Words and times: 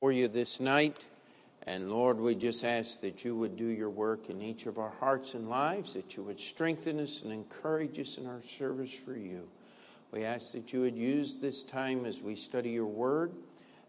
for 0.00 0.12
you 0.12 0.28
this 0.28 0.60
night. 0.60 1.04
And 1.66 1.90
Lord, 1.90 2.18
we 2.18 2.34
just 2.34 2.64
ask 2.64 3.02
that 3.02 3.22
you 3.22 3.36
would 3.36 3.58
do 3.58 3.66
your 3.66 3.90
work 3.90 4.30
in 4.30 4.40
each 4.40 4.64
of 4.64 4.78
our 4.78 4.88
hearts 4.98 5.34
and 5.34 5.50
lives, 5.50 5.92
that 5.92 6.16
you 6.16 6.22
would 6.22 6.40
strengthen 6.40 6.98
us 6.98 7.20
and 7.20 7.30
encourage 7.30 7.98
us 7.98 8.16
in 8.16 8.26
our 8.26 8.40
service 8.40 8.94
for 8.94 9.14
you. 9.14 9.46
We 10.10 10.24
ask 10.24 10.52
that 10.52 10.72
you 10.72 10.80
would 10.80 10.96
use 10.96 11.34
this 11.34 11.62
time 11.62 12.06
as 12.06 12.22
we 12.22 12.34
study 12.34 12.70
your 12.70 12.86
word 12.86 13.32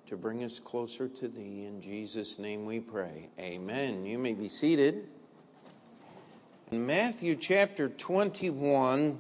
to 0.08 0.18
bring 0.18 0.44
us 0.44 0.60
closer 0.60 1.08
to 1.08 1.29
thee. 1.29 1.63
In 1.66 1.79
Jesus' 1.82 2.38
name 2.38 2.66
we 2.66 2.82
pray. 2.82 3.30
Amen. 3.40 4.06
You 4.06 4.18
may 4.18 4.34
be 4.34 4.50
seated. 4.50 5.08
In 6.72 6.86
Matthew 6.86 7.38
chapter 7.38 7.88
21, 7.88 9.18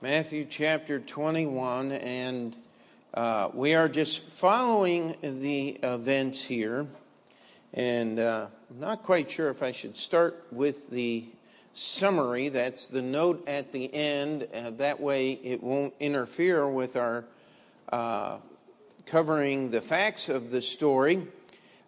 Matthew 0.00 0.44
chapter 0.44 0.98
21, 0.98 1.92
and 1.92 2.56
uh, 3.14 3.50
we 3.52 3.74
are 3.74 3.88
just 3.88 4.22
following 4.22 5.14
the 5.20 5.78
events 5.82 6.42
here, 6.42 6.86
and 7.74 8.18
uh, 8.18 8.46
I'm 8.70 8.80
not 8.80 9.02
quite 9.02 9.30
sure 9.30 9.50
if 9.50 9.62
I 9.62 9.72
should 9.72 9.96
start 9.96 10.46
with 10.50 10.88
the 10.88 11.26
summary. 11.74 12.48
That's 12.48 12.86
the 12.86 13.02
note 13.02 13.46
at 13.46 13.72
the 13.72 13.92
end. 13.92 14.48
Uh, 14.54 14.70
that 14.78 14.98
way, 14.98 15.32
it 15.32 15.62
won't 15.62 15.92
interfere 16.00 16.66
with 16.66 16.96
our 16.96 17.26
uh, 17.92 18.38
covering 19.04 19.70
the 19.70 19.82
facts 19.82 20.30
of 20.30 20.50
the 20.50 20.62
story. 20.62 21.26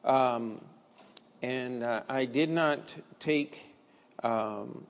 Um, 0.04 0.60
and 1.40 1.82
uh, 1.82 2.02
I 2.06 2.26
did 2.26 2.50
not 2.50 2.94
take 3.18 3.74
um, 4.22 4.86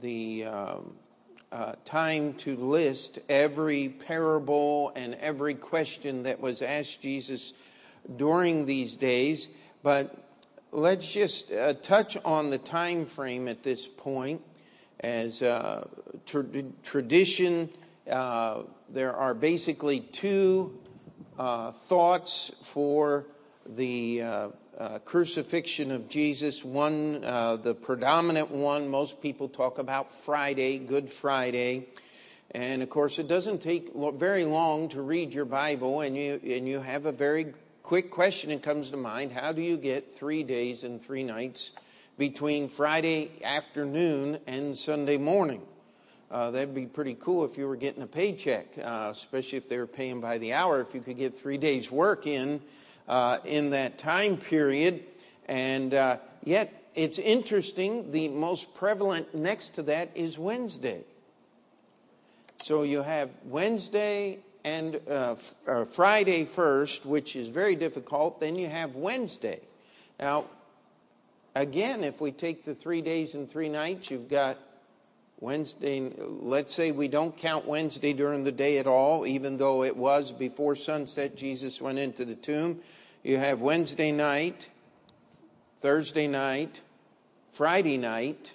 the 0.00 0.44
um, 0.44 0.94
uh, 1.52 1.74
time 1.84 2.32
to 2.32 2.56
list 2.56 3.18
every 3.28 3.90
parable 3.90 4.90
and 4.96 5.14
every 5.16 5.54
question 5.54 6.22
that 6.22 6.40
was 6.40 6.62
asked 6.62 7.02
Jesus 7.02 7.52
during 8.16 8.64
these 8.64 8.96
days, 8.96 9.50
but 9.82 10.16
let's 10.72 11.12
just 11.12 11.52
uh, 11.52 11.74
touch 11.74 12.16
on 12.24 12.48
the 12.48 12.58
time 12.58 13.04
frame 13.04 13.48
at 13.48 13.62
this 13.62 13.86
point. 13.86 14.40
As 15.00 15.42
uh, 15.42 15.86
tra- 16.24 16.44
tradition, 16.82 17.68
uh, 18.10 18.62
there 18.88 19.12
are 19.12 19.34
basically 19.34 20.00
two 20.00 20.78
uh, 21.38 21.72
thoughts 21.72 22.52
for 22.62 23.26
the 23.66 24.22
uh, 24.78 24.98
crucifixion 25.00 25.90
of 25.90 26.08
Jesus. 26.08 26.64
One, 26.64 27.24
uh, 27.24 27.56
the 27.56 27.74
predominant 27.74 28.50
one, 28.50 28.88
most 28.88 29.20
people 29.20 29.48
talk 29.48 29.78
about 29.78 30.10
Friday, 30.10 30.78
Good 30.78 31.10
Friday. 31.10 31.88
And 32.52 32.82
of 32.82 32.90
course, 32.90 33.18
it 33.18 33.28
doesn't 33.28 33.60
take 33.60 33.92
very 33.94 34.44
long 34.44 34.88
to 34.90 35.02
read 35.02 35.34
your 35.34 35.44
Bible, 35.44 36.00
and 36.00 36.16
you, 36.16 36.40
and 36.44 36.68
you 36.68 36.80
have 36.80 37.06
a 37.06 37.12
very 37.12 37.54
quick 37.82 38.10
question 38.10 38.50
that 38.50 38.62
comes 38.62 38.90
to 38.90 38.96
mind 38.96 39.32
How 39.32 39.52
do 39.52 39.62
you 39.62 39.76
get 39.76 40.12
three 40.12 40.42
days 40.42 40.84
and 40.84 41.02
three 41.02 41.22
nights 41.22 41.72
between 42.18 42.68
Friday 42.68 43.30
afternoon 43.42 44.38
and 44.46 44.76
Sunday 44.76 45.16
morning? 45.16 45.62
Uh, 46.30 46.50
that'd 46.50 46.74
be 46.74 46.86
pretty 46.86 47.14
cool 47.14 47.44
if 47.44 47.58
you 47.58 47.68
were 47.68 47.76
getting 47.76 48.02
a 48.02 48.06
paycheck, 48.06 48.68
uh, 48.82 49.08
especially 49.10 49.58
if 49.58 49.68
they 49.68 49.76
were 49.76 49.86
paying 49.86 50.20
by 50.20 50.38
the 50.38 50.54
hour. 50.54 50.80
If 50.80 50.94
you 50.94 51.02
could 51.02 51.18
get 51.18 51.36
three 51.36 51.58
days' 51.58 51.90
work 51.90 52.26
in 52.26 52.62
uh, 53.08 53.38
in 53.44 53.70
that 53.70 53.98
time 53.98 54.36
period. 54.36 55.02
And 55.46 55.94
uh, 55.94 56.18
yet, 56.44 56.72
it's 56.94 57.18
interesting, 57.18 58.12
the 58.12 58.28
most 58.28 58.74
prevalent 58.74 59.34
next 59.34 59.70
to 59.70 59.82
that 59.84 60.10
is 60.14 60.38
Wednesday. 60.38 61.02
So 62.60 62.82
you 62.82 63.02
have 63.02 63.30
Wednesday 63.44 64.38
and 64.64 65.00
uh, 65.10 65.36
uh, 65.66 65.84
Friday 65.84 66.44
first, 66.44 67.04
which 67.04 67.34
is 67.34 67.48
very 67.48 67.74
difficult. 67.76 68.40
Then 68.40 68.56
you 68.56 68.68
have 68.68 68.94
Wednesday. 68.94 69.60
Now, 70.20 70.44
again, 71.54 72.04
if 72.04 72.20
we 72.20 72.30
take 72.30 72.64
the 72.64 72.74
three 72.74 73.00
days 73.00 73.34
and 73.34 73.50
three 73.50 73.68
nights, 73.68 74.10
you've 74.10 74.28
got 74.28 74.58
Wednesday, 75.42 76.08
let's 76.18 76.72
say 76.72 76.92
we 76.92 77.08
don't 77.08 77.36
count 77.36 77.66
Wednesday 77.66 78.12
during 78.12 78.44
the 78.44 78.52
day 78.52 78.78
at 78.78 78.86
all, 78.86 79.26
even 79.26 79.56
though 79.56 79.82
it 79.82 79.96
was 79.96 80.30
before 80.30 80.76
sunset 80.76 81.36
Jesus 81.36 81.80
went 81.80 81.98
into 81.98 82.24
the 82.24 82.36
tomb. 82.36 82.78
You 83.24 83.38
have 83.38 83.60
Wednesday 83.60 84.12
night, 84.12 84.70
Thursday 85.80 86.28
night, 86.28 86.80
Friday 87.50 87.98
night, 87.98 88.52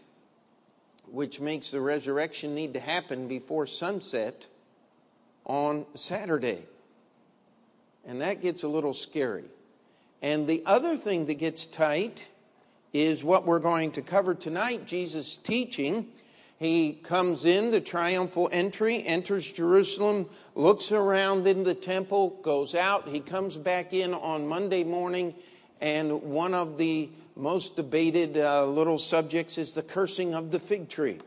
which 1.12 1.42
makes 1.42 1.72
the 1.72 1.82
resurrection 1.82 2.56
need 2.56 2.74
to 2.76 2.80
happen 2.80 3.28
before 3.28 3.68
sunset 3.68 4.48
on 5.44 5.86
Saturday. 5.94 6.64
And 8.06 8.22
that 8.22 8.42
gets 8.42 8.64
a 8.64 8.70
little 8.70 8.94
scary. 8.94 9.44
And 10.22 10.48
the 10.48 10.64
other 10.66 10.96
thing 10.96 11.26
that 11.26 11.38
gets 11.38 11.68
tight 11.68 12.30
is 12.94 13.26
what 13.26 13.46
we're 13.46 13.60
going 13.60 13.92
to 13.92 14.02
cover 14.02 14.34
tonight 14.34 14.88
Jesus' 14.88 15.36
teaching 15.36 16.08
he 16.58 16.94
comes 16.94 17.46
in, 17.46 17.70
the 17.70 17.80
triumphal 17.80 18.50
entry, 18.52 19.06
enters 19.06 19.52
Jerusalem, 19.52 20.28
looks 20.56 20.92
around 20.92 21.46
in 21.46 21.64
the 21.64 21.76
temple, 21.76 22.40
goes 22.42 22.74
out. 22.74 23.08
He 23.08 23.20
comes 23.20 23.56
back 23.56 23.94
in 23.94 24.16
on 24.16 24.48
Monday 24.48 24.84
morning, 24.84 25.36
and 25.82 26.24
one 26.24 26.56
of 26.56 26.80
the 26.80 27.10
most 27.36 27.76
debated 27.76 28.38
uh, 28.38 28.66
little 28.66 28.98
subjects 28.98 29.60
is 29.60 29.74
the 29.74 29.84
cursing 29.84 30.34
of 30.34 30.50
the 30.50 30.58
fig 30.58 30.90
tree. 30.90 31.20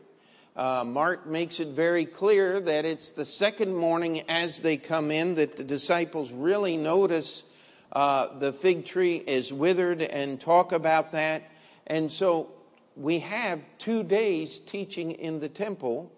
Uh, 0.56 0.82
Mark 0.84 1.26
makes 1.26 1.60
it 1.60 1.68
very 1.68 2.04
clear 2.04 2.58
that 2.60 2.84
it's 2.84 3.12
the 3.12 3.24
second 3.24 3.72
morning 3.72 4.22
as 4.28 4.58
they 4.58 4.76
come 4.76 5.12
in 5.12 5.36
that 5.36 5.54
the 5.54 5.62
disciples 5.62 6.32
really 6.32 6.76
notice 6.76 7.44
uh, 7.92 8.36
the 8.40 8.52
fig 8.52 8.84
tree 8.84 9.16
is 9.16 9.52
withered 9.52 10.02
and 10.02 10.40
talk 10.40 10.72
about 10.72 11.12
that. 11.12 11.44
And 11.86 12.10
so 12.10 12.48
we 12.96 13.20
have 13.20 13.60
two 13.78 14.02
days 14.02 14.58
teaching 14.58 15.12
in 15.12 15.40
the 15.40 15.48
temple 15.48 16.12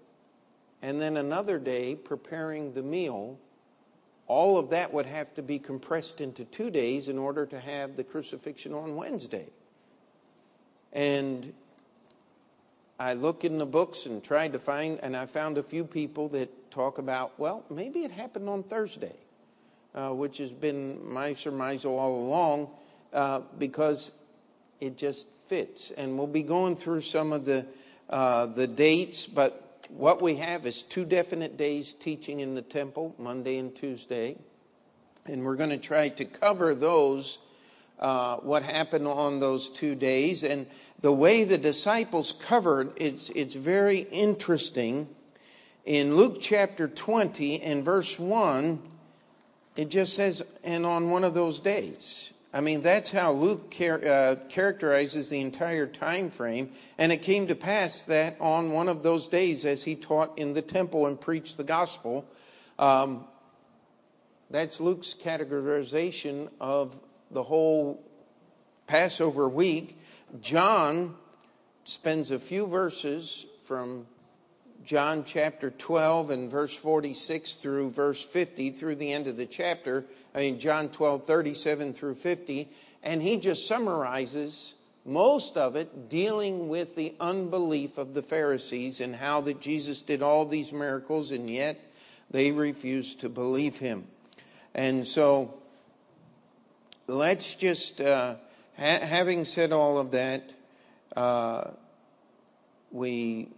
and 0.82 1.00
then 1.00 1.16
another 1.16 1.58
day 1.58 1.94
preparing 1.94 2.74
the 2.74 2.82
meal. 2.82 3.38
All 4.26 4.58
of 4.58 4.70
that 4.70 4.92
would 4.92 5.06
have 5.06 5.32
to 5.34 5.42
be 5.42 5.58
compressed 5.58 6.20
into 6.20 6.44
two 6.44 6.70
days 6.70 7.08
in 7.08 7.18
order 7.18 7.46
to 7.46 7.60
have 7.60 7.96
the 7.96 8.04
crucifixion 8.04 8.74
on 8.74 8.96
Wednesday. 8.96 9.46
And 10.92 11.52
I 12.98 13.14
look 13.14 13.44
in 13.44 13.58
the 13.58 13.66
books 13.66 14.06
and 14.06 14.22
tried 14.22 14.52
to 14.52 14.58
find, 14.58 14.98
and 15.02 15.16
I 15.16 15.26
found 15.26 15.58
a 15.58 15.62
few 15.62 15.84
people 15.84 16.28
that 16.30 16.70
talk 16.70 16.98
about, 16.98 17.38
well, 17.38 17.64
maybe 17.70 18.00
it 18.00 18.10
happened 18.10 18.48
on 18.48 18.62
Thursday, 18.62 19.16
uh, 19.94 20.10
which 20.10 20.38
has 20.38 20.52
been 20.52 21.00
my 21.12 21.32
surmise 21.32 21.84
all 21.84 22.26
along, 22.26 22.70
uh, 23.12 23.40
because 23.58 24.12
it 24.80 24.96
just 24.96 25.28
fits. 25.46 25.90
And 25.90 26.18
we'll 26.18 26.26
be 26.26 26.42
going 26.42 26.76
through 26.76 27.00
some 27.00 27.32
of 27.32 27.44
the, 27.44 27.66
uh, 28.10 28.46
the 28.46 28.66
dates, 28.66 29.26
but 29.26 29.86
what 29.90 30.22
we 30.22 30.36
have 30.36 30.66
is 30.66 30.82
two 30.82 31.04
definite 31.04 31.56
days 31.56 31.92
teaching 31.94 32.40
in 32.40 32.54
the 32.54 32.62
temple, 32.62 33.14
Monday 33.18 33.58
and 33.58 33.74
Tuesday. 33.74 34.36
And 35.26 35.44
we're 35.44 35.56
going 35.56 35.70
to 35.70 35.78
try 35.78 36.08
to 36.08 36.24
cover 36.24 36.74
those, 36.74 37.38
uh, 37.98 38.36
what 38.36 38.62
happened 38.62 39.06
on 39.06 39.40
those 39.40 39.68
two 39.68 39.94
days. 39.94 40.42
And 40.42 40.66
the 41.00 41.12
way 41.12 41.44
the 41.44 41.58
disciples 41.58 42.32
covered, 42.32 42.92
it's, 42.96 43.30
it's 43.30 43.54
very 43.54 43.98
interesting. 43.98 45.08
In 45.84 46.16
Luke 46.16 46.38
chapter 46.40 46.88
20 46.88 47.60
and 47.60 47.84
verse 47.84 48.18
1, 48.18 48.80
it 49.76 49.90
just 49.90 50.14
says, 50.14 50.42
and 50.64 50.86
on 50.86 51.10
one 51.10 51.24
of 51.24 51.34
those 51.34 51.60
days. 51.60 52.32
I 52.54 52.60
mean, 52.60 52.82
that's 52.82 53.10
how 53.10 53.32
Luke 53.32 53.70
char- 53.70 54.06
uh, 54.06 54.36
characterizes 54.50 55.30
the 55.30 55.40
entire 55.40 55.86
time 55.86 56.28
frame. 56.28 56.70
And 56.98 57.10
it 57.10 57.22
came 57.22 57.46
to 57.46 57.54
pass 57.54 58.02
that 58.02 58.36
on 58.40 58.72
one 58.72 58.88
of 58.88 59.02
those 59.02 59.26
days, 59.26 59.64
as 59.64 59.84
he 59.84 59.94
taught 59.94 60.38
in 60.38 60.52
the 60.52 60.60
temple 60.60 61.06
and 61.06 61.18
preached 61.18 61.56
the 61.56 61.64
gospel, 61.64 62.26
um, 62.78 63.24
that's 64.50 64.80
Luke's 64.80 65.14
categorization 65.14 66.50
of 66.60 66.98
the 67.30 67.42
whole 67.42 68.02
Passover 68.86 69.48
week. 69.48 69.98
John 70.42 71.14
spends 71.84 72.30
a 72.30 72.38
few 72.38 72.66
verses 72.66 73.46
from 73.62 74.06
John 74.84 75.24
chapter 75.24 75.70
12 75.70 76.30
and 76.30 76.50
verse 76.50 76.74
46 76.74 77.54
through 77.54 77.90
verse 77.90 78.24
50 78.24 78.70
through 78.70 78.96
the 78.96 79.12
end 79.12 79.26
of 79.26 79.36
the 79.36 79.46
chapter. 79.46 80.04
I 80.34 80.40
mean, 80.40 80.58
John 80.58 80.88
12, 80.88 81.26
37 81.26 81.92
through 81.92 82.16
50. 82.16 82.68
And 83.02 83.22
he 83.22 83.36
just 83.36 83.66
summarizes 83.66 84.74
most 85.04 85.56
of 85.56 85.76
it 85.76 86.08
dealing 86.08 86.68
with 86.68 86.96
the 86.96 87.14
unbelief 87.20 87.98
of 87.98 88.14
the 88.14 88.22
Pharisees 88.22 89.00
and 89.00 89.16
how 89.16 89.40
that 89.42 89.60
Jesus 89.60 90.02
did 90.02 90.22
all 90.22 90.46
these 90.46 90.72
miracles 90.72 91.30
and 91.30 91.50
yet 91.50 91.78
they 92.30 92.50
refused 92.50 93.20
to 93.20 93.28
believe 93.28 93.78
him. 93.78 94.06
And 94.74 95.06
so 95.06 95.54
let's 97.06 97.54
just, 97.54 98.00
uh, 98.00 98.36
ha- 98.76 99.00
having 99.00 99.44
said 99.44 99.72
all 99.72 99.98
of 99.98 100.12
that, 100.12 100.54
uh, 101.16 101.70
we 102.90 103.48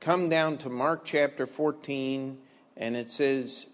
come 0.00 0.28
down 0.28 0.58
to 0.58 0.68
Mark 0.68 1.04
chapter 1.04 1.46
14, 1.46 2.38
and 2.76 2.96
it 2.96 3.10
says, 3.10 3.66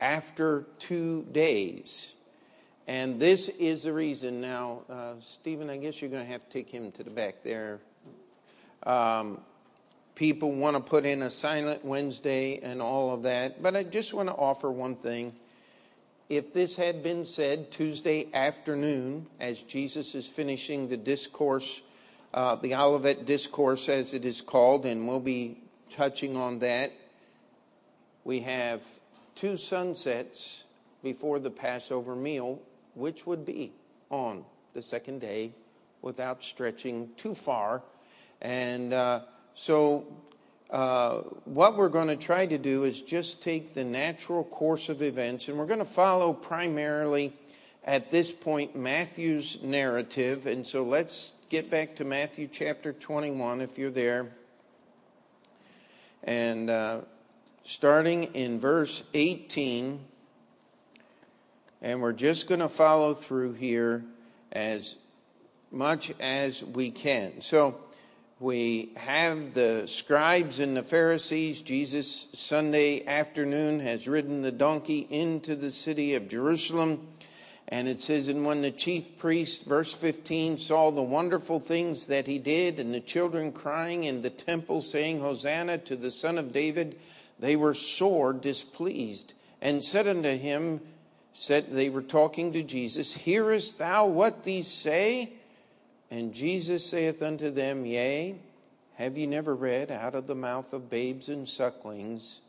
after 0.00 0.66
two 0.78 1.26
days. 1.32 2.14
And 2.86 3.20
this 3.20 3.48
is 3.50 3.82
the 3.82 3.92
reason. 3.92 4.40
Now, 4.40 4.82
uh, 4.88 5.14
Stephen, 5.20 5.68
I 5.68 5.76
guess 5.76 6.00
you're 6.00 6.10
going 6.10 6.24
to 6.24 6.32
have 6.32 6.48
to 6.48 6.50
take 6.50 6.70
him 6.70 6.90
to 6.92 7.02
the 7.02 7.10
back 7.10 7.42
there. 7.42 7.80
Um, 8.84 9.40
people 10.14 10.52
want 10.52 10.76
to 10.76 10.80
put 10.82 11.04
in 11.04 11.22
a 11.22 11.30
silent 11.30 11.84
Wednesday 11.84 12.60
and 12.62 12.80
all 12.80 13.12
of 13.12 13.24
that, 13.24 13.62
but 13.62 13.76
I 13.76 13.82
just 13.82 14.14
want 14.14 14.28
to 14.28 14.34
offer 14.34 14.70
one 14.70 14.96
thing. 14.96 15.34
If 16.28 16.52
this 16.52 16.76
had 16.76 17.02
been 17.02 17.24
said 17.24 17.70
Tuesday 17.70 18.28
afternoon, 18.34 19.26
as 19.40 19.62
Jesus 19.62 20.14
is 20.14 20.26
finishing 20.26 20.88
the 20.88 20.96
discourse, 20.96 21.82
uh, 22.34 22.56
the 22.56 22.74
Olivet 22.74 23.24
Discourse, 23.24 23.88
as 23.88 24.14
it 24.14 24.24
is 24.24 24.40
called, 24.40 24.86
and 24.86 25.08
we'll 25.08 25.20
be 25.20 25.58
touching 25.90 26.36
on 26.36 26.58
that, 26.60 26.92
we 28.24 28.40
have 28.40 28.82
two 29.34 29.56
sunsets 29.56 30.64
before 31.02 31.38
the 31.38 31.50
Passover 31.50 32.14
meal 32.14 32.60
which 32.98 33.26
would 33.26 33.46
be 33.46 33.72
on 34.10 34.44
the 34.74 34.82
second 34.82 35.20
day 35.20 35.52
without 36.02 36.42
stretching 36.42 37.08
too 37.16 37.34
far. 37.34 37.82
And 38.40 38.92
uh, 38.92 39.20
so, 39.54 40.06
uh, 40.70 41.20
what 41.44 41.76
we're 41.76 41.88
going 41.88 42.08
to 42.08 42.16
try 42.16 42.44
to 42.44 42.58
do 42.58 42.84
is 42.84 43.00
just 43.00 43.42
take 43.42 43.72
the 43.72 43.84
natural 43.84 44.44
course 44.44 44.88
of 44.88 45.00
events, 45.00 45.48
and 45.48 45.58
we're 45.58 45.66
going 45.66 45.78
to 45.78 45.84
follow 45.84 46.32
primarily 46.32 47.32
at 47.84 48.10
this 48.10 48.30
point 48.30 48.76
Matthew's 48.76 49.62
narrative. 49.62 50.46
And 50.46 50.66
so, 50.66 50.82
let's 50.82 51.32
get 51.48 51.70
back 51.70 51.96
to 51.96 52.04
Matthew 52.04 52.46
chapter 52.46 52.92
21 52.92 53.62
if 53.62 53.78
you're 53.78 53.90
there. 53.90 54.28
And 56.24 56.68
uh, 56.68 57.00
starting 57.62 58.24
in 58.34 58.60
verse 58.60 59.02
18 59.14 60.00
and 61.80 62.02
we're 62.02 62.12
just 62.12 62.48
going 62.48 62.60
to 62.60 62.68
follow 62.68 63.14
through 63.14 63.54
here 63.54 64.04
as 64.52 64.96
much 65.70 66.12
as 66.20 66.62
we 66.62 66.90
can. 66.90 67.40
So 67.40 67.76
we 68.40 68.90
have 68.96 69.54
the 69.54 69.86
scribes 69.86 70.58
and 70.58 70.76
the 70.76 70.82
Pharisees. 70.82 71.62
Jesus, 71.62 72.28
Sunday 72.34 73.06
afternoon, 73.06 73.80
has 73.80 74.06
ridden 74.06 74.42
the 74.42 74.52
donkey 74.52 75.06
into 75.08 75.56
the 75.56 75.70
city 75.70 76.14
of 76.14 76.28
Jerusalem. 76.28 77.06
And 77.70 77.86
it 77.86 78.00
says, 78.00 78.28
And 78.28 78.46
when 78.46 78.62
the 78.62 78.70
chief 78.70 79.18
priest, 79.18 79.66
verse 79.66 79.92
15, 79.92 80.56
saw 80.56 80.90
the 80.90 81.02
wonderful 81.02 81.60
things 81.60 82.06
that 82.06 82.26
he 82.26 82.38
did, 82.38 82.80
and 82.80 82.94
the 82.94 83.00
children 83.00 83.52
crying 83.52 84.04
in 84.04 84.22
the 84.22 84.30
temple, 84.30 84.80
saying, 84.80 85.20
Hosanna 85.20 85.76
to 85.78 85.94
the 85.94 86.10
Son 86.10 86.38
of 86.38 86.52
David, 86.52 86.98
they 87.38 87.56
were 87.56 87.74
sore 87.74 88.32
displeased, 88.32 89.34
and 89.60 89.84
said 89.84 90.08
unto 90.08 90.36
him, 90.36 90.80
said 91.34 91.70
they 91.70 91.90
were 91.90 92.02
talking 92.02 92.52
to 92.52 92.62
Jesus, 92.62 93.12
Hearest 93.12 93.78
thou 93.78 94.06
what 94.06 94.44
these 94.44 94.68
say? 94.68 95.34
And 96.10 96.32
Jesus 96.32 96.86
saith 96.86 97.22
unto 97.22 97.50
them, 97.50 97.84
Yea, 97.84 98.36
have 98.94 99.18
ye 99.18 99.26
never 99.26 99.54
read 99.54 99.90
out 99.90 100.14
of 100.14 100.26
the 100.26 100.34
mouth 100.34 100.72
of 100.72 100.90
babes 100.90 101.28
and 101.28 101.46
sucklings, 101.46 102.40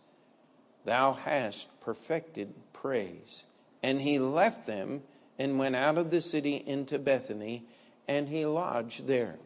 Thou 0.85 1.13
hast 1.13 1.67
perfected 1.81 2.53
praise? 2.73 3.43
And 3.83 4.01
he 4.01 4.17
left 4.17 4.65
them 4.65 5.03
and 5.39 5.57
went 5.57 5.75
out 5.75 5.97
of 5.97 6.11
the 6.11 6.21
city 6.21 6.63
into 6.67 6.99
Bethany, 6.99 7.63
and 8.07 8.27
he 8.27 8.45
lodged 8.45 9.07
there. 9.07 9.37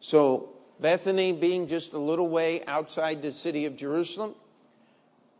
So, 0.00 0.50
Bethany 0.80 1.32
being 1.32 1.66
just 1.66 1.92
a 1.92 1.98
little 1.98 2.28
way 2.28 2.64
outside 2.64 3.20
the 3.20 3.32
city 3.32 3.66
of 3.66 3.76
Jerusalem, 3.76 4.34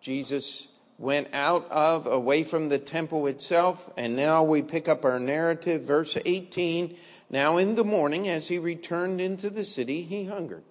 Jesus 0.01 0.69
went 0.99 1.29
out 1.33 1.67
of, 1.71 2.07
away 2.07 2.43
from 2.43 2.69
the 2.69 2.79
temple 2.79 3.27
itself. 3.29 3.91
And 3.97 4.17
now 4.17 4.43
we 4.43 4.63
pick 4.63 4.89
up 4.89 5.05
our 5.05 5.21
narrative, 5.21 5.83
verse 5.83 6.19
18. 6.25 6.97
Now 7.31 7.57
in 7.57 7.77
the 7.77 7.85
morning, 7.85 8.29
as 8.29 8.49
he 8.49 8.59
returned 8.59 9.21
into 9.21 9.49
the 9.49 9.65
city, 9.65 10.03
he 10.03 10.25
hungered. 10.25 10.65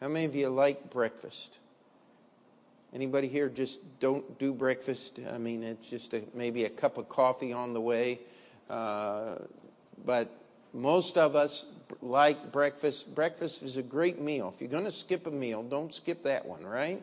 How 0.00 0.08
many 0.08 0.24
of 0.24 0.34
you 0.34 0.48
like 0.48 0.90
breakfast? 0.90 1.58
Anybody 2.94 3.28
here 3.28 3.48
just 3.48 3.80
don't 4.00 4.38
do 4.38 4.54
breakfast? 4.54 5.20
I 5.30 5.36
mean, 5.36 5.62
it's 5.62 5.90
just 5.90 6.14
a, 6.14 6.22
maybe 6.34 6.64
a 6.64 6.70
cup 6.70 6.96
of 6.96 7.08
coffee 7.08 7.52
on 7.52 7.74
the 7.74 7.80
way. 7.80 8.20
Uh, 8.70 9.36
but 10.04 10.30
most 10.72 11.18
of 11.18 11.36
us 11.36 11.66
like 12.00 12.50
breakfast. 12.52 13.14
Breakfast 13.14 13.62
is 13.62 13.76
a 13.76 13.82
great 13.82 14.20
meal. 14.20 14.52
If 14.54 14.60
you're 14.60 14.70
going 14.70 14.84
to 14.84 14.90
skip 14.90 15.26
a 15.26 15.30
meal, 15.30 15.62
don't 15.62 15.92
skip 15.92 16.24
that 16.24 16.46
one, 16.46 16.64
right? 16.64 17.02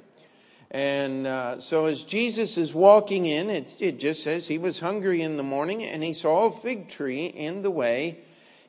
And 0.72 1.28
uh, 1.28 1.60
so 1.60 1.86
as 1.86 2.04
Jesus 2.04 2.58
is 2.58 2.74
walking 2.74 3.26
in, 3.26 3.50
it, 3.50 3.76
it 3.80 4.00
just 4.00 4.24
says 4.24 4.48
he 4.48 4.58
was 4.58 4.80
hungry 4.80 5.22
in 5.22 5.38
the 5.38 5.44
morning 5.44 5.84
and 5.84 6.04
he 6.04 6.14
saw 6.14 6.48
a 6.48 6.52
fig 6.52 6.90
tree 6.90 7.28
in 7.28 7.62
the 7.62 7.72
way. 7.72 8.20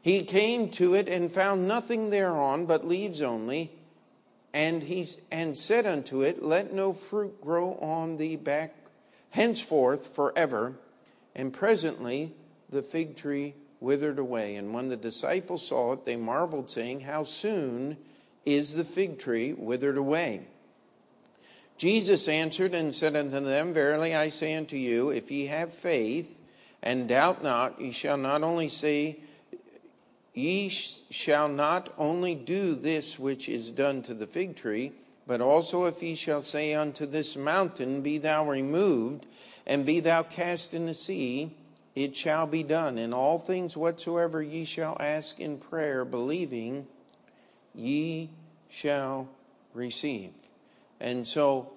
He 0.02 0.22
came 0.22 0.68
to 0.72 0.94
it 0.94 1.08
and 1.08 1.32
found 1.32 1.66
nothing 1.66 2.10
thereon 2.10 2.66
but 2.66 2.86
leaves 2.86 3.22
only. 3.22 3.72
And 4.56 4.84
he 4.84 5.06
and 5.30 5.54
said 5.54 5.84
unto 5.84 6.22
it, 6.22 6.42
Let 6.42 6.72
no 6.72 6.94
fruit 6.94 7.42
grow 7.42 7.74
on 7.74 8.16
thee 8.16 8.36
back 8.36 8.74
henceforth 9.28 10.14
forever. 10.14 10.72
And 11.34 11.52
presently 11.52 12.32
the 12.70 12.80
fig 12.80 13.16
tree 13.16 13.52
withered 13.80 14.18
away. 14.18 14.56
And 14.56 14.72
when 14.72 14.88
the 14.88 14.96
disciples 14.96 15.68
saw 15.68 15.92
it, 15.92 16.06
they 16.06 16.16
marveled, 16.16 16.70
saying, 16.70 17.00
How 17.00 17.22
soon 17.22 17.98
is 18.46 18.72
the 18.72 18.84
fig 18.84 19.18
tree 19.18 19.52
withered 19.52 19.98
away? 19.98 20.46
Jesus 21.76 22.26
answered 22.26 22.72
and 22.72 22.94
said 22.94 23.14
unto 23.14 23.40
them, 23.40 23.74
Verily 23.74 24.14
I 24.14 24.28
say 24.28 24.54
unto 24.54 24.78
you, 24.78 25.10
if 25.10 25.30
ye 25.30 25.48
have 25.48 25.74
faith 25.74 26.40
and 26.82 27.06
doubt 27.06 27.42
not, 27.42 27.78
ye 27.78 27.90
shall 27.90 28.16
not 28.16 28.42
only 28.42 28.68
say, 28.68 29.18
Ye 30.36 30.68
shall 30.68 31.48
not 31.48 31.94
only 31.96 32.34
do 32.34 32.74
this 32.74 33.18
which 33.18 33.48
is 33.48 33.70
done 33.70 34.02
to 34.02 34.12
the 34.12 34.26
fig 34.26 34.54
tree, 34.54 34.92
but 35.26 35.40
also 35.40 35.86
if 35.86 36.02
ye 36.02 36.14
shall 36.14 36.42
say 36.42 36.74
unto 36.74 37.06
this 37.06 37.36
mountain, 37.36 38.02
Be 38.02 38.18
thou 38.18 38.46
removed, 38.46 39.24
and 39.66 39.86
be 39.86 39.98
thou 39.98 40.22
cast 40.22 40.74
in 40.74 40.84
the 40.84 40.92
sea, 40.92 41.56
it 41.94 42.14
shall 42.14 42.46
be 42.46 42.62
done. 42.62 42.98
In 42.98 43.14
all 43.14 43.38
things 43.38 43.78
whatsoever 43.78 44.42
ye 44.42 44.66
shall 44.66 44.98
ask 45.00 45.40
in 45.40 45.56
prayer, 45.56 46.04
believing, 46.04 46.86
ye 47.74 48.28
shall 48.68 49.30
receive. 49.72 50.32
And 51.00 51.26
so 51.26 51.72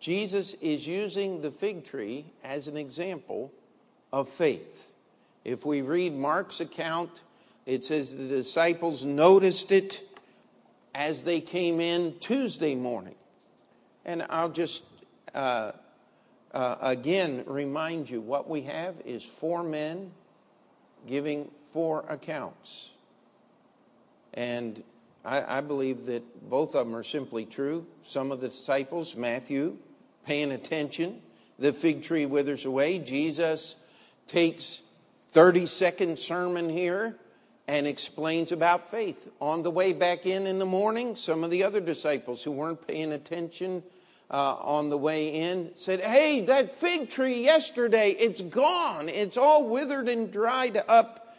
Jesus 0.00 0.54
is 0.62 0.86
using 0.86 1.42
the 1.42 1.50
fig 1.50 1.84
tree 1.84 2.24
as 2.42 2.68
an 2.68 2.78
example 2.78 3.52
of 4.10 4.30
faith. 4.30 4.94
If 5.44 5.66
we 5.66 5.82
read 5.82 6.14
Mark's 6.14 6.60
account, 6.60 7.20
it 7.66 7.84
says 7.84 8.16
the 8.16 8.26
disciples 8.26 9.04
noticed 9.04 9.70
it 9.70 10.02
as 10.94 11.24
they 11.24 11.40
came 11.40 11.80
in 11.80 12.18
Tuesday 12.18 12.74
morning. 12.74 13.14
And 14.04 14.26
I'll 14.28 14.50
just 14.50 14.84
uh, 15.34 15.72
uh, 16.52 16.76
again 16.80 17.44
remind 17.46 18.10
you 18.10 18.20
what 18.20 18.48
we 18.48 18.62
have 18.62 18.96
is 19.04 19.24
four 19.24 19.62
men 19.62 20.10
giving 21.06 21.50
four 21.70 22.04
accounts. 22.08 22.92
And 24.34 24.82
I, 25.24 25.58
I, 25.58 25.60
believe 25.60 26.06
that 26.06 26.48
both 26.48 26.74
of 26.74 26.86
them 26.86 26.96
are 26.96 27.02
simply 27.02 27.44
true. 27.44 27.86
Some 28.02 28.32
of 28.32 28.40
the 28.40 28.48
disciples, 28.48 29.14
Matthew, 29.14 29.76
paying 30.26 30.52
attention, 30.52 31.20
the 31.58 31.72
fig 31.72 32.02
tree 32.02 32.26
withers 32.26 32.64
away. 32.64 32.98
Jesus 32.98 33.76
takes 34.26 34.82
30 35.28 35.66
second 35.66 36.18
sermon 36.18 36.68
here 36.68 37.16
and 37.68 37.86
explains 37.86 38.52
about 38.52 38.90
faith. 38.90 39.30
On 39.40 39.62
the 39.62 39.70
way 39.70 39.92
back 39.92 40.26
in 40.26 40.46
in 40.46 40.58
the 40.58 40.66
morning, 40.66 41.16
some 41.16 41.44
of 41.44 41.50
the 41.50 41.62
other 41.62 41.80
disciples 41.80 42.42
who 42.42 42.50
weren't 42.50 42.86
paying 42.86 43.12
attention 43.12 43.82
uh, 44.30 44.54
on 44.54 44.90
the 44.90 44.98
way 44.98 45.28
in 45.28 45.70
said, 45.74 46.00
Hey, 46.00 46.44
that 46.46 46.74
fig 46.74 47.10
tree 47.10 47.44
yesterday, 47.44 48.10
it's 48.18 48.40
gone. 48.40 49.08
It's 49.08 49.36
all 49.36 49.68
withered 49.68 50.08
and 50.08 50.32
dried 50.32 50.82
up. 50.88 51.36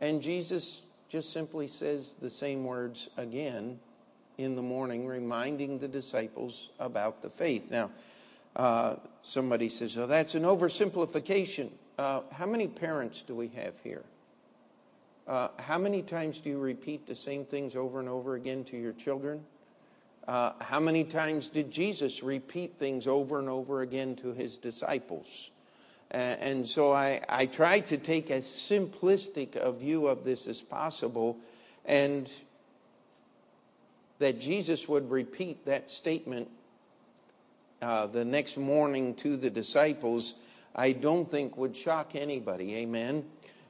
And 0.00 0.20
Jesus 0.20 0.82
just 1.08 1.32
simply 1.32 1.68
says 1.68 2.14
the 2.14 2.30
same 2.30 2.64
words 2.64 3.08
again 3.16 3.78
in 4.38 4.56
the 4.56 4.62
morning, 4.62 5.06
reminding 5.06 5.78
the 5.78 5.88
disciples 5.88 6.70
about 6.80 7.22
the 7.22 7.30
faith. 7.30 7.70
Now, 7.70 7.90
uh, 8.56 8.96
somebody 9.22 9.68
says, 9.68 9.96
Oh, 9.96 10.06
that's 10.06 10.34
an 10.34 10.42
oversimplification. 10.42 11.70
Uh, 11.98 12.22
how 12.32 12.46
many 12.46 12.66
parents 12.66 13.22
do 13.22 13.34
we 13.34 13.48
have 13.48 13.74
here? 13.84 14.02
Uh, 15.26 15.48
how 15.58 15.78
many 15.78 16.02
times 16.02 16.40
do 16.40 16.50
you 16.50 16.58
repeat 16.58 17.06
the 17.06 17.14
same 17.14 17.44
things 17.44 17.76
over 17.76 18.00
and 18.00 18.08
over 18.08 18.34
again 18.34 18.64
to 18.64 18.76
your 18.76 18.92
children? 18.92 19.44
Uh, 20.26 20.52
how 20.60 20.80
many 20.80 21.04
times 21.04 21.50
did 21.50 21.70
Jesus 21.70 22.22
repeat 22.22 22.74
things 22.78 23.06
over 23.06 23.38
and 23.38 23.48
over 23.48 23.82
again 23.82 24.16
to 24.16 24.32
his 24.32 24.56
disciples? 24.56 25.50
and 26.14 26.68
so 26.68 26.92
I, 26.92 27.22
I 27.26 27.46
try 27.46 27.80
to 27.80 27.96
take 27.96 28.30
as 28.30 28.44
simplistic 28.44 29.56
a 29.56 29.72
view 29.72 30.08
of 30.08 30.24
this 30.24 30.46
as 30.46 30.60
possible, 30.60 31.38
and 31.86 32.30
that 34.18 34.38
Jesus 34.38 34.86
would 34.88 35.10
repeat 35.10 35.64
that 35.64 35.90
statement 35.90 36.48
uh, 37.80 38.06
the 38.06 38.24
next 38.24 38.58
morning 38.58 39.14
to 39.16 39.36
the 39.36 39.50
disciples, 39.50 40.34
I 40.76 40.92
don't 40.92 41.28
think 41.28 41.56
would 41.56 41.74
shock 41.74 42.14
anybody. 42.14 42.76
Amen. 42.76 43.24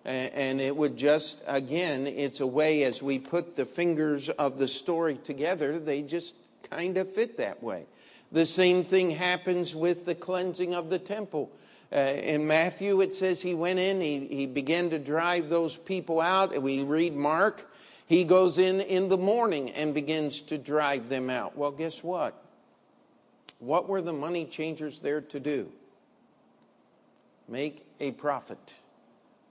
And 0.04 0.60
it 0.60 0.76
would 0.76 0.96
just, 0.96 1.40
again, 1.46 2.06
it's 2.08 2.40
a 2.40 2.46
way 2.46 2.82
as 2.82 3.00
we 3.02 3.18
put 3.18 3.54
the 3.54 3.64
fingers 3.64 4.28
of 4.30 4.58
the 4.58 4.66
story 4.66 5.14
together, 5.22 5.78
they 5.78 6.02
just 6.02 6.34
kind 6.70 6.98
of 6.98 7.12
fit 7.12 7.36
that 7.36 7.62
way. 7.62 7.84
The 8.32 8.46
same 8.46 8.82
thing 8.82 9.10
happens 9.12 9.76
with 9.76 10.04
the 10.06 10.14
cleansing 10.14 10.74
of 10.74 10.90
the 10.90 10.98
temple. 10.98 11.52
Uh, 11.92 11.98
in 11.98 12.46
Matthew, 12.46 13.00
it 13.02 13.14
says 13.14 13.42
he 13.42 13.54
went 13.54 13.78
in, 13.78 14.00
he, 14.00 14.26
he 14.26 14.46
began 14.46 14.90
to 14.90 14.98
drive 14.98 15.50
those 15.50 15.76
people 15.76 16.20
out. 16.20 16.60
We 16.60 16.82
read 16.82 17.14
Mark, 17.14 17.70
he 18.06 18.24
goes 18.24 18.58
in 18.58 18.80
in 18.80 19.08
the 19.08 19.18
morning 19.18 19.70
and 19.70 19.94
begins 19.94 20.40
to 20.42 20.58
drive 20.58 21.10
them 21.10 21.30
out. 21.30 21.56
Well, 21.56 21.70
guess 21.70 22.02
what? 22.02 22.34
What 23.58 23.88
were 23.88 24.00
the 24.00 24.12
money 24.12 24.46
changers 24.46 24.98
there 24.98 25.20
to 25.20 25.38
do? 25.38 25.70
Make 27.46 27.86
a 28.00 28.12
profit. 28.12 28.74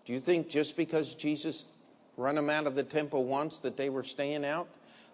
Do 0.05 0.13
you 0.13 0.20
think 0.20 0.50
just 0.50 0.75
because 0.75 1.13
Jesus 1.13 1.75
run 2.17 2.36
them 2.36 2.50
out 2.50 2.65
of 2.65 2.75
the 2.75 2.84
temple 2.84 3.24
once 3.24 3.60
that 3.60 3.77
they 3.77 3.89
were 3.89 4.03
staying 4.03 4.43
out? 4.43 4.67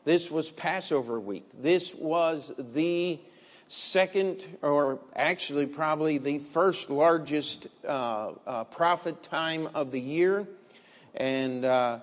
This 0.06 0.32
was 0.32 0.50
Passover 0.50 1.20
week. 1.20 1.50
This 1.62 1.94
was 1.94 2.54
the 2.58 3.20
second, 3.68 4.46
or 4.62 5.00
actually 5.16 5.66
probably 5.66 6.18
the 6.18 6.40
first 6.40 6.90
largest 6.90 7.68
uh, 7.86 8.32
uh, 8.46 8.64
profit 8.66 9.22
time 9.24 9.68
of 9.76 9.92
the 9.92 10.00
year, 10.00 10.48
and 11.16 11.66
uh, 11.66 12.00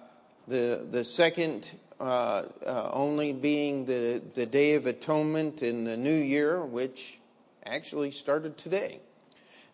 the 0.47 0.87
the 0.91 1.05
second 1.05 1.71
uh, 1.99 2.43
uh, 2.67 2.91
only 2.93 3.33
being 3.33 3.87
the 3.87 4.21
the 4.35 4.45
Day 4.45 4.75
of 4.75 4.85
Atonement 4.85 5.62
in 5.62 5.85
the 5.85 5.97
New 5.97 6.14
Year, 6.14 6.62
which 6.62 7.19
actually 7.64 8.11
started 8.11 8.59
today, 8.59 9.00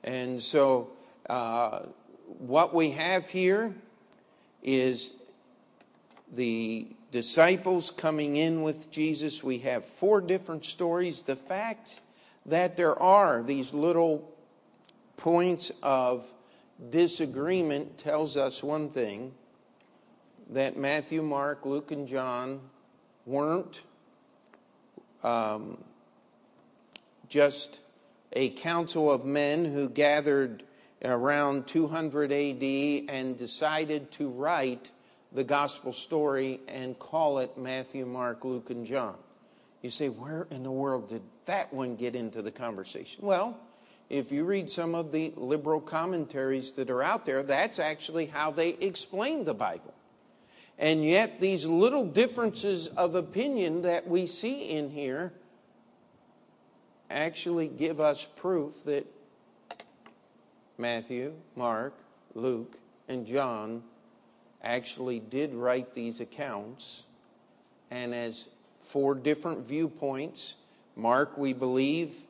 and 0.05 0.41
so 0.41 0.91
uh, 1.29 1.81
what 2.41 2.75
we 2.75 2.93
have 2.93 3.29
here 3.29 3.75
is 4.63 5.13
the 6.33 6.89
disciples 7.13 7.91
coming 7.91 8.37
in 8.37 8.63
with 8.63 8.91
Jesus. 8.91 9.45
We 9.45 9.59
have 9.59 9.85
four 9.85 10.23
different 10.23 10.65
stories. 10.65 11.23
The 11.23 11.37
fact 11.37 12.01
that 12.47 12.79
there 12.79 12.99
are 12.99 13.43
these 13.43 13.75
little 13.75 14.33
points 15.19 15.71
of 15.83 16.27
disagreement 16.89 17.99
tells 17.99 18.39
us 18.39 18.63
one 18.63 18.89
thing 18.89 19.35
that 20.49 20.79
Matthew, 20.79 21.23
Mark, 21.23 21.67
Luke, 21.67 21.93
and 21.93 22.09
John 22.09 22.61
weren't 23.27 23.83
um, 25.23 25.77
just 27.29 27.81
a 28.33 28.49
council 28.51 29.11
of 29.11 29.27
men 29.27 29.67
who 29.67 29.91
gathered 29.91 30.63
around 31.05 31.67
200 31.67 32.33
AD 32.33 33.15
and 33.15 33.39
decided 33.39 34.11
to 34.13 34.29
write 34.29 34.91
the 35.33 35.45
gospel 35.45 35.93
story 35.93 36.61
and 36.69 36.99
call 36.99 37.39
it 37.39 37.57
Matthew, 37.57 38.05
Mark, 38.05 38.45
Luke, 38.45 38.71
and 38.71 38.85
John. 38.85 39.17
You 39.83 39.91
say, 39.91 40.09
where 40.09 40.47
in 40.51 40.63
the 40.63 40.71
world 40.71 41.09
did 41.09 41.23
that 41.47 41.73
one 41.73 41.97
get 41.97 42.15
into 42.15 42.43
the 42.43 42.51
conversation? 42.51 43.25
Well, 43.25 43.59
if 44.11 44.33
you 44.33 44.45
read 44.45 44.69
some 44.69 44.95
of 44.95 45.13
the 45.13 45.33
liberal 45.37 45.81
commentaries 45.81 46.73
that 46.73 46.91
are 46.91 47.03
out 47.03 47.25
there, 47.25 47.43
that's 47.43 47.79
actually 47.79 48.27
how 48.27 48.51
they 48.51 48.71
explain 48.71 49.45
the 49.45 49.55
Bible. 49.55 49.95
And 50.79 51.05
yet, 51.05 51.41
these 51.41 51.67
little 51.67 52.05
differences 52.05 52.89
of 52.89 53.15
opinion 53.15 53.83
that 53.83 54.09
we 54.09 54.27
see 54.27 54.71
in 54.71 54.91
here 54.91 55.33
actually 57.11 57.69
give 57.69 58.01
us 58.01 58.27
proof 58.37 58.85
that 58.85 59.07
Matthew, 60.81 61.35
Mark, 61.57 61.95
Luke, 62.35 62.79
and 63.09 63.27
John 63.27 63.83
actually 64.63 65.21
did 65.21 65.55
write 65.55 65.95
these 65.95 66.21
accounts. 66.21 67.05
And 67.91 68.15
as 68.15 68.49
four 68.81 69.15
different 69.15 69.67
viewpoints, 69.67 70.57
Mark, 70.97 71.37
we 71.37 71.53
believe, 71.53 72.25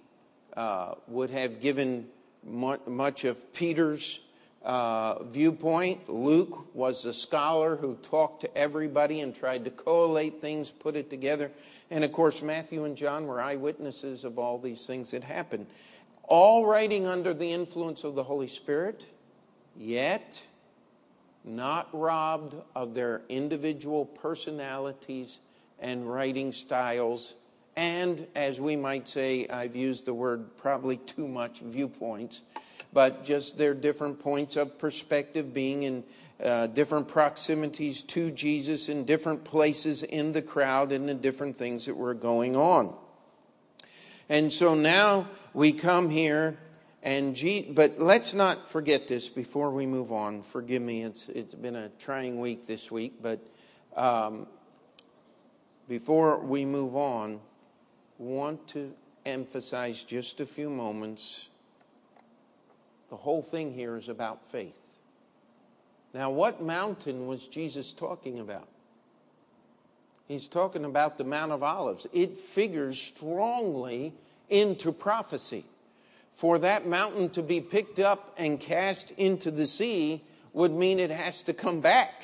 uh, 0.56 0.94
would 1.06 1.30
have 1.30 1.60
given 1.60 2.08
much 2.42 3.24
of 3.24 3.52
Peter's 3.52 4.20
uh, 4.62 5.22
viewpoint. 5.24 6.08
Luke 6.08 6.74
was 6.74 7.02
the 7.02 7.14
scholar 7.14 7.76
who 7.76 7.94
talked 7.96 8.42
to 8.42 8.56
everybody 8.56 9.20
and 9.20 9.34
tried 9.34 9.64
to 9.64 9.70
collate 9.70 10.40
things, 10.40 10.70
put 10.70 10.96
it 10.96 11.08
together. 11.08 11.50
And 11.90 12.04
of 12.04 12.12
course, 12.12 12.42
Matthew 12.42 12.84
and 12.84 12.96
John 12.96 13.26
were 13.26 13.40
eyewitnesses 13.40 14.24
of 14.24 14.38
all 14.38 14.58
these 14.58 14.86
things 14.86 15.12
that 15.12 15.22
happened 15.22 15.66
all 16.30 16.64
writing 16.64 17.06
under 17.06 17.34
the 17.34 17.52
influence 17.52 18.04
of 18.04 18.14
the 18.14 18.22
Holy 18.22 18.46
Spirit, 18.46 19.04
yet 19.76 20.40
not 21.44 21.88
robbed 21.92 22.54
of 22.74 22.94
their 22.94 23.22
individual 23.28 24.06
personalities 24.06 25.40
and 25.80 26.10
writing 26.10 26.52
styles, 26.52 27.34
and 27.76 28.26
as 28.34 28.60
we 28.60 28.76
might 28.76 29.08
say, 29.08 29.48
I've 29.48 29.74
used 29.74 30.06
the 30.06 30.14
word 30.14 30.56
probably 30.56 30.98
too 30.98 31.26
much 31.26 31.60
viewpoints, 31.60 32.42
but 32.92 33.24
just 33.24 33.58
their 33.58 33.74
different 33.74 34.20
points 34.20 34.56
of 34.56 34.78
perspective 34.78 35.52
being 35.52 35.82
in 35.82 36.04
uh, 36.42 36.68
different 36.68 37.08
proximities 37.08 38.02
to 38.02 38.30
Jesus 38.30 38.88
in 38.88 39.04
different 39.04 39.44
places 39.44 40.02
in 40.02 40.32
the 40.32 40.42
crowd 40.42 40.92
and 40.92 41.08
the 41.08 41.14
different 41.14 41.58
things 41.58 41.86
that 41.86 41.96
were 41.96 42.14
going 42.14 42.54
on. 42.54 42.94
And 44.30 44.52
so 44.52 44.76
now 44.76 45.28
we 45.52 45.72
come 45.72 46.08
here 46.08 46.56
and 47.02 47.36
but 47.74 47.98
let's 47.98 48.32
not 48.32 48.70
forget 48.70 49.08
this 49.08 49.28
before 49.28 49.72
we 49.72 49.86
move 49.86 50.12
on. 50.12 50.40
Forgive 50.42 50.80
me, 50.80 51.02
it's 51.02 51.28
it's 51.28 51.56
been 51.56 51.74
a 51.74 51.88
trying 51.98 52.38
week 52.38 52.64
this 52.64 52.92
week, 52.92 53.14
but 53.20 53.40
um, 53.96 54.46
before 55.88 56.38
we 56.38 56.64
move 56.64 56.94
on, 56.94 57.40
want 58.18 58.68
to 58.68 58.94
emphasize 59.26 60.04
just 60.04 60.38
a 60.38 60.46
few 60.46 60.70
moments. 60.70 61.48
The 63.08 63.16
whole 63.16 63.42
thing 63.42 63.72
here 63.72 63.96
is 63.96 64.08
about 64.08 64.46
faith. 64.46 65.00
Now, 66.14 66.30
what 66.30 66.62
mountain 66.62 67.26
was 67.26 67.48
Jesus 67.48 67.92
talking 67.92 68.38
about? 68.38 68.68
He's 70.30 70.46
talking 70.46 70.84
about 70.84 71.18
the 71.18 71.24
Mount 71.24 71.50
of 71.50 71.64
Olives. 71.64 72.06
It 72.12 72.38
figures 72.38 73.02
strongly 73.02 74.12
into 74.48 74.92
prophecy. 74.92 75.64
For 76.30 76.56
that 76.60 76.86
mountain 76.86 77.30
to 77.30 77.42
be 77.42 77.60
picked 77.60 77.98
up 77.98 78.32
and 78.38 78.60
cast 78.60 79.10
into 79.16 79.50
the 79.50 79.66
sea 79.66 80.22
would 80.52 80.70
mean 80.70 81.00
it 81.00 81.10
has 81.10 81.42
to 81.42 81.52
come 81.52 81.80
back. 81.80 82.22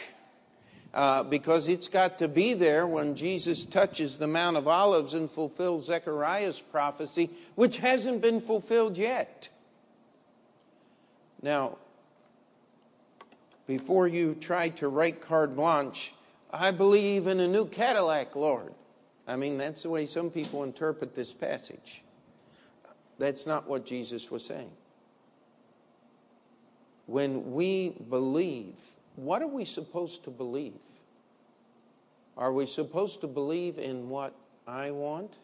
Uh, 0.95 1.25
because 1.25 1.67
it's 1.67 1.89
got 1.89 2.19
to 2.19 2.29
be 2.29 2.55
there 2.55 2.87
when 2.87 3.17
Jesus 3.17 3.65
touches 3.65 4.19
the 4.19 4.29
Mount 4.29 4.57
of 4.57 4.69
Olives 4.69 5.13
and 5.13 5.29
fulfills 5.29 5.87
Zechariah's 5.87 6.61
prophecy, 6.61 7.29
which 7.57 7.79
hasn't 7.79 8.23
been 8.23 8.41
fulfilled 8.41 8.97
yet. 8.97 9.49
Now, 11.43 11.79
before 13.67 14.07
you 14.07 14.37
try 14.37 14.69
to 14.69 14.87
write 14.87 15.21
carte 15.21 15.57
blanche, 15.57 16.15
I 16.51 16.71
believe 16.71 17.27
in 17.27 17.41
a 17.41 17.49
new 17.49 17.67
Cadillac, 17.67 18.37
Lord. 18.37 18.73
I 19.27 19.37
mean, 19.37 19.59
that's 19.59 19.83
the 19.83 19.91
way 19.91 20.07
some 20.07 20.31
people 20.31 20.63
interpret 20.63 21.15
this 21.15 21.33
passage. 21.33 22.05
That's 23.19 23.47
not 23.47 23.69
what 23.69 23.85
Jesus 23.85 24.31
was 24.31 24.45
saying. 24.45 24.71
When 27.07 27.53
we 27.53 27.91
believe, 28.09 28.75
what 29.17 29.43
are 29.43 29.49
we 29.49 29.65
supposed 29.65 30.25
to 30.25 30.31
believe? 30.31 30.81
Are 32.37 32.53
we 32.53 32.67
supposed 32.67 33.21
to 33.23 33.27
believe 33.27 33.79
in 33.79 34.09
what 34.09 34.35
I 34.67 34.91
want? 34.91 35.37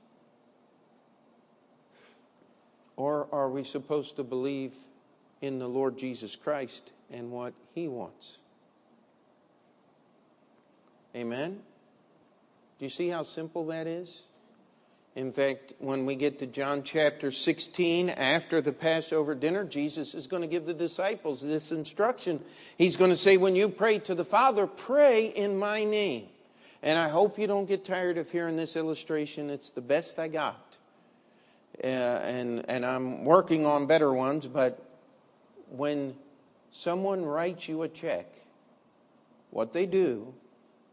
Or 2.96 3.26
are 3.32 3.48
we 3.48 3.64
supposed 3.64 4.16
to 4.16 4.22
believe 4.22 4.74
in 5.40 5.58
the 5.58 5.68
Lord 5.68 5.96
Jesus 5.96 6.36
Christ 6.36 6.92
and 7.10 7.30
what 7.30 7.54
He 7.74 7.88
wants? 7.88 8.38
Amen? 11.14 11.60
Do 12.78 12.84
you 12.84 12.90
see 12.90 13.08
how 13.08 13.22
simple 13.22 13.66
that 13.66 13.86
is? 13.86 14.22
In 15.14 15.30
fact, 15.30 15.74
when 15.78 16.06
we 16.06 16.16
get 16.16 16.38
to 16.38 16.46
John 16.46 16.82
chapter 16.82 17.30
16, 17.30 18.08
after 18.08 18.62
the 18.62 18.72
Passover 18.72 19.34
dinner, 19.34 19.62
Jesus 19.62 20.14
is 20.14 20.26
going 20.26 20.40
to 20.40 20.48
give 20.48 20.64
the 20.64 20.72
disciples 20.72 21.42
this 21.42 21.70
instruction. 21.70 22.42
He's 22.78 22.96
going 22.96 23.10
to 23.10 23.16
say, 23.16 23.36
When 23.36 23.54
you 23.54 23.68
pray 23.68 23.98
to 24.00 24.14
the 24.14 24.24
Father, 24.24 24.66
pray 24.66 25.26
in 25.26 25.58
my 25.58 25.84
name. 25.84 26.28
And 26.82 26.98
I 26.98 27.10
hope 27.10 27.38
you 27.38 27.46
don't 27.46 27.66
get 27.66 27.84
tired 27.84 28.16
of 28.16 28.30
hearing 28.30 28.56
this 28.56 28.74
illustration. 28.74 29.50
It's 29.50 29.70
the 29.70 29.82
best 29.82 30.18
I 30.18 30.28
got. 30.28 30.78
Uh, 31.84 31.86
and, 31.86 32.64
and 32.68 32.84
I'm 32.84 33.24
working 33.24 33.66
on 33.66 33.86
better 33.86 34.12
ones, 34.12 34.46
but 34.46 34.82
when 35.68 36.14
someone 36.70 37.24
writes 37.24 37.68
you 37.68 37.82
a 37.82 37.88
check, 37.88 38.34
what 39.50 39.72
they 39.72 39.86
do 39.86 40.34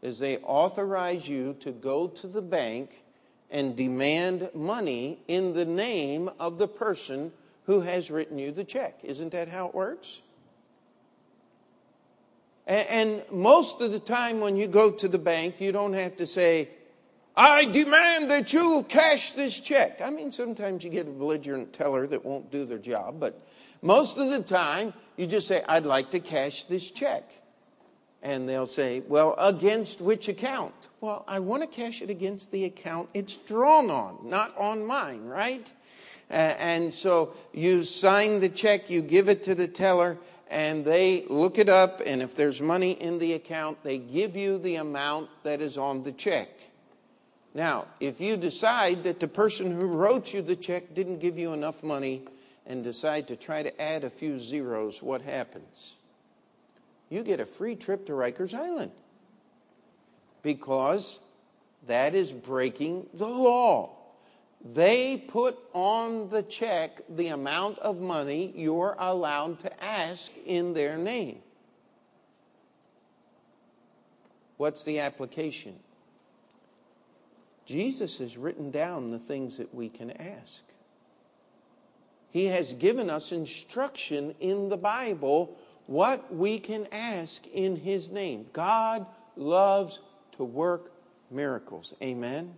is 0.01 0.19
they 0.19 0.37
authorize 0.37 1.27
you 1.27 1.55
to 1.59 1.71
go 1.71 2.07
to 2.07 2.27
the 2.27 2.41
bank 2.41 3.03
and 3.51 3.75
demand 3.75 4.49
money 4.53 5.19
in 5.27 5.53
the 5.53 5.65
name 5.65 6.29
of 6.39 6.57
the 6.57 6.67
person 6.67 7.31
who 7.65 7.81
has 7.81 8.09
written 8.09 8.37
you 8.37 8.51
the 8.51 8.63
check. 8.63 8.99
Isn't 9.03 9.31
that 9.31 9.47
how 9.47 9.67
it 9.67 9.75
works? 9.75 10.21
And 12.67 13.23
most 13.31 13.81
of 13.81 13.91
the 13.91 13.99
time 13.99 14.39
when 14.39 14.55
you 14.55 14.67
go 14.67 14.91
to 14.91 15.07
the 15.07 15.17
bank, 15.17 15.59
you 15.59 15.71
don't 15.71 15.93
have 15.93 16.15
to 16.17 16.27
say, 16.27 16.69
I 17.35 17.65
demand 17.65 18.29
that 18.29 18.53
you 18.53 18.85
cash 18.87 19.31
this 19.31 19.59
check. 19.59 20.01
I 20.01 20.11
mean, 20.11 20.31
sometimes 20.31 20.83
you 20.83 20.91
get 20.91 21.07
a 21.07 21.11
belligerent 21.11 21.73
teller 21.73 22.05
that 22.07 22.23
won't 22.23 22.51
do 22.51 22.65
their 22.65 22.77
job, 22.77 23.19
but 23.19 23.41
most 23.81 24.17
of 24.17 24.29
the 24.29 24.43
time 24.43 24.93
you 25.17 25.25
just 25.25 25.47
say, 25.47 25.63
I'd 25.67 25.85
like 25.85 26.11
to 26.11 26.19
cash 26.19 26.63
this 26.63 26.91
check. 26.91 27.38
And 28.21 28.49
they'll 28.49 28.67
say, 28.67 29.01
Well, 29.07 29.35
against 29.37 30.01
which 30.01 30.27
account? 30.27 30.73
Well, 31.01 31.23
I 31.27 31.39
want 31.39 31.63
to 31.63 31.67
cash 31.67 32.01
it 32.01 32.09
against 32.09 32.51
the 32.51 32.65
account 32.65 33.09
it's 33.13 33.37
drawn 33.37 33.89
on, 33.89 34.17
not 34.23 34.57
on 34.57 34.85
mine, 34.85 35.25
right? 35.25 35.71
And 36.29 36.93
so 36.93 37.33
you 37.53 37.83
sign 37.83 38.39
the 38.39 38.49
check, 38.49 38.89
you 38.89 39.01
give 39.01 39.29
it 39.29 39.43
to 39.43 39.55
the 39.55 39.67
teller, 39.67 40.17
and 40.49 40.83
they 40.83 41.25
look 41.27 41.57
it 41.57 41.69
up, 41.69 42.01
and 42.05 42.21
if 42.21 42.35
there's 42.35 42.61
money 42.61 42.91
in 42.91 43.19
the 43.19 43.33
account, 43.33 43.83
they 43.83 43.97
give 43.97 44.35
you 44.35 44.57
the 44.57 44.75
amount 44.75 45.29
that 45.43 45.61
is 45.61 45.77
on 45.77 46.03
the 46.03 46.11
check. 46.11 46.49
Now, 47.53 47.85
if 47.99 48.21
you 48.21 48.37
decide 48.37 49.03
that 49.03 49.19
the 49.19 49.27
person 49.27 49.71
who 49.71 49.87
wrote 49.87 50.33
you 50.33 50.41
the 50.41 50.55
check 50.55 50.93
didn't 50.93 51.19
give 51.19 51.37
you 51.37 51.53
enough 51.53 51.83
money 51.83 52.23
and 52.65 52.83
decide 52.83 53.27
to 53.29 53.35
try 53.35 53.63
to 53.63 53.81
add 53.81 54.03
a 54.03 54.09
few 54.09 54.37
zeros, 54.37 55.01
what 55.01 55.21
happens? 55.21 55.95
You 57.09 57.23
get 57.23 57.39
a 57.39 57.45
free 57.45 57.75
trip 57.75 58.05
to 58.05 58.13
Rikers 58.13 58.53
Island 58.53 58.91
because 60.41 61.19
that 61.87 62.13
is 62.15 62.31
breaking 62.31 63.07
the 63.13 63.27
law. 63.27 63.95
They 64.63 65.17
put 65.17 65.57
on 65.73 66.29
the 66.29 66.43
check 66.43 67.01
the 67.09 67.29
amount 67.29 67.79
of 67.79 67.99
money 67.99 68.53
you're 68.55 68.95
allowed 68.99 69.59
to 69.61 69.83
ask 69.83 70.31
in 70.45 70.73
their 70.73 70.97
name. 70.97 71.39
What's 74.57 74.83
the 74.83 74.99
application? 74.99 75.75
Jesus 77.65 78.17
has 78.17 78.37
written 78.37 78.71
down 78.71 79.11
the 79.11 79.19
things 79.19 79.57
that 79.57 79.73
we 79.73 79.87
can 79.87 80.11
ask. 80.11 80.63
He 82.29 82.45
has 82.45 82.73
given 82.73 83.09
us 83.09 83.31
instruction 83.31 84.35
in 84.39 84.69
the 84.69 84.77
Bible 84.77 85.57
what 85.89 86.31
we 86.31 86.59
can 86.59 86.85
ask 86.91 87.47
in 87.47 87.75
His 87.75 88.11
name. 88.11 88.45
God 88.53 89.07
loves 89.35 89.99
to 90.33 90.43
work 90.43 90.91
miracles. 91.31 91.95
Amen. 91.99 92.53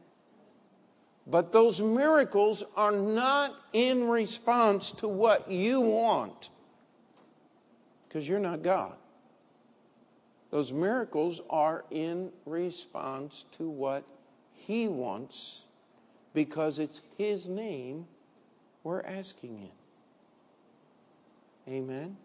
But 1.25 1.53
those 1.53 1.79
miracles 1.79 2.65
are 2.75 2.91
not 2.91 3.55
in 3.71 4.09
response 4.09 4.91
to 4.93 5.07
what 5.07 5.49
you 5.49 5.79
want, 5.79 6.49
because 8.05 8.27
you're 8.27 8.37
not 8.37 8.63
God. 8.63 8.97
Those 10.49 10.73
miracles 10.73 11.39
are 11.49 11.85
in 11.89 12.33
response 12.45 13.45
to 13.51 13.69
what 13.69 14.03
He 14.51 14.89
wants, 14.89 15.63
because 16.33 16.79
it's 16.79 16.99
His 17.17 17.47
name 17.47 18.07
we're 18.83 19.03
asking 19.03 19.71
in. 21.67 21.73
Amen. 21.73 22.17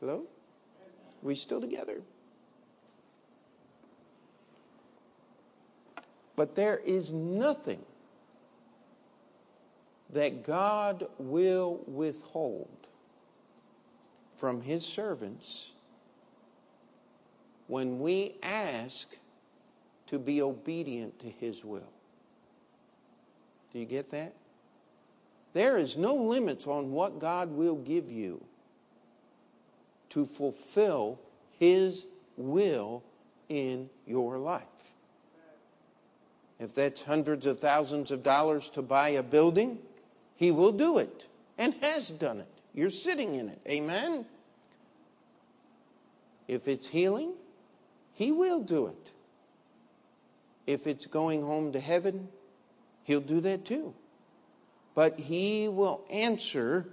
Hello? 0.00 0.24
We 1.22 1.34
still 1.34 1.60
together? 1.60 2.00
But 6.36 6.54
there 6.54 6.78
is 6.84 7.12
nothing 7.12 7.80
that 10.12 10.44
God 10.44 11.06
will 11.18 11.80
withhold 11.86 12.68
from 14.36 14.60
his 14.60 14.84
servants 14.84 15.72
when 17.66 17.98
we 17.98 18.36
ask 18.42 19.16
to 20.06 20.18
be 20.18 20.40
obedient 20.42 21.18
to 21.20 21.26
his 21.26 21.64
will. 21.64 21.90
Do 23.72 23.78
you 23.78 23.86
get 23.86 24.10
that? 24.10 24.34
There 25.54 25.76
is 25.76 25.96
no 25.96 26.14
limits 26.14 26.66
on 26.66 26.92
what 26.92 27.18
God 27.18 27.50
will 27.50 27.76
give 27.76 28.12
you 28.12 28.45
to 30.10 30.24
fulfill 30.24 31.18
his 31.58 32.06
will 32.36 33.02
in 33.48 33.88
your 34.06 34.38
life. 34.38 34.62
If 36.58 36.74
that's 36.74 37.02
hundreds 37.02 37.46
of 37.46 37.60
thousands 37.60 38.10
of 38.10 38.22
dollars 38.22 38.70
to 38.70 38.82
buy 38.82 39.10
a 39.10 39.22
building, 39.22 39.78
he 40.36 40.50
will 40.50 40.72
do 40.72 40.98
it 40.98 41.26
and 41.58 41.74
has 41.82 42.10
done 42.10 42.40
it. 42.40 42.48
You're 42.74 42.90
sitting 42.90 43.34
in 43.34 43.48
it. 43.48 43.60
Amen? 43.66 44.26
If 46.48 46.68
it's 46.68 46.86
healing, 46.86 47.32
he 48.14 48.32
will 48.32 48.60
do 48.60 48.86
it. 48.86 49.10
If 50.66 50.86
it's 50.86 51.06
going 51.06 51.42
home 51.42 51.72
to 51.72 51.80
heaven, 51.80 52.28
he'll 53.04 53.20
do 53.20 53.40
that 53.40 53.64
too. 53.64 53.94
But 54.94 55.18
he 55.18 55.68
will 55.68 56.02
answer, 56.10 56.88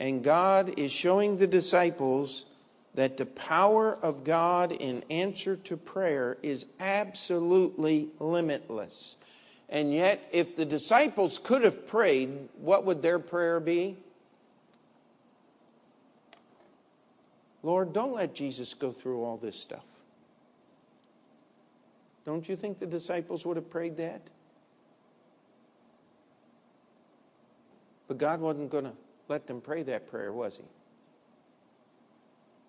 and 0.00 0.24
God 0.24 0.78
is 0.78 0.90
showing 0.90 1.36
the 1.36 1.46
disciples 1.46 2.46
that 2.94 3.18
the 3.18 3.26
power 3.26 3.94
of 4.02 4.24
God 4.24 4.72
in 4.72 5.04
answer 5.10 5.56
to 5.56 5.76
prayer 5.76 6.38
is 6.42 6.64
absolutely 6.80 8.08
limitless. 8.18 9.16
And 9.68 9.94
yet, 9.94 10.26
if 10.32 10.56
the 10.56 10.64
disciples 10.64 11.38
could 11.38 11.62
have 11.62 11.86
prayed, 11.86 12.48
what 12.58 12.86
would 12.86 13.02
their 13.02 13.18
prayer 13.18 13.60
be? 13.60 13.98
Lord, 17.62 17.92
don't 17.92 18.14
let 18.14 18.34
Jesus 18.34 18.72
go 18.72 18.90
through 18.90 19.22
all 19.22 19.36
this 19.36 19.60
stuff. 19.60 19.84
Don't 22.24 22.48
you 22.48 22.56
think 22.56 22.78
the 22.78 22.86
disciples 22.86 23.44
would 23.44 23.56
have 23.56 23.70
prayed 23.70 23.98
that? 23.98 24.22
But 28.08 28.16
God 28.16 28.40
wasn't 28.40 28.70
going 28.70 28.84
to 28.84 28.92
let 29.30 29.46
them 29.46 29.62
pray 29.62 29.82
that 29.84 30.10
prayer, 30.10 30.32
was 30.32 30.58
He? 30.58 30.64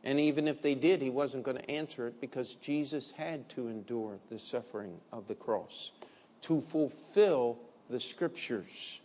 And 0.04 0.20
even 0.20 0.48
if 0.48 0.62
they 0.62 0.76
did, 0.76 1.02
he 1.02 1.10
wasn't 1.10 1.44
going 1.44 1.58
to 1.58 1.70
answer 1.70 2.08
it 2.08 2.20
because 2.20 2.56
Jesus 2.56 3.12
had 3.12 3.48
to 3.50 3.68
endure 3.68 4.18
the 4.30 4.40
suffering 4.40 4.98
of 5.12 5.28
the 5.28 5.36
cross 5.36 5.92
to 6.42 6.60
fulfill 6.60 7.60
the 7.90 8.00
scriptures. 8.00 9.00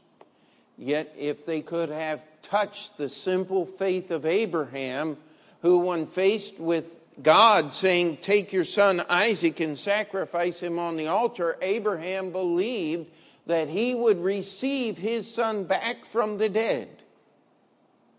Yet, 0.78 1.14
if 1.18 1.44
they 1.44 1.60
could 1.60 1.90
have 1.90 2.24
touched 2.40 2.96
the 2.96 3.08
simple 3.08 3.66
faith 3.66 4.10
of 4.10 4.24
Abraham, 4.24 5.18
who, 5.60 5.80
when 5.80 6.06
faced 6.06 6.58
with 6.58 6.98
God 7.22 7.72
saying, 7.72 8.18
Take 8.18 8.52
your 8.52 8.64
son 8.64 9.02
Isaac 9.08 9.60
and 9.60 9.76
sacrifice 9.76 10.60
him 10.60 10.78
on 10.78 10.96
the 10.96 11.08
altar, 11.08 11.58
Abraham 11.60 12.30
believed 12.30 13.10
that 13.46 13.68
he 13.68 13.94
would 13.94 14.22
receive 14.22 14.98
his 14.98 15.32
son 15.32 15.64
back 15.64 16.04
from 16.04 16.38
the 16.38 16.48
dead. 16.48 16.88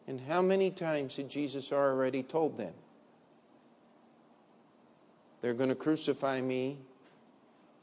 And 0.08 0.22
how 0.22 0.42
many 0.42 0.72
times 0.72 1.18
had 1.18 1.30
Jesus 1.30 1.72
already 1.74 2.24
told 2.24 2.58
them? 2.58 2.74
They're 5.42 5.54
going 5.54 5.70
to 5.70 5.76
crucify 5.76 6.42
me, 6.42 6.78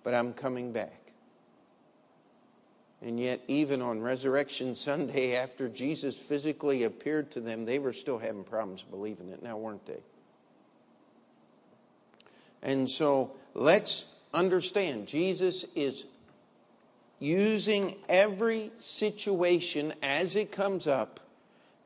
but 0.02 0.14
I'm 0.14 0.32
coming 0.32 0.72
back. 0.72 1.00
And 3.02 3.20
yet, 3.20 3.42
even 3.46 3.82
on 3.82 4.00
Resurrection 4.00 4.74
Sunday, 4.74 5.36
after 5.36 5.68
Jesus 5.68 6.16
physically 6.16 6.84
appeared 6.84 7.30
to 7.32 7.40
them, 7.40 7.66
they 7.66 7.78
were 7.78 7.92
still 7.92 8.18
having 8.18 8.44
problems 8.44 8.82
believing 8.82 9.28
it 9.28 9.42
now, 9.42 9.58
weren't 9.58 9.84
they? 9.86 10.00
And 12.62 12.88
so 12.88 13.32
let's 13.52 14.06
understand 14.32 15.06
Jesus 15.06 15.66
is 15.74 16.06
using 17.18 17.96
every 18.08 18.72
situation 18.78 19.92
as 20.02 20.34
it 20.34 20.50
comes 20.50 20.86
up 20.86 21.20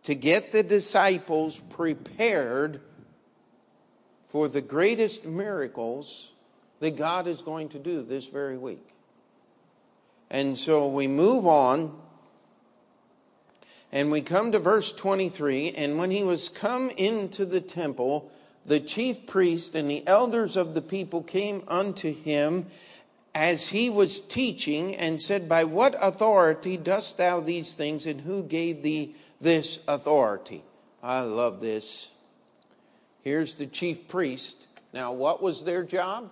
to 0.05 0.15
get 0.15 0.53
the 0.53 0.63
disciples 0.63 1.61
prepared 1.71 2.81
for 4.29 4.49
the 4.49 4.61
greatest 4.61 5.25
miracles 5.25 6.33
that 6.81 6.97
God 6.97 7.27
is 7.27 7.43
going 7.43 7.71
to 7.71 7.79
do 7.79 8.03
this 8.03 8.27
very 8.27 8.57
week. 8.57 8.87
And 10.31 10.57
so 10.57 10.89
we 10.89 11.07
move 11.07 11.47
on 11.47 11.97
and 13.91 14.11
we 14.11 14.21
come 14.21 14.53
to 14.53 14.59
verse 14.59 14.93
23 14.93 15.73
and 15.73 15.99
when 15.99 16.11
he 16.11 16.23
was 16.23 16.49
come 16.49 16.91
into 16.91 17.47
the 17.47 17.61
temple 17.61 18.31
the 18.67 18.81
chief 18.81 19.27
priest 19.27 19.75
and 19.75 19.91
the 19.91 20.07
elders 20.07 20.57
of 20.57 20.75
the 20.75 20.83
people 20.83 21.23
came 21.23 21.63
unto 21.69 22.15
him 22.15 22.67
as 23.35 23.69
he 23.69 23.89
was 23.89 24.21
teaching 24.21 24.95
and 24.95 25.23
said 25.23 25.49
by 25.49 25.65
what 25.65 25.97
authority 26.01 26.77
dost 26.77 27.17
thou 27.17 27.41
these 27.41 27.73
things 27.73 28.05
and 28.05 28.21
who 28.21 28.43
gave 28.43 28.83
thee 28.83 29.15
this 29.41 29.79
authority. 29.87 30.63
I 31.03 31.21
love 31.21 31.61
this. 31.61 32.11
Here's 33.23 33.55
the 33.55 33.67
chief 33.67 34.09
priest. 34.09 34.67
Now, 34.93 35.13
what 35.13 35.43
was 35.43 35.65
their 35.65 35.85
job? 35.85 36.31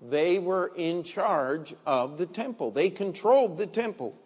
They 0.00 0.38
were 0.38 0.70
in 0.76 1.02
charge 1.02 1.74
of 1.84 2.18
the 2.18 2.26
temple. 2.26 2.70
They 2.70 2.90
controlled 2.90 3.58
the 3.58 3.66
temple. 3.66 4.16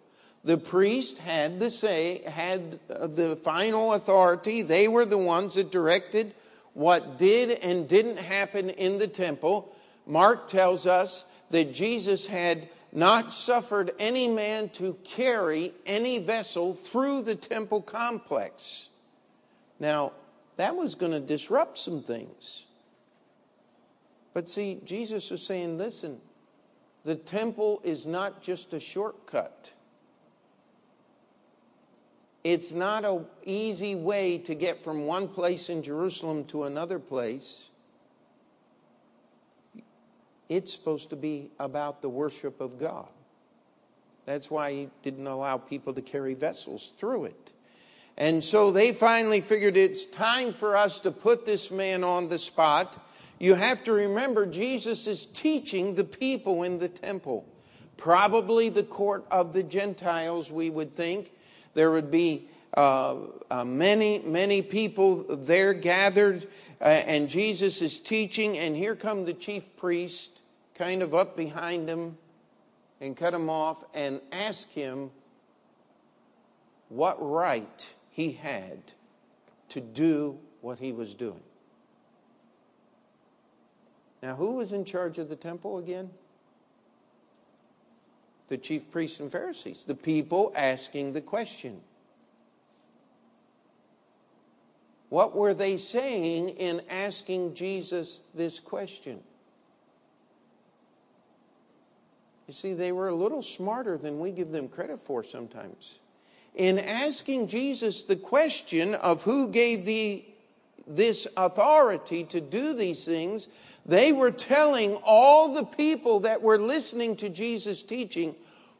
The 0.44 0.58
priest 0.58 1.18
had 1.18 1.60
the 1.60 1.70
say, 1.70 2.22
had 2.26 2.80
uh, 2.90 3.06
the 3.06 3.36
final 3.36 3.94
authority. 3.94 4.62
They 4.62 4.88
were 4.88 5.04
the 5.04 5.18
ones 5.18 5.54
that 5.54 5.70
directed 5.70 6.34
what 6.74 7.18
did 7.18 7.58
and 7.60 7.88
didn't 7.88 8.18
happen 8.18 8.70
in 8.70 8.98
the 8.98 9.06
temple. 9.06 9.74
Mark 10.06 10.48
tells 10.48 10.86
us 10.86 11.24
that 11.50 11.72
Jesus 11.72 12.26
had 12.26 12.68
not 12.92 13.32
suffered 13.32 13.92
any 13.98 14.28
man 14.28 14.68
to 14.68 14.96
carry 15.02 15.72
any 15.86 16.18
vessel 16.18 16.74
through 16.74 17.22
the 17.22 17.34
temple 17.34 17.80
complex. 17.80 18.90
Now, 19.80 20.12
that 20.56 20.76
was 20.76 20.94
going 20.94 21.12
to 21.12 21.20
disrupt 21.20 21.78
some 21.78 22.02
things. 22.02 22.66
But 24.34 24.48
see, 24.48 24.80
Jesus 24.84 25.30
was 25.30 25.42
saying, 25.42 25.78
listen, 25.78 26.20
the 27.04 27.16
temple 27.16 27.80
is 27.82 28.06
not 28.06 28.42
just 28.42 28.74
a 28.74 28.80
shortcut. 28.80 29.72
It's 32.44 32.72
not 32.72 33.04
an 33.04 33.24
easy 33.44 33.94
way 33.94 34.38
to 34.38 34.54
get 34.54 34.82
from 34.82 35.06
one 35.06 35.28
place 35.28 35.68
in 35.70 35.82
Jerusalem 35.82 36.44
to 36.46 36.64
another 36.64 36.98
place. 36.98 37.70
It's 40.56 40.72
supposed 40.72 41.10
to 41.10 41.16
be 41.16 41.50
about 41.58 42.02
the 42.02 42.08
worship 42.08 42.60
of 42.60 42.78
God. 42.78 43.08
That's 44.26 44.50
why 44.50 44.72
he 44.72 44.88
didn't 45.02 45.26
allow 45.26 45.56
people 45.56 45.94
to 45.94 46.02
carry 46.02 46.34
vessels 46.34 46.92
through 46.96 47.24
it. 47.24 47.52
And 48.18 48.44
so 48.44 48.70
they 48.70 48.92
finally 48.92 49.40
figured 49.40 49.76
it's 49.76 50.04
time 50.04 50.52
for 50.52 50.76
us 50.76 51.00
to 51.00 51.10
put 51.10 51.46
this 51.46 51.70
man 51.70 52.04
on 52.04 52.28
the 52.28 52.38
spot. 52.38 52.98
You 53.38 53.54
have 53.54 53.82
to 53.84 53.92
remember, 53.92 54.44
Jesus 54.44 55.06
is 55.06 55.24
teaching 55.24 55.94
the 55.94 56.04
people 56.04 56.62
in 56.62 56.78
the 56.78 56.88
temple. 56.88 57.46
Probably 57.96 58.68
the 58.68 58.82
court 58.82 59.24
of 59.30 59.54
the 59.54 59.62
Gentiles, 59.62 60.52
we 60.52 60.68
would 60.68 60.94
think. 60.94 61.32
There 61.72 61.90
would 61.90 62.10
be 62.10 62.48
uh, 62.74 63.16
uh, 63.50 63.64
many, 63.64 64.18
many 64.20 64.60
people 64.60 65.24
there 65.28 65.72
gathered, 65.72 66.46
uh, 66.80 66.84
and 66.84 67.28
Jesus 67.28 67.80
is 67.80 68.00
teaching, 68.00 68.58
and 68.58 68.76
here 68.76 68.94
come 68.94 69.24
the 69.24 69.32
chief 69.32 69.76
priest, 69.76 70.41
kind 70.74 71.02
of 71.02 71.14
up 71.14 71.36
behind 71.36 71.88
him, 71.88 72.16
and 73.00 73.16
cut 73.16 73.34
him 73.34 73.50
off 73.50 73.84
and 73.94 74.20
ask 74.30 74.70
him 74.70 75.10
what 76.88 77.16
right 77.20 77.94
he 78.10 78.32
had 78.32 78.78
to 79.70 79.80
do 79.80 80.38
what 80.60 80.78
he 80.78 80.92
was 80.92 81.14
doing. 81.14 81.40
Now, 84.22 84.36
who 84.36 84.52
was 84.52 84.72
in 84.72 84.84
charge 84.84 85.18
of 85.18 85.28
the 85.28 85.36
temple 85.36 85.78
again? 85.78 86.10
The 88.48 88.56
chief 88.56 88.88
priests 88.90 89.18
and 89.18 89.32
Pharisees, 89.32 89.84
the 89.84 89.96
people 89.96 90.52
asking 90.54 91.14
the 91.14 91.20
question. 91.20 91.80
What 95.08 95.34
were 95.34 95.54
they 95.54 95.76
saying 95.76 96.50
in 96.50 96.82
asking 96.88 97.54
Jesus 97.54 98.22
this 98.34 98.60
question? 98.60 99.22
You 102.52 102.56
see, 102.56 102.74
they 102.74 102.92
were 102.92 103.08
a 103.08 103.14
little 103.14 103.40
smarter 103.40 103.96
than 103.96 104.20
we 104.20 104.30
give 104.30 104.52
them 104.52 104.68
credit 104.68 104.98
for 104.98 105.24
sometimes. 105.24 105.98
In 106.54 106.78
asking 106.78 107.48
Jesus 107.48 108.04
the 108.04 108.14
question 108.14 108.94
of 108.94 109.22
who 109.22 109.48
gave 109.48 109.86
the, 109.86 110.22
this 110.86 111.26
authority 111.34 112.24
to 112.24 112.42
do 112.42 112.74
these 112.74 113.06
things, 113.06 113.48
they 113.86 114.12
were 114.12 114.30
telling 114.30 114.96
all 115.02 115.54
the 115.54 115.64
people 115.64 116.20
that 116.20 116.42
were 116.42 116.58
listening 116.58 117.16
to 117.16 117.30
Jesus' 117.30 117.82
teaching, 117.82 118.34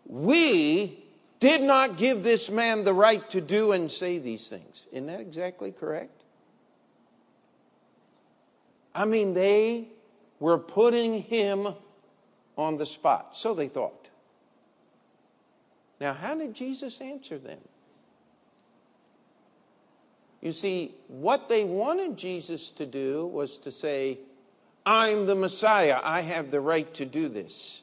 we 0.04 1.02
did 1.40 1.62
not 1.62 1.96
give 1.96 2.22
this 2.22 2.50
man 2.50 2.84
the 2.84 2.92
right 2.92 3.26
to 3.30 3.40
do 3.40 3.72
and 3.72 3.90
say 3.90 4.18
these 4.18 4.50
things. 4.50 4.84
Isn't 4.92 5.06
that 5.06 5.20
exactly 5.20 5.72
correct? 5.72 6.24
I 8.94 9.06
mean, 9.06 9.32
they 9.32 9.88
were 10.40 10.58
putting 10.58 11.22
him 11.22 11.68
on 12.62 12.78
the 12.78 12.86
spot. 12.86 13.36
So 13.36 13.54
they 13.54 13.68
thought. 13.68 14.10
Now, 16.00 16.12
how 16.12 16.36
did 16.36 16.54
Jesus 16.54 17.00
answer 17.00 17.38
them? 17.38 17.60
You 20.40 20.50
see, 20.50 20.94
what 21.06 21.48
they 21.48 21.62
wanted 21.62 22.16
Jesus 22.16 22.70
to 22.70 22.86
do 22.86 23.26
was 23.26 23.56
to 23.58 23.70
say, 23.70 24.18
I'm 24.84 25.26
the 25.26 25.36
Messiah. 25.36 26.00
I 26.02 26.22
have 26.22 26.50
the 26.50 26.60
right 26.60 26.92
to 26.94 27.06
do 27.06 27.28
this. 27.28 27.82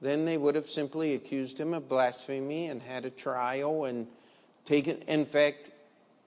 Then 0.00 0.24
they 0.24 0.38
would 0.38 0.54
have 0.54 0.68
simply 0.68 1.14
accused 1.14 1.58
him 1.60 1.74
of 1.74 1.88
blasphemy 1.88 2.68
and 2.68 2.80
had 2.80 3.04
a 3.04 3.10
trial 3.10 3.84
and 3.84 4.06
taken. 4.64 4.96
In 5.02 5.26
fact, 5.26 5.70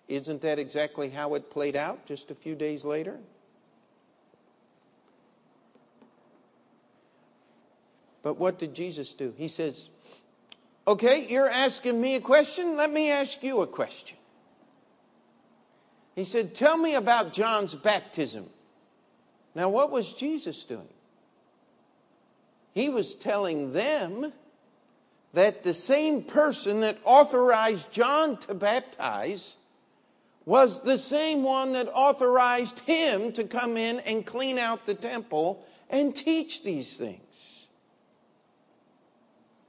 isn't 0.08 0.42
that 0.42 0.60
exactly 0.60 1.10
how 1.10 1.34
it 1.34 1.50
played 1.50 1.76
out 1.76 2.06
just 2.06 2.30
a 2.30 2.36
few 2.36 2.54
days 2.54 2.86
later? 2.86 3.18
But 8.24 8.40
what 8.40 8.58
did 8.58 8.74
Jesus 8.74 9.14
do? 9.14 9.34
He 9.38 9.48
says, 9.48 9.90
Okay, 10.88 11.28
you're 11.30 11.50
asking 11.50 12.02
me 12.02 12.16
a 12.16 12.20
question. 12.20 12.76
Let 12.76 12.92
me 12.92 13.12
ask 13.12 13.44
you 13.44 13.62
a 13.62 13.68
question. 13.68 14.18
He 16.16 16.24
said, 16.24 16.56
Tell 16.56 16.78
me 16.78 16.96
about 16.96 17.34
John's 17.34 17.76
baptism. 17.76 18.50
Now, 19.56 19.70
what 19.70 19.92
was 19.92 20.14
Jesus 20.14 20.64
doing? 20.64 20.88
He 22.74 22.90
was 22.90 23.14
telling 23.14 23.74
them 23.74 24.34
that 25.34 25.64
the 25.64 25.74
same 25.74 26.24
person 26.24 26.82
that 26.82 26.98
authorized 27.06 27.92
John 27.92 28.38
to 28.38 28.54
baptize 28.54 29.58
was 30.46 30.82
the 30.82 30.98
same 30.98 31.44
one 31.44 31.74
that 31.74 31.90
authorized 31.94 32.80
him 32.80 33.32
to 33.34 33.44
come 33.44 33.78
in 33.78 34.00
and 34.02 34.26
clean 34.26 34.58
out 34.58 34.86
the 34.86 34.96
temple 34.96 35.64
and 35.90 36.16
teach 36.16 36.64
these 36.64 36.98
things. 36.98 37.63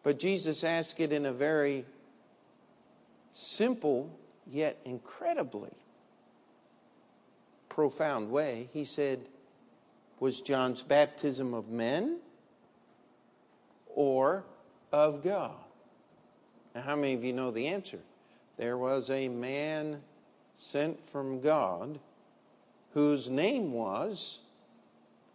But 0.04 0.18
Jesus 0.18 0.62
asked 0.62 1.00
it 1.00 1.12
in 1.12 1.26
a 1.26 1.32
very 1.32 1.86
simple 3.32 4.16
yet 4.46 4.78
incredibly 4.84 5.72
profound 7.70 8.30
way. 8.30 8.68
He 8.72 8.84
said, 8.84 9.20
Was 10.20 10.42
John's 10.42 10.82
baptism 10.82 11.54
of 11.54 11.70
men 11.70 12.18
or 13.88 14.44
of 14.92 15.24
God? 15.24 15.56
Now, 16.74 16.82
how 16.82 16.96
many 16.96 17.14
of 17.14 17.24
you 17.24 17.32
know 17.32 17.50
the 17.50 17.66
answer? 17.68 17.98
There 18.58 18.76
was 18.76 19.08
a 19.08 19.28
man 19.28 20.02
sent 20.58 21.02
from 21.02 21.40
God 21.40 21.98
whose 22.92 23.30
name 23.30 23.72
was 23.72 24.40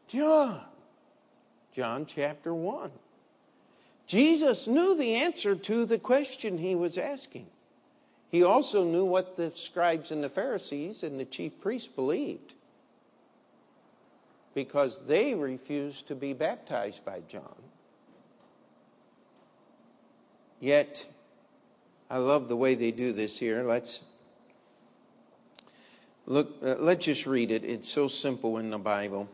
John. 0.08 0.62
John 1.74 2.06
chapter 2.06 2.54
1. 2.54 2.92
Jesus 4.10 4.68
knew 4.68 4.98
the 4.98 5.14
answer 5.14 5.56
to 5.56 5.86
the 5.86 6.00
question 6.00 6.58
he 6.58 6.74
was 6.74 6.98
asking. 6.98 7.46
He 8.32 8.42
also 8.42 8.84
knew 8.84 9.06
what 9.06 9.38
the 9.38 9.52
scribes 9.52 10.10
and 10.10 10.24
the 10.24 10.30
Pharisees 10.30 11.04
and 11.04 11.20
the 11.20 11.26
chief 11.26 11.62
priests 11.62 11.88
believed 11.88 12.56
because 14.56 15.06
they 15.06 15.36
refused 15.36 16.08
to 16.08 16.16
be 16.16 16.34
baptized 16.34 17.06
by 17.06 17.22
John. 17.28 17.56
Yet, 20.60 21.06
I 22.10 22.18
love 22.18 22.50
the 22.50 22.56
way 22.56 22.74
they 22.74 22.90
do 22.90 23.14
this 23.14 23.38
here. 23.38 23.62
Let's 23.62 24.02
look, 26.26 26.58
uh, 26.64 26.78
let's 26.80 27.06
just 27.06 27.28
read 27.28 27.52
it. 27.52 27.64
It's 27.64 27.88
so 27.88 28.08
simple 28.08 28.58
in 28.58 28.72
the 28.72 28.80
Bible. 28.80 29.30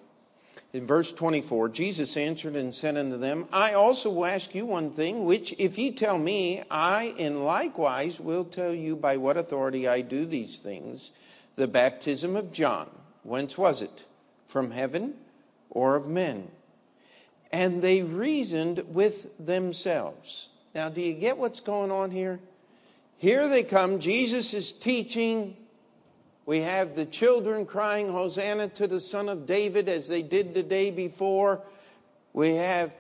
In 0.76 0.86
verse 0.86 1.14
24, 1.14 1.70
Jesus 1.70 2.18
answered 2.18 2.58
and 2.58 2.76
said 2.76 2.98
unto 2.98 3.16
them, 3.16 3.48
I 3.54 3.72
also 3.72 4.10
will 4.10 4.26
ask 4.26 4.54
you 4.54 4.66
one 4.66 4.92
thing, 4.92 5.24
which 5.24 5.56
if 5.58 5.78
ye 5.78 5.94
tell 5.94 6.18
me, 6.18 6.64
I 6.70 7.16
in 7.18 7.46
likewise 7.46 8.20
will 8.20 8.44
tell 8.44 8.74
you 8.74 8.98
by 8.98 9.16
what 9.16 9.38
authority 9.38 9.88
I 9.88 10.02
do 10.02 10.26
these 10.26 10.60
things. 10.60 11.14
The 11.56 11.70
baptism 11.70 12.36
of 12.36 12.52
John, 12.52 12.90
whence 13.24 13.58
was 13.58 13.82
it? 13.82 14.04
From 14.48 14.72
heaven 14.72 15.14
or 15.70 15.96
of 15.96 16.10
men? 16.10 16.50
And 17.54 17.82
they 17.82 18.02
reasoned 18.02 18.84
with 18.90 19.30
themselves. 19.40 20.50
Now, 20.74 20.90
do 20.90 21.00
you 21.00 21.14
get 21.14 21.38
what's 21.38 21.62
going 21.62 21.90
on 21.90 22.12
here? 22.12 22.42
Here 23.18 23.48
they 23.48 23.64
come. 23.64 24.00
Jesus 24.00 24.54
is 24.54 24.74
teaching 24.74 25.56
we 26.46 26.62
have 26.62 26.96
the 26.96 27.06
children 27.06 27.66
crying, 27.66 28.12
Hosanna 28.12 28.68
to 28.70 28.88
the 28.88 29.00
Son 29.00 29.30
of 29.30 29.46
David, 29.46 29.90
as 29.90 30.08
they 30.08 30.22
did 30.22 30.54
the 30.54 30.64
day 30.64 30.92
before. 30.92 31.62
We 32.34 32.56
have 32.56 32.94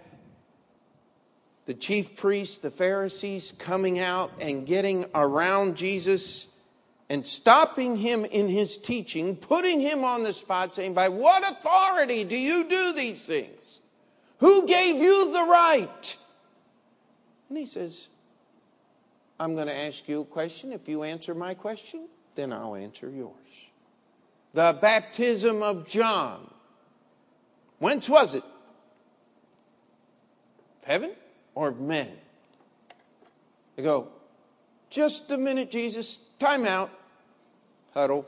the 1.65 1.75
chief 1.75 2.15
priests, 2.15 2.57
the 2.57 2.71
Pharisees, 2.71 3.53
coming 3.57 3.99
out 3.99 4.31
and 4.39 4.65
getting 4.65 5.05
around 5.13 5.77
Jesus 5.77 6.47
and 7.07 7.23
stopping 7.23 7.97
him 7.97 8.25
in 8.25 8.47
his 8.47 8.77
teaching, 8.77 9.35
putting 9.35 9.79
him 9.79 10.03
on 10.03 10.23
the 10.23 10.33
spot, 10.33 10.73
saying, 10.73 10.95
By 10.95 11.09
what 11.09 11.47
authority 11.49 12.23
do 12.23 12.37
you 12.37 12.67
do 12.67 12.93
these 12.93 13.27
things? 13.27 13.79
Who 14.39 14.65
gave 14.65 14.95
you 14.95 15.31
the 15.31 15.43
right? 15.43 16.17
And 17.49 17.57
he 17.59 17.67
says, 17.67 18.07
I'm 19.39 19.53
going 19.53 19.67
to 19.67 19.77
ask 19.77 20.07
you 20.09 20.21
a 20.21 20.25
question. 20.25 20.73
If 20.73 20.89
you 20.89 21.03
answer 21.03 21.35
my 21.35 21.53
question, 21.53 22.07
then 22.35 22.53
I'll 22.53 22.75
answer 22.75 23.09
yours. 23.09 23.33
The 24.53 24.77
baptism 24.81 25.63
of 25.63 25.87
John. 25.87 26.49
Whence 27.79 28.07
was 28.07 28.35
it? 28.35 28.43
Of 30.81 30.87
heaven 30.87 31.11
or 31.55 31.69
of 31.69 31.79
men? 31.79 32.11
They 33.75 33.83
go, 33.83 34.09
just 34.89 35.29
a 35.31 35.37
minute, 35.37 35.71
Jesus, 35.71 36.19
time 36.39 36.65
out, 36.65 36.89
huddle. 37.93 38.25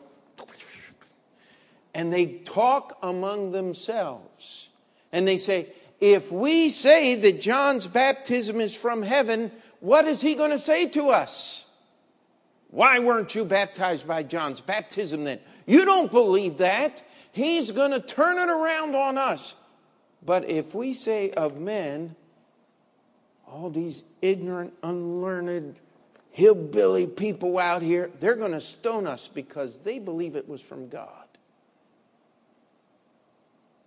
And 1.93 2.11
they 2.11 2.25
talk 2.25 2.97
among 3.01 3.51
themselves. 3.51 4.69
And 5.13 5.25
they 5.27 5.37
say, 5.37 5.67
if 6.01 6.31
we 6.31 6.69
say 6.69 7.15
that 7.15 7.41
John's 7.41 7.87
baptism 7.87 8.59
is 8.59 8.75
from 8.75 9.01
heaven, 9.01 9.51
what 9.79 10.05
is 10.05 10.19
he 10.19 10.35
going 10.35 10.51
to 10.51 10.59
say 10.59 10.87
to 10.89 11.09
us? 11.09 11.66
Why 12.69 12.99
weren't 12.99 13.33
you 13.33 13.45
baptized 13.45 14.07
by 14.07 14.23
John's 14.23 14.61
baptism 14.61 15.23
then? 15.23 15.39
You 15.65 15.85
don't 15.85 16.11
believe 16.11 16.57
that. 16.57 17.01
He's 17.31 17.71
going 17.71 17.91
to 17.91 17.99
turn 17.99 18.37
it 18.37 18.49
around 18.49 18.95
on 18.95 19.17
us. 19.17 19.55
But 20.25 20.49
if 20.49 20.75
we 20.75 20.93
say 20.93 21.31
of 21.31 21.59
men, 21.59 22.15
all 23.47 23.69
these 23.69 24.03
ignorant, 24.21 24.73
unlearned, 24.83 25.79
hillbilly 26.31 27.07
people 27.07 27.57
out 27.57 27.81
here, 27.81 28.11
they're 28.19 28.35
going 28.35 28.51
to 28.51 28.61
stone 28.61 29.07
us 29.07 29.27
because 29.27 29.79
they 29.79 29.99
believe 29.99 30.35
it 30.35 30.49
was 30.49 30.61
from 30.61 30.89
God. 30.89 31.11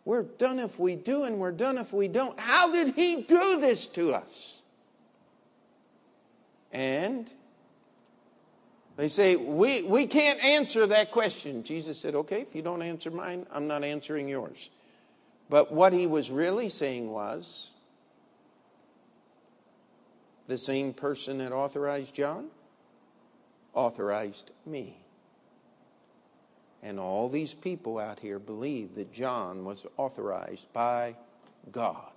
We're 0.04 0.22
done 0.22 0.58
if 0.58 0.78
we 0.78 0.96
do, 0.96 1.24
and 1.24 1.38
we're 1.38 1.52
done 1.52 1.76
if 1.76 1.92
we 1.92 2.08
don't. 2.08 2.38
How 2.40 2.72
did 2.72 2.94
He 2.94 3.22
do 3.22 3.60
this 3.60 3.86
to 3.88 4.14
us? 4.14 4.62
And 6.72 7.30
they 9.00 9.08
say, 9.08 9.34
we, 9.34 9.82
we 9.82 10.06
can't 10.06 10.44
answer 10.44 10.86
that 10.88 11.10
question. 11.10 11.62
Jesus 11.62 11.98
said, 11.98 12.14
Okay, 12.14 12.42
if 12.42 12.54
you 12.54 12.60
don't 12.60 12.82
answer 12.82 13.10
mine, 13.10 13.46
I'm 13.50 13.66
not 13.66 13.82
answering 13.82 14.28
yours. 14.28 14.68
But 15.48 15.72
what 15.72 15.94
he 15.94 16.06
was 16.06 16.30
really 16.30 16.68
saying 16.68 17.10
was 17.10 17.70
the 20.48 20.58
same 20.58 20.92
person 20.92 21.38
that 21.38 21.50
authorized 21.50 22.14
John 22.14 22.48
authorized 23.72 24.50
me. 24.66 24.98
And 26.82 27.00
all 27.00 27.30
these 27.30 27.54
people 27.54 27.98
out 27.98 28.20
here 28.20 28.38
believe 28.38 28.96
that 28.96 29.14
John 29.14 29.64
was 29.64 29.86
authorized 29.96 30.70
by 30.74 31.16
God. 31.72 32.12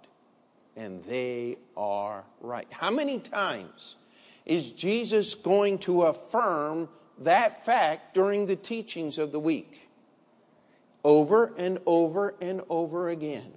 And 0.76 1.02
they 1.06 1.60
are 1.78 2.26
right. 2.42 2.68
How 2.72 2.92
many 2.92 3.20
times 3.20 3.96
is 4.46 4.72
Jesus 4.72 5.36
going 5.36 5.80
to 5.80 6.04
affirm 6.04 6.90
that 7.20 7.66
fact 7.66 8.14
during 8.14 8.46
the 8.46 8.56
teachings 8.56 9.18
of 9.18 9.32
the 9.32 9.40
week? 9.40 9.90
Over 11.04 11.54
and 11.58 11.80
over 11.86 12.36
and 12.42 12.62
over 12.70 13.10
again. 13.10 13.54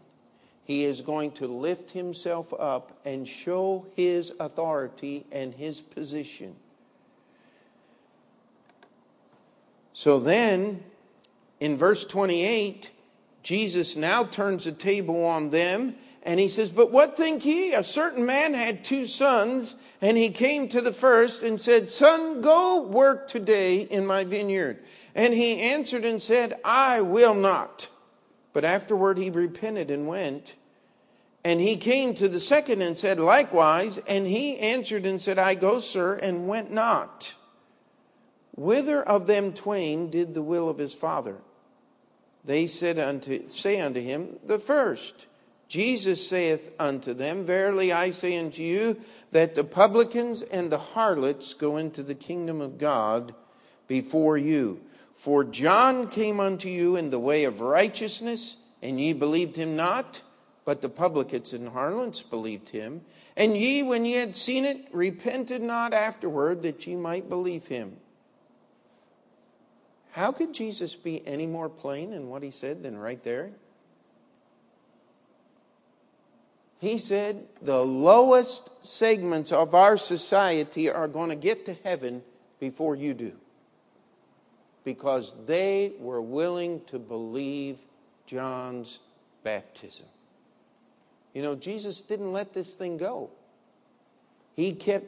He 0.64 0.84
is 0.84 1.00
going 1.00 1.30
to 1.32 1.46
lift 1.46 1.92
himself 1.92 2.52
up 2.58 2.98
and 3.04 3.26
show 3.26 3.86
his 3.94 4.32
authority 4.40 5.24
and 5.30 5.54
his 5.54 5.80
position. 5.80 6.56
So 9.92 10.18
then 10.18 10.82
in 11.60 11.78
verse 11.78 12.04
28, 12.04 12.90
Jesus 13.42 13.94
now 13.94 14.24
turns 14.24 14.64
the 14.64 14.72
table 14.72 15.24
on 15.24 15.50
them 15.50 15.94
and 16.24 16.40
he 16.40 16.48
says, 16.48 16.70
But 16.70 16.90
what 16.90 17.16
think 17.16 17.44
ye? 17.44 17.72
A 17.72 17.84
certain 17.84 18.26
man 18.26 18.52
had 18.52 18.84
two 18.84 19.06
sons, 19.06 19.76
and 20.00 20.16
he 20.16 20.30
came 20.30 20.68
to 20.68 20.80
the 20.80 20.92
first 20.92 21.42
and 21.42 21.60
said, 21.60 21.90
Son, 21.90 22.40
go 22.40 22.82
work 22.82 23.28
today 23.28 23.80
in 23.80 24.06
my 24.06 24.24
vineyard. 24.24 24.78
And 25.14 25.32
he 25.32 25.60
answered 25.60 26.04
and 26.04 26.20
said, 26.20 26.54
I 26.64 27.00
will 27.00 27.34
not. 27.34 27.88
But 28.52 28.64
afterward 28.64 29.18
he 29.18 29.30
repented 29.30 29.90
and 29.90 30.06
went. 30.06 30.54
And 31.44 31.60
he 31.60 31.76
came 31.76 32.14
to 32.14 32.28
the 32.28 32.40
second 32.40 32.82
and 32.82 32.98
said 32.98 33.18
likewise, 33.18 33.98
and 34.08 34.26
he 34.26 34.58
answered 34.58 35.06
and 35.06 35.20
said, 35.20 35.38
I 35.38 35.54
go, 35.54 35.78
sir, 35.78 36.14
and 36.14 36.48
went 36.48 36.72
not. 36.72 37.34
Whither 38.56 39.02
of 39.02 39.26
them 39.26 39.52
twain 39.52 40.10
did 40.10 40.34
the 40.34 40.42
will 40.42 40.68
of 40.68 40.78
his 40.78 40.94
father? 40.94 41.36
They 42.44 42.66
said 42.66 42.98
unto, 42.98 43.48
say 43.48 43.80
unto 43.80 44.00
him, 44.00 44.38
The 44.44 44.58
first. 44.58 45.28
Jesus 45.68 46.28
saith 46.28 46.72
unto 46.78 47.12
them, 47.12 47.44
Verily 47.44 47.92
I 47.92 48.10
say 48.10 48.38
unto 48.38 48.62
you, 48.62 49.00
that 49.32 49.54
the 49.54 49.64
publicans 49.64 50.42
and 50.42 50.70
the 50.70 50.78
harlots 50.78 51.54
go 51.54 51.76
into 51.76 52.02
the 52.02 52.14
kingdom 52.14 52.60
of 52.60 52.78
God 52.78 53.34
before 53.88 54.36
you. 54.36 54.80
For 55.12 55.44
John 55.44 56.08
came 56.08 56.40
unto 56.40 56.68
you 56.68 56.96
in 56.96 57.10
the 57.10 57.18
way 57.18 57.44
of 57.44 57.60
righteousness, 57.60 58.58
and 58.82 59.00
ye 59.00 59.12
believed 59.12 59.56
him 59.56 59.74
not, 59.74 60.22
but 60.64 60.82
the 60.82 60.88
publicans 60.88 61.52
and 61.52 61.70
harlots 61.70 62.22
believed 62.22 62.68
him. 62.68 63.02
And 63.36 63.56
ye, 63.56 63.82
when 63.82 64.04
ye 64.04 64.12
had 64.12 64.36
seen 64.36 64.64
it, 64.64 64.86
repented 64.92 65.62
not 65.62 65.92
afterward 65.92 66.62
that 66.62 66.86
ye 66.86 66.96
might 66.96 67.28
believe 67.28 67.66
him. 67.66 67.96
How 70.12 70.32
could 70.32 70.54
Jesus 70.54 70.94
be 70.94 71.26
any 71.26 71.46
more 71.46 71.68
plain 71.68 72.12
in 72.12 72.28
what 72.28 72.42
he 72.42 72.50
said 72.50 72.82
than 72.82 72.96
right 72.96 73.22
there? 73.22 73.50
He 76.78 76.98
said 76.98 77.46
the 77.62 77.84
lowest 77.84 78.70
segments 78.84 79.50
of 79.52 79.74
our 79.74 79.96
society 79.96 80.90
are 80.90 81.08
going 81.08 81.30
to 81.30 81.36
get 81.36 81.64
to 81.66 81.74
heaven 81.84 82.22
before 82.60 82.94
you 82.94 83.14
do. 83.14 83.32
Because 84.84 85.34
they 85.46 85.94
were 85.98 86.22
willing 86.22 86.82
to 86.86 86.98
believe 86.98 87.78
John's 88.26 89.00
baptism. 89.42 90.06
You 91.32 91.42
know, 91.42 91.54
Jesus 91.54 92.02
didn't 92.02 92.32
let 92.32 92.52
this 92.52 92.74
thing 92.74 92.96
go. 92.96 93.30
He 94.54 94.72
kept 94.72 95.06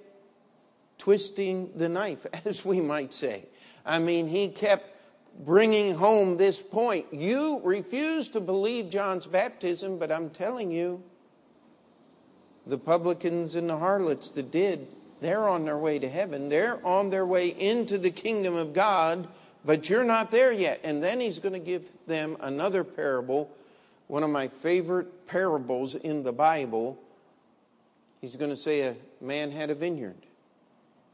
twisting 0.99 1.71
the 1.77 1.89
knife, 1.89 2.27
as 2.45 2.65
we 2.65 2.81
might 2.81 3.15
say. 3.15 3.47
I 3.85 3.99
mean, 3.99 4.27
he 4.27 4.49
kept 4.49 4.95
bringing 5.41 5.95
home 5.95 6.37
this 6.37 6.61
point. 6.61 7.07
You 7.13 7.61
refuse 7.63 8.29
to 8.31 8.41
believe 8.41 8.91
John's 8.91 9.27
baptism, 9.27 9.99
but 9.99 10.11
I'm 10.11 10.31
telling 10.31 10.71
you, 10.71 11.03
the 12.69 12.79
publicans 12.79 13.55
and 13.55 13.69
the 13.69 13.77
harlots 13.77 14.31
that 14.31 14.51
did, 14.51 14.95
they're 15.21 15.49
on 15.49 15.65
their 15.65 15.79
way 15.79 15.99
to 15.99 16.09
heaven. 16.09 16.49
They're 16.49 16.85
on 16.87 17.11
their 17.11 17.27
way 17.27 17.49
into 17.49 17.99
the 17.99 18.11
kingdom 18.11 18.55
of 18.55 18.73
God, 18.73 19.27
but 19.65 19.91
you're 19.91 20.05
not 20.05 20.31
there 20.31 20.53
yet. 20.53 20.81
And 20.85 21.03
then 21.03 21.19
he's 21.19 21.39
going 21.39 21.55
to 21.55 21.59
give 21.59 21.91
them 22.07 22.37
another 22.41 22.85
parable, 22.85 23.51
one 24.07 24.23
of 24.23 24.31
my 24.31 24.49
favorite 24.49 25.27
parables 25.27 25.95
in 25.97 26.23
the 26.23 26.33
Bible. 26.33 26.99
He's 28.21 28.37
going 28.37 28.51
to 28.51 28.57
say 28.57 28.83
a 28.83 28.95
man 29.21 29.51
had 29.51 29.71
a 29.71 29.75
vineyard 29.75 30.29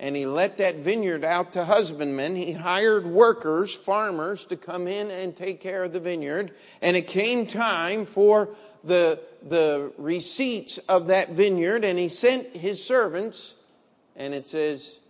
and 0.01 0.17
he 0.17 0.27
let 0.27 0.59
that 0.59 0.77
vineyard 0.77 1.25
out 1.25 1.53
to 1.53 1.65
husbandmen. 1.65 2.35
He 2.37 2.53
hired 2.53 3.07
workers, 3.07 3.75
farmers, 3.75 4.45
to 4.47 4.57
come 4.57 4.89
in 4.89 5.11
and 5.11 5.35
take 5.35 5.61
care 5.61 5.85
of 5.85 5.93
the 5.93 6.01
vineyard. 6.01 6.51
And 6.83 6.97
it 6.97 7.07
came 7.07 7.47
time 7.47 8.05
for 8.05 8.51
the, 8.85 9.21
the 9.43 9.93
receipts 9.99 10.79
of 10.89 11.09
that 11.09 11.31
vineyard, 11.31 11.85
and 11.85 11.99
he 11.99 12.09
sent 12.09 12.49
his 12.57 12.85
servants, 12.85 13.55
and 14.17 14.35
it 14.35 14.47
says 14.47 15.01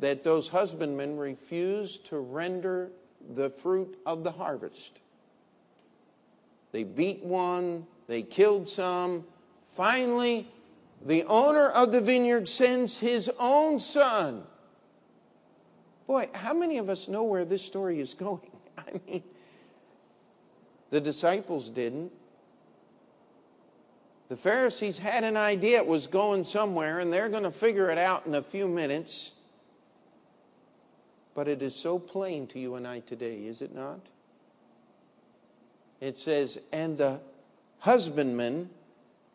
that 0.00 0.24
those 0.24 0.48
husbandmen 0.48 1.16
refused 1.16 2.06
to 2.06 2.18
render 2.18 2.90
the 3.34 3.50
fruit 3.50 3.98
of 4.06 4.24
the 4.24 4.30
harvest. 4.30 5.00
They 6.72 6.84
beat 6.84 7.24
one, 7.24 7.86
they 8.06 8.22
killed 8.22 8.68
some. 8.68 9.24
Finally, 9.74 10.48
the 11.04 11.24
owner 11.24 11.68
of 11.68 11.92
the 11.92 12.00
vineyard 12.00 12.48
sends 12.48 12.98
his 12.98 13.30
own 13.38 13.78
son. 13.78 14.42
Boy, 16.06 16.28
how 16.34 16.54
many 16.54 16.78
of 16.78 16.88
us 16.88 17.06
know 17.06 17.22
where 17.22 17.44
this 17.44 17.62
story 17.62 18.00
is 18.00 18.14
going? 18.18 18.50
I 18.76 19.00
mean, 19.06 19.22
the 20.90 21.00
disciples 21.00 21.68
didn't. 21.68 22.12
The 24.28 24.36
Pharisees 24.36 24.98
had 24.98 25.24
an 25.24 25.36
idea 25.36 25.78
it 25.78 25.86
was 25.86 26.06
going 26.06 26.44
somewhere, 26.44 27.00
and 27.00 27.12
they're 27.12 27.30
going 27.30 27.44
to 27.44 27.50
figure 27.50 27.90
it 27.90 27.98
out 27.98 28.26
in 28.26 28.34
a 28.34 28.42
few 28.42 28.68
minutes. 28.68 29.32
But 31.34 31.48
it 31.48 31.62
is 31.62 31.74
so 31.74 31.98
plain 31.98 32.46
to 32.48 32.58
you 32.58 32.74
and 32.74 32.86
I 32.86 33.00
today, 33.00 33.46
is 33.46 33.62
it 33.62 33.74
not? 33.74 34.00
It 36.00 36.18
says, 36.18 36.58
And 36.72 36.98
the 36.98 37.20
husbandman 37.78 38.68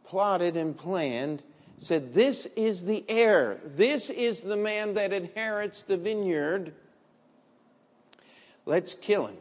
plotted 0.04 0.56
and 0.56 0.78
planned 0.78 1.42
said, 1.80 2.14
This 2.14 2.46
is 2.56 2.86
the 2.86 3.04
heir. 3.10 3.60
This 3.76 4.10
is 4.10 4.42
the 4.42 4.58
man 4.58 4.94
that 4.94 5.12
inherits 5.12 5.84
the 5.84 5.98
vineyard. 5.98 6.74
Let's 8.66 8.94
kill 8.94 9.28
him. 9.28 9.38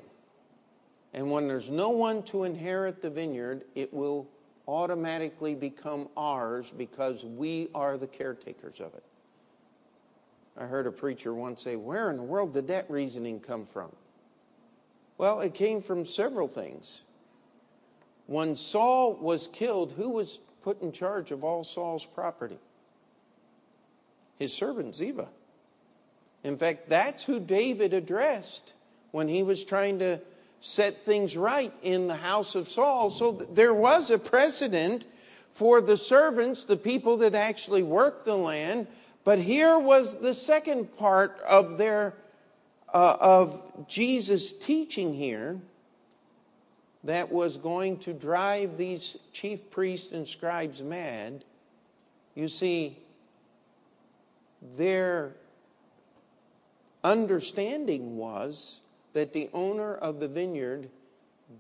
And 1.15 1.31
when 1.31 1.47
there's 1.47 1.71
no 1.71 1.91
one 1.91 2.23
to 2.25 2.45
inherit 2.45 3.03
the 3.03 3.11
vineyard, 3.11 3.65
it 3.75 3.93
will 3.93 4.29
automatically 4.67 5.55
become 5.55 6.09
ours 6.17 6.73
because 6.77 7.25
we 7.25 7.69
are 7.75 7.99
the 7.99 8.07
caretakers 8.07 8.81
of 8.81 8.95
it. 8.95 9.05
I 10.57 10.65
heard 10.65 10.87
a 10.87 10.93
preacher 10.93 11.35
once 11.35 11.63
say, 11.63 11.77
Where 11.77 12.11
in 12.11 12.17
the 12.17 12.23
world 12.23 12.55
did 12.55 12.69
that 12.69 12.91
reasoning 12.91 13.41
come 13.41 13.65
from? 13.65 13.91
Well, 15.19 15.41
it 15.41 15.55
came 15.55 15.81
from 15.81 16.07
several 16.07 16.49
things. 16.49 17.05
When 18.27 18.57
Saul 18.57 19.15
was 19.15 19.49
killed, 19.49 19.93
who 19.93 20.11
was 20.11 20.39
put 20.63 20.81
in 20.81 20.93
charge 20.93 21.31
of 21.31 21.45
all 21.45 21.65
Saul's 21.65 22.05
property? 22.05 22.59
His 24.37 24.53
servant 24.53 24.95
Ziba. 24.95 25.29
In 26.45 26.57
fact, 26.57 26.89
that's 26.89 27.25
who 27.25 27.39
David 27.39 27.93
addressed 27.93 28.75
when 29.11 29.29
he 29.29 29.43
was 29.43 29.65
trying 29.65 29.99
to 30.01 30.21
set 30.63 31.05
things 31.05 31.37
right 31.37 31.73
in 31.83 32.07
the 32.07 32.17
house 32.17 32.55
of 32.55 32.69
Saul. 32.69 33.11
So 33.11 33.33
there 33.33 33.75
was 33.75 34.11
a 34.11 34.19
precedent 34.19 35.05
for 35.51 35.81
the 35.81 35.97
servants, 35.97 36.65
the 36.65 36.77
people 36.77 37.17
that 37.19 37.35
actually 37.35 37.83
worked 37.83 38.25
the 38.25 38.37
land. 38.37 38.87
But 39.25 39.41
here 39.41 39.79
was 39.79 40.19
the 40.19 40.33
second 40.33 40.97
part 40.97 41.39
of 41.41 41.79
their 41.79 42.15
uh, 42.95 43.17
of 43.21 43.89
Jesus' 43.89 44.53
teaching 44.53 45.13
here 45.15 45.61
that 47.05 47.33
was 47.33 47.57
going 47.57 47.99
to 47.99 48.13
drive 48.13 48.77
these 48.77 49.17
chief 49.33 49.69
priests 49.71 50.13
and 50.13 50.27
scribes 50.29 50.81
mad. 50.81 51.45
You 52.37 52.47
see, 52.47 52.99
their 54.77 55.33
understanding 57.03 58.17
was 58.17 58.81
that 59.13 59.33
the 59.33 59.49
owner 59.53 59.95
of 59.95 60.21
the 60.21 60.29
vineyard 60.29 60.89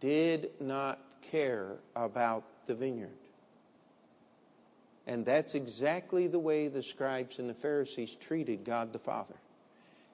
did 0.00 0.50
not 0.60 0.98
care 1.30 1.76
about 1.94 2.44
the 2.66 2.74
vineyard. 2.74 3.10
And 5.06 5.26
that's 5.26 5.54
exactly 5.54 6.28
the 6.28 6.38
way 6.38 6.68
the 6.68 6.82
scribes 6.82 7.38
and 7.38 7.50
the 7.50 7.54
Pharisees 7.54 8.14
treated 8.14 8.64
God 8.64 8.92
the 8.92 8.98
Father. 8.98 9.34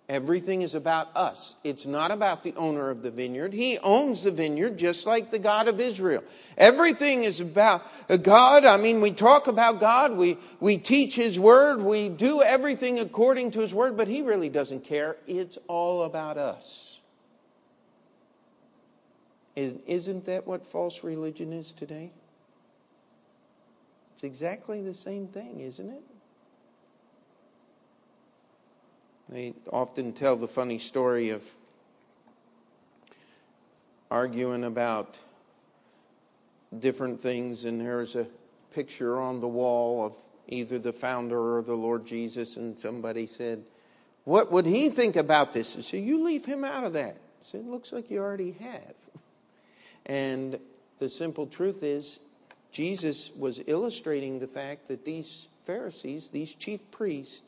Everything 0.08 0.62
is 0.62 0.74
about 0.74 1.14
us. 1.14 1.54
It's 1.62 1.84
not 1.84 2.10
about 2.10 2.42
the 2.42 2.54
owner 2.56 2.88
of 2.88 3.02
the 3.02 3.10
vineyard. 3.10 3.52
He 3.52 3.78
owns 3.80 4.22
the 4.22 4.30
vineyard 4.30 4.78
just 4.78 5.06
like 5.06 5.30
the 5.30 5.38
God 5.38 5.68
of 5.68 5.78
Israel. 5.80 6.24
Everything 6.56 7.24
is 7.24 7.40
about 7.40 7.82
God. 8.22 8.64
I 8.64 8.78
mean, 8.78 9.02
we 9.02 9.10
talk 9.10 9.48
about 9.48 9.80
God. 9.80 10.16
We, 10.16 10.38
we 10.60 10.78
teach 10.78 11.14
His 11.14 11.38
word. 11.38 11.82
We 11.82 12.08
do 12.08 12.40
everything 12.40 12.98
according 12.98 13.50
to 13.50 13.60
His 13.60 13.74
word, 13.74 13.98
but 13.98 14.08
He 14.08 14.22
really 14.22 14.48
doesn't 14.48 14.82
care. 14.82 15.18
It's 15.26 15.58
all 15.66 16.04
about 16.04 16.38
us. 16.38 16.97
Isn't 19.58 20.24
that 20.26 20.46
what 20.46 20.64
false 20.64 21.02
religion 21.02 21.52
is 21.52 21.72
today? 21.72 22.12
It's 24.12 24.22
exactly 24.22 24.82
the 24.82 24.94
same 24.94 25.26
thing, 25.26 25.60
isn't 25.60 25.90
it? 25.90 26.02
They 29.28 29.54
often 29.72 30.12
tell 30.12 30.36
the 30.36 30.48
funny 30.48 30.78
story 30.78 31.30
of 31.30 31.44
arguing 34.10 34.64
about 34.64 35.18
different 36.78 37.20
things, 37.20 37.64
and 37.64 37.80
there's 37.80 38.14
a 38.14 38.26
picture 38.72 39.20
on 39.20 39.40
the 39.40 39.48
wall 39.48 40.06
of 40.06 40.16
either 40.46 40.78
the 40.78 40.92
founder 40.92 41.56
or 41.56 41.62
the 41.62 41.74
Lord 41.74 42.06
Jesus, 42.06 42.56
and 42.56 42.78
somebody 42.78 43.26
said, 43.26 43.64
What 44.24 44.52
would 44.52 44.66
he 44.66 44.88
think 44.88 45.16
about 45.16 45.52
this? 45.52 45.76
I 45.76 45.80
said, 45.80 46.04
You 46.04 46.22
leave 46.22 46.44
him 46.44 46.64
out 46.64 46.84
of 46.84 46.92
that. 46.92 47.16
I 47.16 47.42
said, 47.42 47.66
Looks 47.66 47.92
like 47.92 48.10
you 48.10 48.20
already 48.20 48.52
have. 48.52 48.94
And 50.08 50.58
the 50.98 51.08
simple 51.08 51.46
truth 51.46 51.82
is, 51.82 52.20
Jesus 52.72 53.30
was 53.36 53.60
illustrating 53.66 54.38
the 54.38 54.46
fact 54.46 54.88
that 54.88 55.04
these 55.04 55.48
Pharisees, 55.64 56.30
these 56.30 56.54
chief 56.54 56.90
priests, 56.90 57.42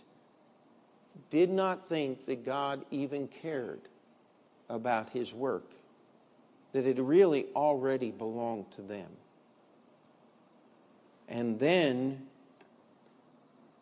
did 1.31 1.51
not 1.51 1.89
think 1.89 2.27
that 2.27 2.45
God 2.45 2.85
even 2.91 3.29
cared 3.29 3.81
about 4.69 5.11
his 5.11 5.33
work, 5.35 5.71
that 6.73 6.87
it 6.87 6.99
really 6.99 7.47
already 7.55 8.11
belonged 8.11 8.71
to 8.73 8.83
them. 8.83 9.09
And 11.29 11.59
then 11.59 12.27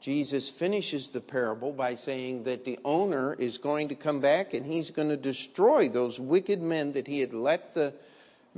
Jesus 0.00 0.48
finishes 0.48 1.10
the 1.10 1.20
parable 1.20 1.72
by 1.72 1.94
saying 1.94 2.44
that 2.44 2.64
the 2.64 2.78
owner 2.84 3.34
is 3.34 3.58
going 3.58 3.88
to 3.88 3.94
come 3.94 4.20
back 4.20 4.54
and 4.54 4.64
he's 4.64 4.90
going 4.90 5.08
to 5.08 5.16
destroy 5.16 5.88
those 5.88 6.20
wicked 6.20 6.62
men 6.62 6.92
that 6.92 7.06
he 7.06 7.20
had 7.20 7.32
let 7.32 7.74
the 7.74 7.94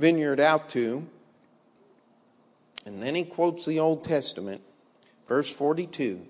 vineyard 0.01 0.39
out 0.39 0.69
to. 0.71 1.07
And 2.85 3.01
then 3.01 3.13
he 3.13 3.23
quotes 3.23 3.65
the 3.65 3.79
Old 3.79 4.03
Testament, 4.03 4.61
verse 5.27 5.49
42. 5.49 6.25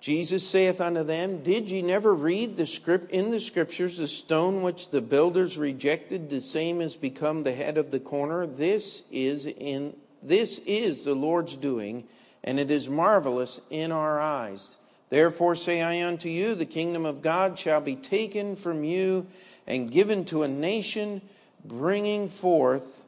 Jesus 0.00 0.48
saith 0.48 0.80
unto 0.80 1.04
them, 1.04 1.42
Did 1.42 1.70
ye 1.70 1.82
never 1.82 2.14
read 2.14 2.56
the 2.56 2.66
script 2.66 3.10
in 3.10 3.30
the 3.30 3.40
scriptures 3.40 3.98
the 3.98 4.08
stone 4.08 4.62
which 4.62 4.90
the 4.90 5.02
builders 5.02 5.58
rejected, 5.58 6.30
the 6.30 6.40
same 6.40 6.80
has 6.80 6.96
become 6.96 7.42
the 7.42 7.52
head 7.52 7.78
of 7.78 7.90
the 7.90 8.00
corner? 8.00 8.46
This 8.46 9.02
is 9.10 9.46
in 9.46 9.94
this 10.22 10.60
is 10.66 11.04
the 11.04 11.14
Lord's 11.14 11.56
doing, 11.56 12.04
and 12.44 12.60
it 12.60 12.70
is 12.70 12.88
marvelous 12.88 13.60
in 13.70 13.90
our 13.90 14.20
eyes. 14.20 14.76
Therefore 15.08 15.56
say 15.56 15.82
I 15.82 16.06
unto 16.06 16.28
you, 16.28 16.54
the 16.54 16.64
kingdom 16.64 17.04
of 17.04 17.22
God 17.22 17.58
shall 17.58 17.80
be 17.80 17.96
taken 17.96 18.56
from 18.56 18.84
you 18.84 19.26
and 19.72 19.90
given 19.90 20.24
to 20.26 20.42
a 20.42 20.48
nation, 20.48 21.22
bringing 21.64 22.28
forth 22.28 23.04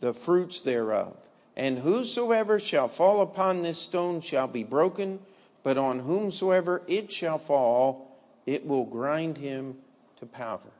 the 0.00 0.14
fruits 0.14 0.62
thereof. 0.62 1.16
And 1.56 1.78
whosoever 1.78 2.58
shall 2.58 2.88
fall 2.88 3.20
upon 3.20 3.62
this 3.62 3.78
stone 3.78 4.20
shall 4.20 4.48
be 4.48 4.64
broken 4.64 5.18
but 5.62 5.78
on 5.78 6.00
whomsoever 6.00 6.82
it 6.86 7.10
shall 7.10 7.38
fall, 7.38 8.18
it 8.46 8.66
will 8.66 8.84
grind 8.84 9.38
him 9.38 9.76
to 10.18 10.26
powder. 10.26 10.70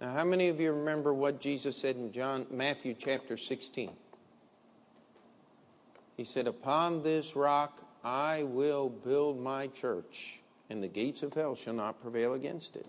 Now, 0.00 0.12
how 0.12 0.24
many 0.24 0.48
of 0.48 0.60
you 0.60 0.72
remember 0.72 1.12
what 1.12 1.40
Jesus 1.40 1.76
said 1.76 1.96
in 1.96 2.12
John 2.12 2.46
Matthew 2.50 2.94
chapter 2.94 3.36
16? 3.36 3.90
He 6.16 6.24
said, 6.24 6.46
Upon 6.46 7.02
this 7.02 7.36
rock 7.36 7.84
I 8.04 8.44
will 8.44 8.88
build 8.88 9.40
my 9.40 9.68
church, 9.68 10.37
and 10.70 10.82
the 10.82 10.88
gates 10.88 11.22
of 11.22 11.34
hell 11.34 11.54
shall 11.54 11.74
not 11.74 12.00
prevail 12.00 12.34
against 12.34 12.76
it. 12.76 12.86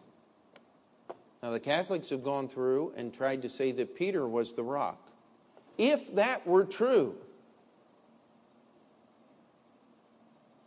Now, 1.41 1.51
the 1.51 1.59
Catholics 1.59 2.09
have 2.09 2.23
gone 2.23 2.49
through 2.49 2.93
and 2.97 3.13
tried 3.13 3.41
to 3.43 3.49
say 3.49 3.71
that 3.71 3.95
Peter 3.95 4.27
was 4.27 4.53
the 4.53 4.63
rock. 4.63 5.09
If 5.77 6.15
that 6.15 6.45
were 6.45 6.65
true, 6.65 7.15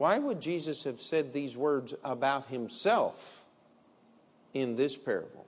Why 0.03 0.19
would 0.19 0.41
Jesus 0.41 0.83
have 0.83 1.01
said 1.01 1.33
these 1.33 1.57
words 1.57 1.95
about 2.03 2.49
himself 2.49 3.45
in 4.53 4.75
this 4.75 4.97
parable? 4.97 5.47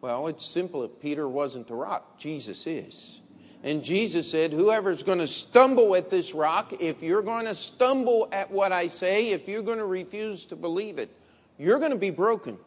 Well, 0.00 0.26
it's 0.26 0.44
simple. 0.44 0.82
If 0.82 1.00
Peter 1.00 1.28
wasn't 1.28 1.68
the 1.68 1.74
rock, 1.74 2.18
Jesus 2.18 2.66
is. 2.66 3.20
And 3.64 3.82
Jesus 3.82 4.30
said, 4.30 4.52
Whoever's 4.52 5.02
going 5.02 5.18
to 5.18 5.26
stumble 5.26 5.96
at 5.96 6.10
this 6.10 6.32
rock, 6.32 6.74
if 6.80 7.02
you're 7.02 7.22
going 7.22 7.46
to 7.46 7.54
stumble 7.54 8.28
at 8.30 8.50
what 8.50 8.72
I 8.72 8.86
say, 8.86 9.30
if 9.30 9.48
you're 9.48 9.62
going 9.62 9.78
to 9.78 9.86
refuse 9.86 10.46
to 10.46 10.56
believe 10.56 10.98
it, 10.98 11.10
you're 11.58 11.78
going 11.78 11.90
to 11.90 11.98
be 11.98 12.10
broken. 12.10 12.58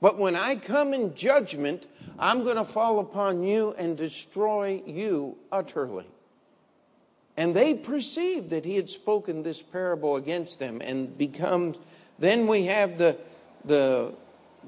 But 0.00 0.18
when 0.18 0.36
I 0.36 0.56
come 0.56 0.94
in 0.94 1.14
judgment, 1.14 1.86
I'm 2.18 2.44
going 2.44 2.56
to 2.56 2.64
fall 2.64 2.98
upon 2.98 3.42
you 3.42 3.74
and 3.78 3.96
destroy 3.96 4.82
you 4.86 5.36
utterly. 5.50 6.06
And 7.36 7.54
they 7.54 7.74
perceived 7.74 8.50
that 8.50 8.64
he 8.64 8.74
had 8.74 8.90
spoken 8.90 9.44
this 9.44 9.62
parable 9.62 10.16
against 10.16 10.58
them 10.58 10.80
and 10.82 11.16
become 11.16 11.76
then 12.18 12.48
we 12.48 12.64
have 12.64 12.98
the 12.98 13.16
the 13.64 14.12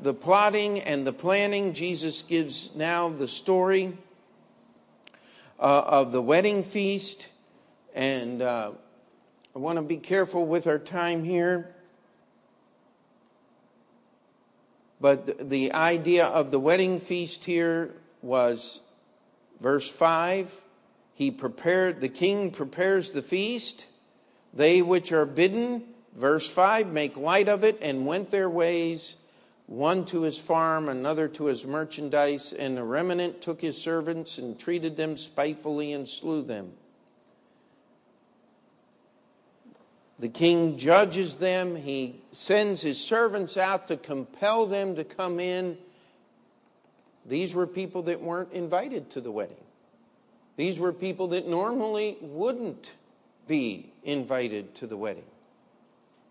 the 0.03 0.15
plotting 0.15 0.81
and 0.81 1.05
the 1.05 1.13
planning. 1.13 1.73
Jesus 1.73 2.23
gives 2.23 2.73
now 2.77 3.09
the 3.09 3.27
story 3.27 3.93
uh, 5.61 5.83
of 5.87 6.11
the 6.11 6.23
wedding 6.23 6.65
feast. 6.65 7.31
And 7.95 8.43
uh, 8.43 8.73
I 9.55 9.59
want 9.59 9.77
to 9.77 9.83
be 9.83 9.99
careful 9.99 10.47
with 10.47 10.67
our 10.67 10.79
time 10.79 11.23
here. 11.23 11.75
But 15.01 15.49
the 15.49 15.73
idea 15.73 16.27
of 16.27 16.51
the 16.51 16.59
wedding 16.59 16.99
feast 16.99 17.45
here 17.45 17.95
was 18.23 18.81
verse 19.61 19.91
5 19.91 20.65
he 21.21 21.31
prepared, 21.31 22.01
the 22.01 22.09
king 22.09 22.51
prepares 22.51 23.13
the 23.13 23.21
feast. 23.21 23.89
They 24.55 24.81
which 24.81 25.13
are 25.13 25.27
bidden, 25.27 25.85
verse 26.17 26.49
5, 26.49 26.87
make 26.87 27.15
light 27.15 27.47
of 27.47 27.63
it 27.63 27.77
and 27.83 28.07
went 28.07 28.31
their 28.31 28.49
ways, 28.49 29.19
one 29.71 30.05
to 30.07 30.23
his 30.23 30.39
farm, 30.39 30.89
another 30.89 31.29
to 31.29 31.47
his 31.47 31.65
merchandise, 31.65 32.53
and 32.53 32.77
the 32.77 32.85
remnant 32.85 33.41
took 33.41 33.63
his 33.63 33.81
servants 33.81 34.37
and 34.37 34.59
treated 34.59 34.99
them 34.99 35.17
spitefully 35.17 35.93
and 35.95 36.07
slew 36.07 36.43
them. 36.43 36.73
The 40.19 40.29
king 40.29 40.77
judges 40.77 41.37
them. 41.37 41.77
He 41.77 42.21
sends 42.33 42.83
his 42.83 43.03
servants 43.03 43.57
out 43.57 43.89
to 43.89 43.97
compel 43.97 44.67
them 44.67 44.97
to 44.97 45.05
come 45.05 45.41
in 45.41 45.79
these 47.27 47.55
were 47.55 47.67
people 47.67 48.03
that 48.03 48.21
weren't 48.21 48.53
invited 48.53 49.11
to 49.11 49.21
the 49.21 49.31
wedding. 49.31 49.57
These 50.57 50.79
were 50.79 50.93
people 50.93 51.29
that 51.29 51.47
normally 51.47 52.19
wouldn't 52.21 52.93
be 53.47 53.93
invited 54.05 54.75
to 54.77 54.87
the 54.87 54.97
wedding. 54.97 55.25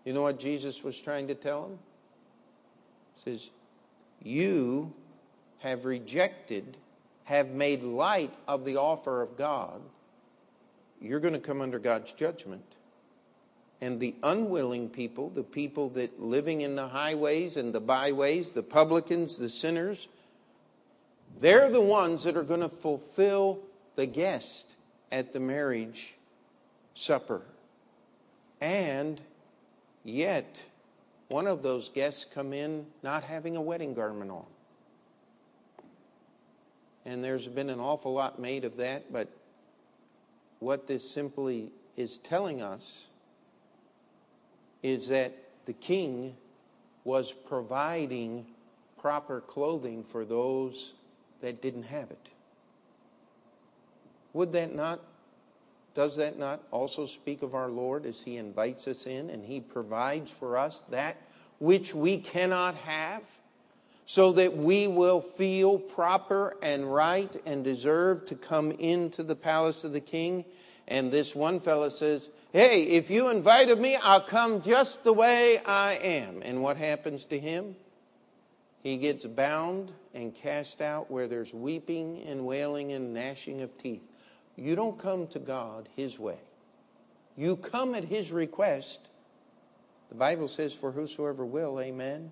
You 0.04 0.12
know 0.12 0.22
what 0.22 0.38
Jesus 0.38 0.82
was 0.82 1.00
trying 1.00 1.28
to 1.28 1.34
tell 1.34 1.62
them? 1.62 1.78
Says, 3.24 3.50
You 4.22 4.94
have 5.58 5.84
rejected, 5.84 6.78
have 7.24 7.50
made 7.50 7.82
light 7.82 8.32
of 8.48 8.64
the 8.64 8.78
offer 8.78 9.20
of 9.20 9.36
God. 9.36 9.82
You're 11.02 11.20
going 11.20 11.34
to 11.34 11.40
come 11.40 11.60
under 11.60 11.78
God's 11.78 12.12
judgment. 12.12 12.64
And 13.82 14.00
the 14.00 14.14
unwilling 14.22 14.88
people, 14.88 15.28
the 15.28 15.42
people 15.42 15.90
that 15.90 16.20
living 16.20 16.62
in 16.62 16.76
the 16.76 16.88
highways 16.88 17.56
and 17.58 17.74
the 17.74 17.80
byways, 17.80 18.52
the 18.52 18.62
publicans, 18.62 19.36
the 19.36 19.48
sinners, 19.50 20.08
they're 21.38 21.70
the 21.70 21.80
ones 21.80 22.24
that 22.24 22.38
are 22.38 22.42
going 22.42 22.60
to 22.60 22.68
fulfill 22.70 23.60
the 23.96 24.06
guest 24.06 24.76
at 25.12 25.34
the 25.34 25.40
marriage 25.40 26.16
supper. 26.94 27.42
And 28.62 29.20
yet, 30.04 30.62
one 31.30 31.46
of 31.46 31.62
those 31.62 31.88
guests 31.88 32.26
come 32.34 32.52
in 32.52 32.84
not 33.04 33.22
having 33.22 33.56
a 33.56 33.62
wedding 33.62 33.94
garment 33.94 34.32
on. 34.32 34.44
And 37.06 37.22
there's 37.22 37.46
been 37.46 37.70
an 37.70 37.78
awful 37.78 38.12
lot 38.12 38.40
made 38.40 38.64
of 38.64 38.76
that, 38.78 39.12
but 39.12 39.28
what 40.58 40.88
this 40.88 41.08
simply 41.08 41.70
is 41.96 42.18
telling 42.18 42.60
us 42.60 43.06
is 44.82 45.08
that 45.08 45.32
the 45.66 45.72
king 45.72 46.36
was 47.04 47.30
providing 47.30 48.44
proper 48.98 49.40
clothing 49.40 50.02
for 50.02 50.24
those 50.24 50.94
that 51.42 51.62
didn't 51.62 51.84
have 51.84 52.10
it. 52.10 52.28
Would 54.32 54.50
that 54.52 54.74
not, 54.74 55.00
does 55.94 56.16
that 56.16 56.38
not 56.38 56.62
also 56.70 57.06
speak 57.06 57.42
of 57.42 57.54
our 57.54 57.68
Lord 57.68 58.06
as 58.06 58.22
He 58.22 58.36
invites 58.36 58.86
us 58.86 59.06
in 59.06 59.30
and 59.30 59.44
He 59.44 59.60
provides 59.60 60.30
for 60.30 60.56
us 60.56 60.84
that 60.90 61.16
which 61.58 61.94
we 61.94 62.18
cannot 62.18 62.74
have 62.76 63.22
so 64.04 64.32
that 64.32 64.56
we 64.56 64.88
will 64.88 65.20
feel 65.20 65.78
proper 65.78 66.56
and 66.62 66.92
right 66.92 67.34
and 67.46 67.62
deserve 67.62 68.24
to 68.26 68.34
come 68.34 68.72
into 68.72 69.22
the 69.22 69.36
palace 69.36 69.84
of 69.84 69.92
the 69.92 70.00
king? 70.00 70.44
And 70.88 71.12
this 71.12 71.34
one 71.34 71.60
fellow 71.60 71.88
says, 71.88 72.30
Hey, 72.52 72.82
if 72.82 73.10
you 73.10 73.30
invited 73.30 73.78
me, 73.78 73.96
I'll 73.96 74.20
come 74.20 74.60
just 74.60 75.04
the 75.04 75.12
way 75.12 75.58
I 75.64 75.94
am. 76.02 76.42
And 76.42 76.62
what 76.62 76.76
happens 76.76 77.24
to 77.26 77.38
him? 77.38 77.76
He 78.82 78.96
gets 78.96 79.24
bound 79.26 79.92
and 80.14 80.34
cast 80.34 80.80
out 80.80 81.10
where 81.10 81.28
there's 81.28 81.54
weeping 81.54 82.24
and 82.26 82.44
wailing 82.44 82.92
and 82.92 83.14
gnashing 83.14 83.60
of 83.60 83.76
teeth. 83.78 84.09
You 84.60 84.76
don't 84.76 84.98
come 84.98 85.26
to 85.28 85.38
God 85.38 85.88
His 85.96 86.18
way. 86.18 86.38
You 87.34 87.56
come 87.56 87.94
at 87.94 88.04
His 88.04 88.30
request. 88.30 89.08
The 90.10 90.14
Bible 90.14 90.48
says, 90.48 90.74
For 90.74 90.92
whosoever 90.92 91.46
will, 91.46 91.80
amen. 91.80 92.30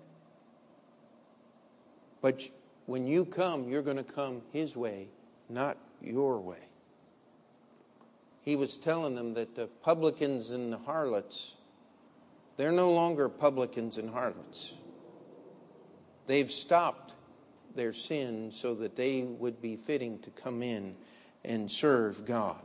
But 2.21 2.47
when 2.85 3.07
you 3.07 3.25
come, 3.25 3.67
you're 3.67 3.81
going 3.81 3.97
to 3.97 4.03
come 4.03 4.43
His 4.53 4.75
way, 4.75 5.07
not 5.49 5.77
your 6.03 6.39
way. 6.39 6.59
He 8.43 8.55
was 8.55 8.77
telling 8.77 9.15
them 9.15 9.33
that 9.33 9.55
the 9.55 9.65
publicans 9.65 10.51
and 10.51 10.71
the 10.71 10.77
harlots, 10.77 11.55
they're 12.57 12.71
no 12.71 12.93
longer 12.93 13.27
publicans 13.27 13.97
and 13.97 14.09
harlots. 14.09 14.73
They've 16.27 16.51
stopped 16.51 17.15
their 17.75 17.93
sin 17.93 18.51
so 18.51 18.75
that 18.75 18.95
they 18.95 19.23
would 19.23 19.61
be 19.61 19.75
fitting 19.75 20.19
to 20.19 20.29
come 20.29 20.61
in 20.61 20.95
and 21.43 21.69
serve 21.69 22.25
God. 22.25 22.57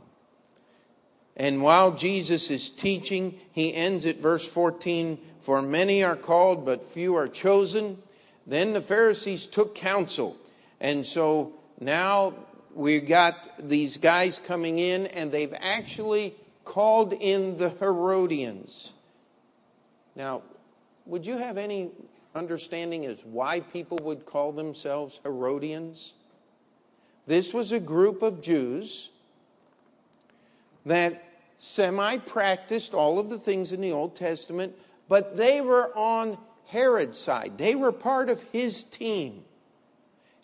And 1.37 1.61
while 1.61 1.91
Jesus 1.91 2.49
is 2.49 2.69
teaching, 2.69 3.39
he 3.51 3.73
ends 3.73 4.05
at 4.05 4.17
verse 4.17 4.47
14 4.47 5.17
For 5.41 5.61
many 5.61 6.03
are 6.03 6.15
called, 6.15 6.65
but 6.65 6.83
few 6.83 7.15
are 7.15 7.27
chosen. 7.27 8.01
Then 8.47 8.73
the 8.73 8.81
Pharisees 8.81 9.45
took 9.45 9.75
counsel. 9.75 10.37
And 10.79 11.05
so 11.05 11.53
now 11.79 12.33
we've 12.73 13.07
got 13.07 13.35
these 13.57 13.97
guys 13.97 14.39
coming 14.39 14.79
in, 14.79 15.07
and 15.07 15.31
they've 15.31 15.53
actually 15.59 16.35
called 16.63 17.13
in 17.13 17.57
the 17.57 17.69
Herodians. 17.69 18.93
Now, 20.15 20.43
would 21.05 21.25
you 21.25 21.37
have 21.37 21.57
any 21.57 21.91
understanding 22.35 23.05
as 23.05 23.23
why 23.25 23.61
people 23.61 23.97
would 24.03 24.25
call 24.25 24.51
themselves 24.51 25.21
Herodians. 25.23 26.13
This 27.27 27.53
was 27.53 27.71
a 27.71 27.79
group 27.79 28.21
of 28.21 28.41
Jews 28.41 29.09
that 30.85 31.23
semi 31.57 32.17
practiced 32.17 32.93
all 32.93 33.17
of 33.17 33.29
the 33.29 33.39
things 33.39 33.71
in 33.71 33.81
the 33.81 33.91
Old 33.91 34.15
Testament, 34.15 34.75
but 35.07 35.35
they 35.37 35.61
were 35.61 35.91
on 35.97 36.37
Herod's 36.67 37.19
side. 37.19 37.57
They 37.57 37.75
were 37.75 37.91
part 37.91 38.29
of 38.29 38.43
his 38.51 38.83
team. 38.83 39.43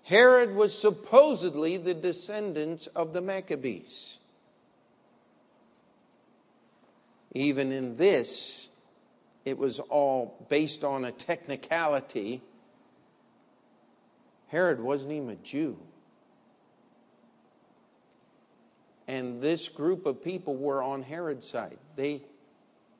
Herod 0.03 0.55
was 0.55 0.77
supposedly 0.77 1.77
the 1.77 1.93
descendants 1.93 2.87
of 2.87 3.13
the 3.13 3.21
Maccabees. 3.21 4.17
Even 7.33 7.71
in 7.71 7.95
this, 7.95 8.69
it 9.45 9.57
was 9.57 9.79
all 9.79 10.45
based 10.49 10.83
on 10.83 11.05
a 11.05 11.11
technicality. 11.11 12.41
Herod 14.47 14.81
wasn't 14.81 15.13
even 15.13 15.29
a 15.29 15.35
Jew. 15.35 15.77
And 19.11 19.41
this 19.41 19.67
group 19.67 20.05
of 20.05 20.23
people 20.23 20.55
were 20.55 20.81
on 20.81 21.03
Herod's 21.03 21.47
side. 21.47 21.77
They 21.95 22.21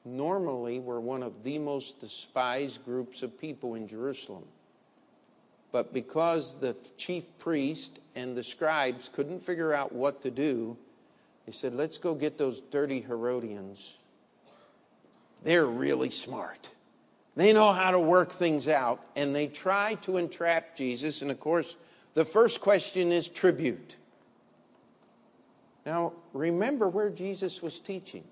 normally 0.03 0.79
were 0.79 0.99
one 0.99 1.23
of 1.23 1.43
the 1.43 1.57
most 1.57 2.01
despised 2.01 2.83
groups 2.83 3.23
of 3.23 3.39
people 3.39 3.75
in 3.75 3.87
Jerusalem. 3.87 4.43
But 5.71 5.93
because 5.93 6.59
the 6.59 6.75
chief 6.97 7.25
priest 7.39 7.99
and 8.13 8.35
the 8.35 8.43
scribes 8.43 9.07
couldn't 9.07 9.41
figure 9.41 9.73
out 9.73 9.93
what 9.93 10.21
to 10.23 10.31
do, 10.31 10.75
they 11.45 11.53
said, 11.53 11.73
let's 11.73 11.97
go 11.97 12.13
get 12.13 12.37
those 12.37 12.59
dirty 12.59 12.99
Herodians 12.99 13.97
they're 15.43 15.65
really 15.65 16.09
smart. 16.09 16.69
They 17.35 17.53
know 17.53 17.71
how 17.71 17.91
to 17.91 17.99
work 17.99 18.31
things 18.31 18.67
out, 18.67 19.03
and 19.15 19.35
they 19.35 19.47
try 19.47 19.95
to 20.01 20.17
entrap 20.17 20.75
Jesus. 20.75 21.21
And 21.21 21.31
of 21.31 21.39
course, 21.39 21.77
the 22.13 22.25
first 22.25 22.61
question 22.61 23.11
is 23.11 23.27
tribute. 23.29 23.97
Now, 25.85 26.13
remember 26.33 26.87
where 26.87 27.09
Jesus 27.09 27.61
was 27.61 27.79
teaching 27.79 28.23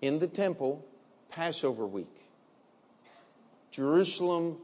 in 0.00 0.18
the 0.18 0.26
temple, 0.26 0.84
Passover 1.30 1.86
week. 1.86 2.08
Jerusalem 3.70 4.58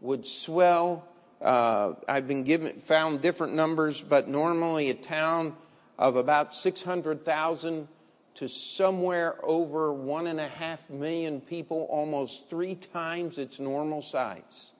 would 0.00 0.26
swell. 0.26 1.06
Uh, 1.40 1.94
I've 2.08 2.26
been 2.26 2.44
given 2.44 2.78
found 2.78 3.22
different 3.22 3.54
numbers, 3.54 4.02
but 4.02 4.28
normally 4.28 4.90
a 4.90 4.94
town 4.94 5.56
of 5.98 6.16
about 6.16 6.54
600,000 6.54 7.88
to 8.34 8.48
somewhere 8.48 9.36
over 9.42 9.92
one 9.92 10.26
and 10.26 10.40
a 10.40 10.48
half 10.48 10.88
million 10.90 11.40
people, 11.40 11.86
almost 11.90 12.48
three 12.48 12.74
times 12.74 13.38
its 13.38 13.60
normal 13.60 14.02
size. 14.02 14.72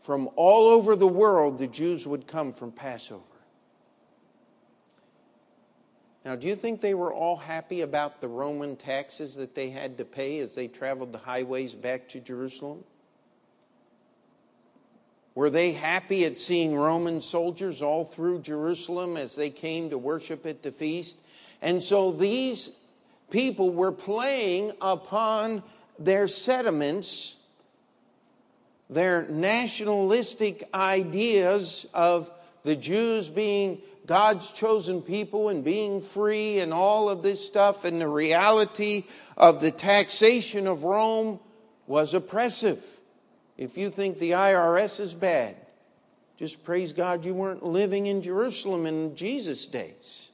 From 0.00 0.28
all 0.36 0.68
over 0.68 0.96
the 0.96 1.08
world, 1.08 1.58
the 1.58 1.66
Jews 1.66 2.06
would 2.06 2.26
come 2.26 2.52
from 2.52 2.72
Passover. 2.72 3.22
Now, 6.24 6.36
do 6.36 6.48
you 6.48 6.54
think 6.54 6.80
they 6.80 6.94
were 6.94 7.12
all 7.12 7.36
happy 7.36 7.80
about 7.80 8.20
the 8.20 8.28
Roman 8.28 8.76
taxes 8.76 9.36
that 9.36 9.54
they 9.54 9.70
had 9.70 9.96
to 9.98 10.04
pay 10.04 10.40
as 10.40 10.54
they 10.54 10.68
traveled 10.68 11.12
the 11.12 11.18
highways 11.18 11.74
back 11.74 12.08
to 12.10 12.20
Jerusalem? 12.20 12.84
Were 15.34 15.48
they 15.48 15.72
happy 15.72 16.26
at 16.26 16.38
seeing 16.38 16.74
Roman 16.74 17.20
soldiers 17.20 17.80
all 17.80 18.04
through 18.04 18.40
Jerusalem 18.40 19.16
as 19.16 19.34
they 19.34 19.48
came 19.48 19.88
to 19.90 19.96
worship 19.96 20.44
at 20.44 20.62
the 20.62 20.72
feast? 20.72 21.16
And 21.62 21.82
so 21.82 22.12
these 22.12 22.70
people 23.30 23.70
were 23.70 23.92
playing 23.92 24.72
upon 24.82 25.62
their 25.98 26.26
sentiments, 26.26 27.36
their 28.90 29.26
nationalistic 29.28 30.68
ideas 30.74 31.86
of 31.94 32.30
the 32.62 32.76
Jews 32.76 33.30
being 33.30 33.80
God's 34.10 34.50
chosen 34.50 35.02
people 35.02 35.50
and 35.50 35.62
being 35.62 36.00
free 36.00 36.58
and 36.58 36.72
all 36.72 37.08
of 37.08 37.22
this 37.22 37.46
stuff, 37.46 37.84
and 37.84 38.00
the 38.00 38.08
reality 38.08 39.04
of 39.36 39.60
the 39.60 39.70
taxation 39.70 40.66
of 40.66 40.82
Rome 40.82 41.38
was 41.86 42.12
oppressive. 42.12 42.84
If 43.56 43.78
you 43.78 43.88
think 43.88 44.18
the 44.18 44.32
IRS 44.32 44.98
is 44.98 45.14
bad, 45.14 45.54
just 46.36 46.64
praise 46.64 46.92
God 46.92 47.24
you 47.24 47.34
weren't 47.34 47.64
living 47.64 48.06
in 48.06 48.20
Jerusalem 48.20 48.84
in 48.84 49.14
Jesus' 49.14 49.66
days. 49.66 50.32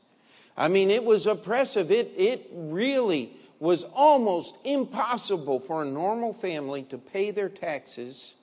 I 0.57 0.69
mean, 0.69 0.91
it 0.91 1.05
was 1.05 1.27
oppressive. 1.27 1.91
It, 1.91 2.15
it 2.17 2.49
really 2.55 3.37
was 3.59 3.85
almost 3.93 4.57
impossible 4.65 5.61
for 5.61 5.83
a 5.83 5.87
normal 5.87 6.33
family 6.33 6.85
to 6.85 6.97
pay 6.97 7.31
their 7.31 7.51
taxes 7.51 8.37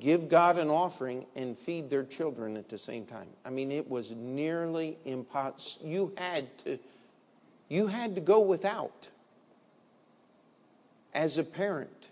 give 0.00 0.28
God 0.28 0.58
an 0.58 0.68
offering 0.68 1.26
and 1.34 1.56
feed 1.56 1.90
their 1.90 2.04
children 2.04 2.56
at 2.56 2.68
the 2.68 2.78
same 2.78 3.06
time. 3.06 3.28
I 3.44 3.50
mean, 3.50 3.72
it 3.72 3.88
was 3.88 4.12
nearly 4.12 4.98
impossible. 5.04 5.88
You 5.88 6.12
had 6.16 6.58
to, 6.58 6.78
you 7.68 7.86
had 7.86 8.14
to 8.14 8.20
go 8.20 8.40
without. 8.40 9.08
As 11.14 11.38
a 11.38 11.44
parent, 11.44 12.08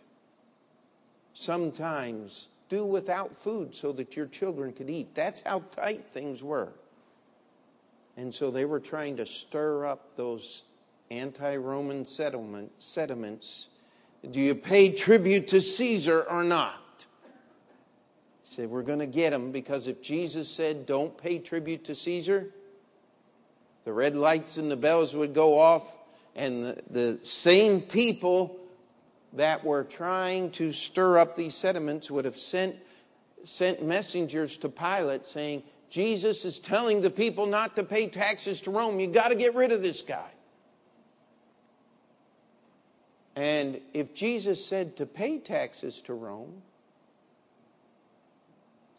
sometimes 1.35 2.49
do 2.69 2.85
without 2.85 3.37
food 3.37 3.75
so 3.75 3.93
that 3.93 4.17
your 4.17 4.27
children 4.27 4.73
could 4.73 4.89
eat. 4.89 5.15
That's 5.15 5.43
how 5.43 5.63
tight 5.77 6.07
things 6.11 6.43
were. 6.43 6.73
And 8.17 8.33
so 8.33 8.51
they 8.51 8.65
were 8.65 8.81
trying 8.81 9.17
to 9.19 9.27
stir 9.27 9.87
up 9.87 10.17
those 10.17 10.63
anti 11.11 11.57
Roman 11.57 12.07
settlement, 12.07 12.73
sediments. 12.79 13.69
Do 14.31 14.41
you 14.41 14.55
pay 14.55 14.93
tribute 14.93 15.49
to 15.49 15.61
Caesar 15.61 16.23
or 16.23 16.43
not? 16.45 16.84
Said, 18.45 18.71
We're 18.71 18.83
going 18.83 19.01
to 19.01 19.07
get 19.07 19.31
them 19.31 19.51
because 19.51 19.87
if 19.87 20.01
Jesus 20.01 20.49
said, 20.49 20.87
Don't 20.87 21.17
pay 21.17 21.39
tribute 21.39 21.85
to 21.85 21.95
Caesar, 21.95 22.51
the 23.85 23.93
red 23.93 24.15
lights 24.15 24.57
and 24.57 24.71
the 24.71 24.77
bells 24.77 25.15
would 25.17 25.35
go 25.35 25.59
off, 25.59 25.97
and 26.37 26.65
the, 26.65 26.83
the 26.91 27.21
same 27.23 27.81
people 27.81 28.57
that 29.35 29.65
were 29.65 29.85
trying 29.85 30.51
to 30.53 30.73
stir 30.73 31.19
up 31.19 31.37
these 31.37 31.55
sediments 31.55 32.11
would 32.11 32.25
have 32.25 32.37
sent, 32.37 32.77
sent 33.45 33.85
messengers 33.85 34.57
to 34.59 34.69
Pilate 34.69 35.27
saying, 35.27 35.63
Jesus 35.91 36.45
is 36.45 36.59
telling 36.59 37.01
the 37.01 37.11
people 37.11 37.47
not 37.47 37.77
to 37.77 37.85
pay 37.85 38.09
taxes 38.09 38.61
to 38.63 38.71
Rome. 38.71 38.99
You 39.01 39.09
got 39.09 39.29
to 39.29 39.35
get 39.35 39.55
rid 39.55 39.71
of 39.71 39.83
this 39.83 40.03
guy. 40.03 40.31
And 43.37 43.81
if 43.93 44.15
Jesus 44.15 44.65
said 44.65 44.97
to 44.97 45.07
pay 45.07 45.39
taxes 45.39 46.01
to 46.03 46.15
Rome, 46.15 46.63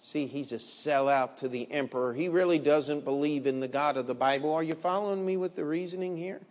See, 0.05 0.27
he's 0.27 0.51
a 0.51 0.57
sellout 0.57 1.37
to 1.37 1.47
the 1.47 1.67
emperor. 1.71 2.13
He 2.13 2.29
really 2.29 2.59
doesn't 2.59 3.03
believe 3.03 3.47
in 3.47 3.59
the 3.59 3.67
God 3.67 3.97
of 3.97 4.05
the 4.05 4.13
Bible. 4.13 4.53
Are 4.53 4.61
you 4.61 4.75
following 4.75 5.25
me 5.25 5.35
with 5.35 5.55
the 5.55 5.65
reasoning 5.65 6.15
here? 6.15 6.41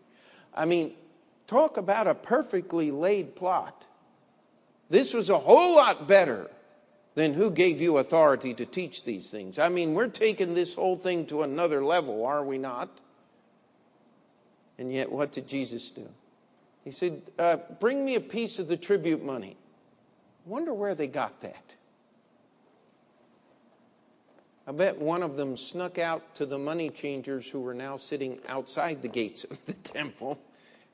I 0.53 0.65
mean, 0.65 0.95
talk 1.47 1.77
about 1.77 2.09
a 2.09 2.17
perfectly 2.17 2.91
laid 2.91 3.37
plot. 3.37 3.87
This 4.91 5.15
was 5.15 5.31
a 5.31 5.39
whole 5.39 5.77
lot 5.77 6.09
better 6.09 6.51
than 7.15 7.35
who 7.35 7.49
gave 7.53 7.81
you 7.81 7.99
authority 7.99 8.55
to 8.55 8.67
teach 8.67 9.05
these 9.05 9.31
things. 9.31 9.57
I 9.57 9.69
mean, 9.69 9.95
we're 9.95 10.09
taking 10.09 10.55
this 10.55 10.75
whole 10.75 10.97
thing 10.97 11.25
to 11.27 11.43
another 11.43 11.85
level, 11.85 12.27
are 12.27 12.43
we 12.43 12.59
not? 12.59 13.01
And 14.79 14.93
yet, 14.93 15.13
what 15.13 15.31
did 15.31 15.47
Jesus 15.47 15.93
do? 15.93 16.09
He 16.83 16.91
said, 16.91 17.23
uh, 17.39 17.59
Bring 17.79 18.05
me 18.05 18.17
a 18.17 18.21
piece 18.21 18.59
of 18.59 18.67
the 18.67 18.77
tribute 18.77 19.25
money. 19.25 19.57
Wonder 20.45 20.75
where 20.75 20.97
they 20.97 21.07
got 21.07 21.41
that. 21.43 21.77
I 24.67 24.73
bet 24.73 24.99
one 24.99 25.23
of 25.23 25.37
them 25.37 25.57
snuck 25.57 25.99
out 25.99 26.35
to 26.37 26.47
the 26.47 26.59
money 26.59 26.89
changers 26.89 27.49
who 27.49 27.61
were 27.61 27.75
now 27.75 27.97
sitting 27.97 28.39
outside 28.49 29.03
the 29.03 29.09
gates 29.09 29.45
of 29.45 29.65
the 29.67 29.75
temple 29.75 30.39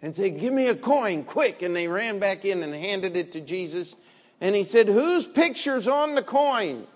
and 0.02 0.14
said, 0.14 0.40
Give 0.40 0.52
me 0.52 0.68
a 0.68 0.74
coin, 0.74 1.24
quick. 1.24 1.62
And 1.62 1.74
they 1.74 1.86
ran 1.86 2.18
back 2.18 2.44
in 2.44 2.62
and 2.62 2.74
handed 2.74 3.16
it 3.16 3.32
to 3.32 3.40
Jesus. 3.40 3.94
And 4.40 4.54
he 4.56 4.64
said, 4.64 4.88
Whose 4.88 5.26
picture's 5.26 5.86
on 5.86 6.16
the 6.16 6.22
coin? 6.22 6.86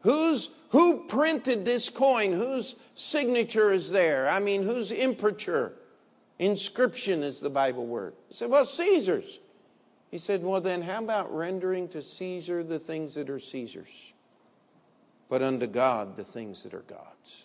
Who's, 0.00 0.50
who 0.70 1.04
printed 1.06 1.66
this 1.66 1.90
coin? 1.90 2.32
Whose 2.32 2.76
signature 2.94 3.72
is 3.72 3.90
there? 3.90 4.28
I 4.28 4.40
mean, 4.40 4.62
whose 4.62 4.92
imprimatur? 4.92 5.74
Inscription 6.38 7.22
is 7.22 7.40
the 7.40 7.50
Bible 7.50 7.84
word. 7.84 8.14
He 8.28 8.34
said, 8.34 8.48
Well, 8.48 8.64
Caesar's. 8.64 9.38
He 10.10 10.16
said, 10.16 10.42
Well, 10.42 10.62
then, 10.62 10.80
how 10.80 11.00
about 11.00 11.34
rendering 11.34 11.88
to 11.88 12.00
Caesar 12.00 12.64
the 12.64 12.78
things 12.78 13.14
that 13.14 13.28
are 13.28 13.38
Caesar's? 13.38 14.12
But 15.30 15.42
unto 15.42 15.68
God 15.68 16.16
the 16.16 16.24
things 16.24 16.64
that 16.64 16.74
are 16.74 16.80
God's. 16.80 17.44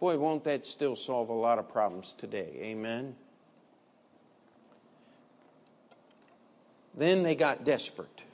Boy, 0.00 0.16
won't 0.18 0.42
that 0.44 0.66
still 0.66 0.96
solve 0.96 1.28
a 1.28 1.34
lot 1.34 1.58
of 1.58 1.68
problems 1.68 2.14
today? 2.16 2.58
Amen. 2.62 3.14
Then 6.96 7.22
they 7.22 7.34
got 7.34 7.64
desperate. 7.64 8.24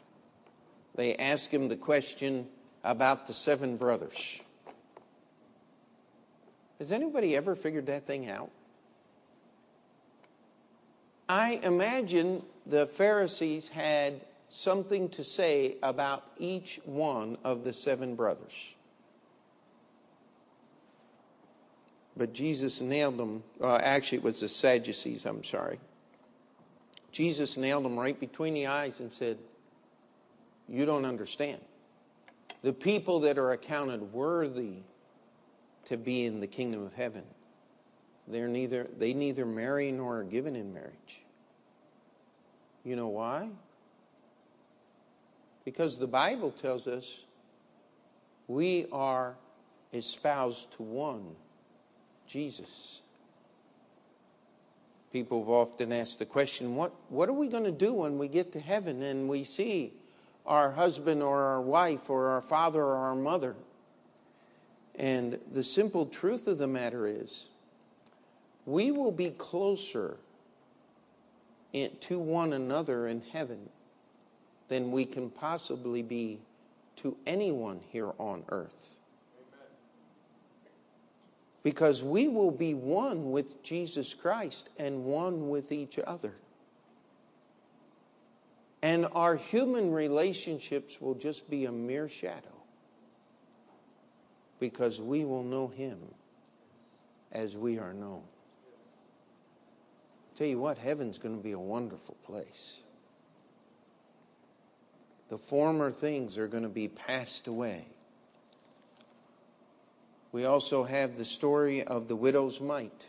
They 0.95 1.17
asked 1.17 1.51
him 1.51 1.69
the 1.69 1.77
question 1.77 2.47
about 2.85 3.27
the 3.27 3.35
seven 3.35 3.77
brothers. 3.77 4.41
Has 6.79 6.93
anybody 6.93 7.35
ever 7.37 7.57
figured 7.57 7.87
that 7.87 8.07
thing 8.07 8.31
out? 8.31 8.51
I 11.29 11.59
imagine 11.65 12.45
the 12.65 12.87
Pharisees 12.87 13.71
had 13.71 14.21
something 14.49 15.09
to 15.11 15.25
say 15.25 15.77
about 15.83 16.25
each 16.39 16.81
one 16.85 17.37
of 17.45 17.65
the 17.65 17.73
seven 17.73 18.15
brothers. 18.15 18.75
But 22.17 22.33
Jesus 22.33 22.81
nailed 22.81 23.19
them. 23.19 23.43
Uh, 23.61 23.77
actually, 23.77 24.19
it 24.19 24.25
was 24.25 24.41
the 24.41 24.49
Sadducees, 24.49 25.27
I'm 25.27 25.45
sorry. 25.45 25.79
Jesus 27.13 27.57
nailed 27.57 27.85
them 27.85 27.99
right 27.99 28.19
between 28.19 28.55
the 28.55 28.67
eyes 28.67 29.01
and 29.01 29.13
said, 29.13 29.39
You 30.69 30.87
don't 30.87 31.05
understand. 31.05 31.61
The 32.63 32.73
people 32.73 33.21
that 33.21 33.39
are 33.39 33.53
accounted 33.53 34.13
worthy 34.13 34.79
to 35.85 35.97
be 35.97 36.25
in 36.25 36.41
the 36.41 36.47
kingdom 36.47 36.85
of 36.85 36.95
heaven, 36.95 37.23
they're 38.27 38.49
neither, 38.49 38.89
they 38.99 39.15
neither 39.15 39.47
marry 39.47 39.93
nor 39.93 40.19
are 40.19 40.25
given 40.25 40.57
in 40.57 40.73
marriage. 40.73 41.23
You 42.83 42.97
know 42.97 43.09
why? 43.09 43.49
Because 45.67 45.99
the 45.99 46.07
Bible 46.07 46.53
tells 46.53 46.87
us 46.87 47.25
we 48.47 48.87
are 48.93 49.35
espoused 49.93 50.73
to 50.75 50.85
one, 50.85 51.35
Jesus. 52.29 53.03
People 55.13 55.41
have 55.41 55.49
often 55.49 55.93
asked 55.93 56.21
the 56.21 56.25
question 56.25 56.77
what, 56.77 56.93
what 57.09 57.29
are 57.29 57.33
we 57.33 57.49
going 57.49 57.65
to 57.65 57.73
do 57.73 57.93
when 57.93 58.17
we 58.17 58.29
get 58.29 58.53
to 58.53 58.61
heaven 58.61 59.03
and 59.03 59.29
we 59.29 59.43
see 59.43 59.93
our 60.47 60.71
husband 60.71 61.21
or 61.21 61.43
our 61.43 61.61
wife 61.61 62.09
or 62.09 62.29
our 62.29 62.43
father 62.43 62.83
or 62.83 62.95
our 62.95 63.17
mother? 63.17 63.57
And 64.95 65.37
the 65.51 65.65
simple 65.65 66.07
truth 66.07 66.47
of 66.47 66.59
the 66.59 66.69
matter 66.69 67.09
is, 67.09 67.49
we 68.67 68.93
will 68.93 69.13
be 69.13 69.31
closer 69.31 70.17
to 71.73 72.19
one 72.21 72.53
another 72.53 73.09
in 73.09 73.23
heaven 73.33 73.69
than 74.69 74.91
we 74.91 75.05
can 75.05 75.31
possibly 75.31 76.03
be 76.03 76.41
to 76.97 77.17
anyone 77.27 77.81
here 77.91 78.13
on 78.19 78.45
earth. 78.49 78.99
Because 81.63 82.03
we 82.03 82.29
will 82.29 82.51
be 82.51 82.75
one 82.75 83.33
with 83.33 83.63
Jesus 83.63 84.15
Christ 84.15 84.69
and 84.79 85.05
one 85.05 85.49
with 85.49 85.73
each 85.73 85.99
other. 85.99 86.35
And 88.83 89.07
our 89.13 89.37
human 89.37 89.91
relationships 89.91 91.01
will 91.01 91.15
just 91.15 91.51
be 91.51 91.65
a 91.65 91.73
mere 91.73 92.09
shadow. 92.09 92.55
Because 94.61 95.01
we 95.01 95.25
will 95.25 95.43
know 95.43 95.69
Him 95.69 95.99
as 97.33 97.57
we 97.57 97.79
are 97.79 97.93
known. 97.93 98.23
I'll 98.23 98.25
Tell 100.37 100.47
you 100.47 100.61
what, 100.61 100.79
heaven's 100.79 101.19
going 101.19 101.37
to 101.37 101.43
be 101.43 101.53
a 101.53 101.59
wonderful 101.59 102.17
place 102.25 102.83
the 105.29 105.39
former 105.39 105.91
things 105.91 106.39
are 106.39 106.47
going 106.47 106.63
to 106.63 106.69
be 106.69 106.89
passed 106.89 107.47
away. 107.49 107.87
We 110.33 110.45
also 110.45 110.85
have 110.85 111.17
the 111.17 111.25
story 111.25 111.83
of 111.83 112.09
the 112.09 112.17
widow's 112.17 112.61
mite, 112.61 113.07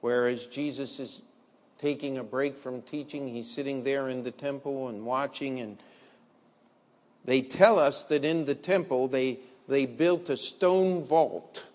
whereas 0.00 0.46
Jesus 0.46 1.00
is 1.00 1.22
taking 1.78 2.18
a 2.18 2.24
break 2.24 2.56
from 2.56 2.82
teaching, 2.82 3.28
he's 3.28 3.50
sitting 3.50 3.82
there 3.82 4.08
in 4.08 4.22
the 4.22 4.30
temple 4.30 4.88
and 4.88 5.04
watching, 5.04 5.60
and 5.60 5.78
they 7.24 7.42
tell 7.42 7.78
us 7.78 8.04
that 8.04 8.24
in 8.24 8.44
the 8.44 8.54
temple 8.54 9.08
they, 9.08 9.40
they 9.68 9.84
built 9.84 10.30
a 10.30 10.36
stone 10.36 11.02
vault 11.02 11.66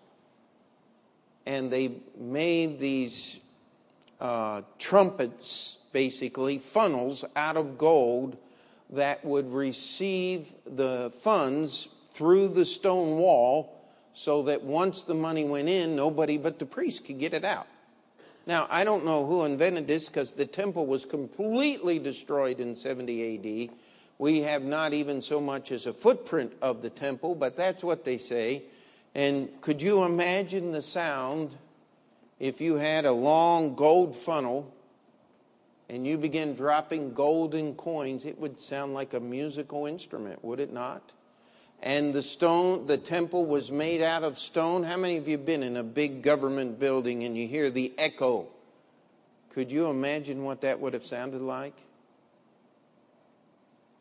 and 1.46 1.72
they 1.72 1.92
made 2.18 2.80
these 2.80 3.40
uh, 4.20 4.62
trumpets 4.80 5.78
basically 5.92 6.58
funnels 6.58 7.26
out 7.36 7.58
of 7.58 7.78
gold 7.78 8.38
that 8.92 9.24
would 9.24 9.52
receive 9.52 10.52
the 10.66 11.12
funds 11.16 11.88
through 12.10 12.50
the 12.50 12.66
stone 12.66 13.18
wall 13.18 13.78
so 14.14 14.44
that 14.44 14.62
once 14.64 15.04
the 15.04 15.14
money 15.14 15.46
went 15.46 15.70
in, 15.70 15.96
nobody 15.96 16.38
but 16.38 16.60
the 16.60 16.66
priest 16.66 17.06
could 17.06 17.20
get 17.20 17.34
it 17.34 17.46
out. 17.46 17.68
Now, 18.46 18.68
I 18.70 18.84
don't 18.84 19.06
know 19.06 19.26
who 19.26 19.46
invented 19.46 19.88
this 19.88 20.10
because 20.10 20.34
the 20.34 20.46
temple 20.46 20.86
was 20.86 21.06
completely 21.06 22.00
destroyed 22.00 22.60
in 22.60 22.76
70 22.76 23.70
AD. 23.70 23.78
We 24.18 24.42
have 24.42 24.64
not 24.64 24.94
even 24.94 25.22
so 25.22 25.40
much 25.40 25.72
as 25.72 25.86
a 25.86 25.94
footprint 25.94 26.54
of 26.62 26.82
the 26.82 26.90
temple, 26.90 27.36
but 27.36 27.56
that's 27.56 27.84
what 27.84 28.04
they 28.04 28.18
say. 28.18 28.64
And 29.16 29.50
could 29.62 29.82
you 29.82 30.04
imagine 30.04 30.72
the 30.72 30.82
sound 30.82 31.52
if 32.40 32.60
you 32.60 32.76
had 32.76 33.06
a 33.06 33.12
long 33.12 33.76
gold 33.76 34.16
funnel 34.16 34.74
and 35.92 36.08
you 36.08 36.18
begin 36.18 36.56
dropping 36.56 37.14
golden 37.14 37.76
coins, 37.76 38.24
it 38.26 38.40
would 38.40 38.58
sound 38.58 38.94
like 38.94 39.14
a 39.14 39.20
musical 39.20 39.88
instrument, 39.88 40.42
would 40.42 40.62
it 40.62 40.72
not? 40.72 41.12
And 41.84 42.14
the 42.14 42.22
stone, 42.22 42.88
the 42.88 42.98
temple 42.98 43.46
was 43.46 43.72
made 43.72 44.02
out 44.02 44.24
of 44.24 44.40
stone. 44.40 44.84
How 44.84 44.96
many 44.96 45.18
of 45.18 45.28
you 45.28 45.38
been 45.38 45.64
in 45.64 45.76
a 45.76 45.84
big 45.84 46.22
government 46.22 46.80
building 46.80 47.26
and 47.26 47.36
you 47.36 47.46
hear 47.46 47.70
the 47.70 47.92
echo? 47.98 48.48
Could 49.50 49.70
you 49.70 49.88
imagine 49.88 50.46
what 50.46 50.62
that 50.62 50.80
would 50.80 50.94
have 50.94 51.04
sounded 51.04 51.42
like? 51.42 51.76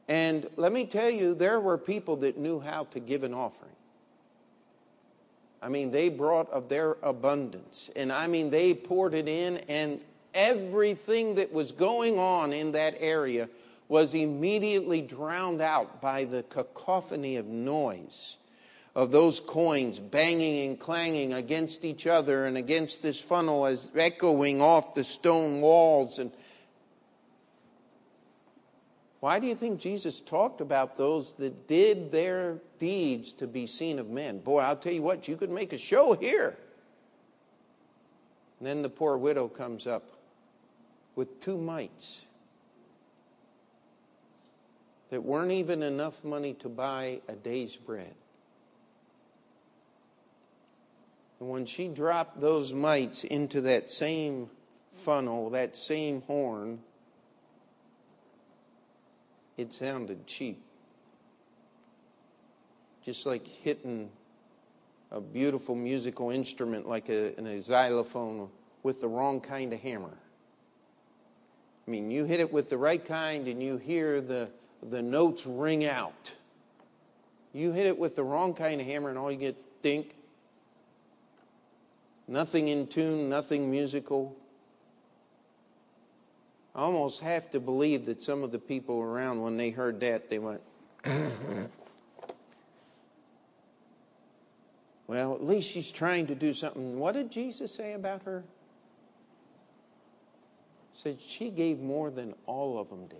And 0.06 0.48
let 0.56 0.72
me 0.72 0.86
tell 0.86 1.10
you, 1.10 1.34
there 1.34 1.58
were 1.58 1.76
people 1.76 2.14
that 2.18 2.38
knew 2.38 2.60
how 2.60 2.84
to 2.92 3.00
give 3.00 3.24
an 3.24 3.34
offering. 3.34 3.72
I 5.60 5.68
mean, 5.68 5.90
they 5.90 6.08
brought 6.08 6.48
of 6.50 6.68
their 6.68 6.98
abundance. 7.02 7.90
And 7.96 8.12
I 8.12 8.28
mean, 8.28 8.50
they 8.50 8.74
poured 8.74 9.14
it 9.14 9.28
in, 9.28 9.56
and 9.68 10.00
everything 10.34 11.36
that 11.36 11.52
was 11.52 11.72
going 11.72 12.18
on 12.18 12.52
in 12.52 12.72
that 12.72 12.96
area 12.98 13.48
was 13.88 14.14
immediately 14.14 15.00
drowned 15.00 15.60
out 15.60 16.00
by 16.00 16.24
the 16.24 16.42
cacophony 16.44 17.36
of 17.36 17.46
noise 17.46 18.36
of 18.94 19.12
those 19.12 19.40
coins 19.40 19.98
banging 19.98 20.68
and 20.68 20.80
clanging 20.80 21.32
against 21.32 21.84
each 21.84 22.06
other 22.06 22.46
and 22.46 22.56
against 22.56 23.02
this 23.02 23.20
funnel 23.20 23.66
as 23.66 23.90
echoing 23.96 24.60
off 24.60 24.94
the 24.94 25.04
stone 25.04 25.60
walls 25.60 26.18
and 26.18 26.32
why 29.20 29.38
do 29.38 29.46
you 29.46 29.54
think 29.54 29.78
Jesus 29.78 30.18
talked 30.18 30.62
about 30.62 30.96
those 30.96 31.34
that 31.34 31.68
did 31.68 32.10
their 32.10 32.58
deeds 32.78 33.34
to 33.34 33.46
be 33.46 33.66
seen 33.66 33.98
of 33.98 34.08
men? 34.08 34.38
Boy, 34.38 34.60
I'll 34.60 34.76
tell 34.76 34.94
you 34.94 35.02
what, 35.02 35.28
you 35.28 35.36
could 35.36 35.50
make 35.50 35.74
a 35.74 35.78
show 35.78 36.14
here. 36.14 36.56
And 38.58 38.66
then 38.66 38.80
the 38.80 38.88
poor 38.88 39.18
widow 39.18 39.46
comes 39.46 39.86
up 39.86 40.04
with 41.20 41.38
two 41.38 41.58
mites 41.58 42.24
that 45.10 45.22
weren't 45.22 45.52
even 45.52 45.82
enough 45.82 46.24
money 46.24 46.54
to 46.54 46.66
buy 46.66 47.20
a 47.28 47.34
day's 47.34 47.76
bread. 47.76 48.14
And 51.38 51.50
when 51.50 51.66
she 51.66 51.88
dropped 51.88 52.40
those 52.40 52.72
mites 52.72 53.24
into 53.24 53.60
that 53.60 53.90
same 53.90 54.48
funnel, 54.92 55.50
that 55.50 55.76
same 55.76 56.22
horn, 56.22 56.78
it 59.58 59.74
sounded 59.74 60.26
cheap. 60.26 60.62
Just 63.04 63.26
like 63.26 63.46
hitting 63.46 64.08
a 65.10 65.20
beautiful 65.20 65.74
musical 65.74 66.30
instrument 66.30 66.88
like 66.88 67.10
a, 67.10 67.38
a 67.38 67.60
xylophone 67.60 68.48
with 68.82 69.02
the 69.02 69.08
wrong 69.08 69.42
kind 69.42 69.74
of 69.74 69.80
hammer. 69.80 70.16
I 71.86 71.90
mean, 71.90 72.10
you 72.10 72.24
hit 72.24 72.40
it 72.40 72.52
with 72.52 72.70
the 72.70 72.78
right 72.78 73.04
kind 73.04 73.48
and 73.48 73.62
you 73.62 73.76
hear 73.76 74.20
the 74.20 74.50
the 74.82 75.02
notes 75.02 75.46
ring 75.46 75.84
out. 75.84 76.34
You 77.52 77.72
hit 77.72 77.86
it 77.86 77.98
with 77.98 78.16
the 78.16 78.22
wrong 78.22 78.54
kind 78.54 78.80
of 78.80 78.86
hammer, 78.86 79.08
and 79.08 79.18
all 79.18 79.30
you 79.30 79.38
get 79.38 79.56
is 79.56 79.66
think. 79.82 80.14
Nothing 82.28 82.68
in 82.68 82.86
tune, 82.86 83.28
nothing 83.28 83.70
musical. 83.70 84.36
I 86.74 86.82
almost 86.82 87.20
have 87.22 87.50
to 87.50 87.60
believe 87.60 88.06
that 88.06 88.22
some 88.22 88.44
of 88.44 88.52
the 88.52 88.60
people 88.60 89.00
around, 89.00 89.42
when 89.42 89.56
they 89.56 89.70
heard 89.70 89.98
that, 90.00 90.30
they 90.30 90.38
went, 90.38 90.60
Well, 95.08 95.34
at 95.34 95.44
least 95.44 95.68
she's 95.68 95.90
trying 95.90 96.28
to 96.28 96.36
do 96.36 96.54
something. 96.54 96.96
What 96.96 97.14
did 97.14 97.32
Jesus 97.32 97.74
say 97.74 97.94
about 97.94 98.22
her? 98.22 98.44
Said 101.02 101.18
she 101.18 101.48
gave 101.48 101.80
more 101.80 102.10
than 102.10 102.34
all 102.44 102.78
of 102.78 102.90
them 102.90 103.06
did 103.06 103.18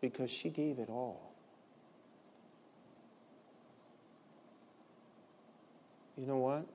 because 0.00 0.32
she 0.32 0.48
gave 0.48 0.80
it 0.80 0.88
all. 0.88 1.32
You 6.18 6.26
know 6.26 6.38
what? 6.38 6.66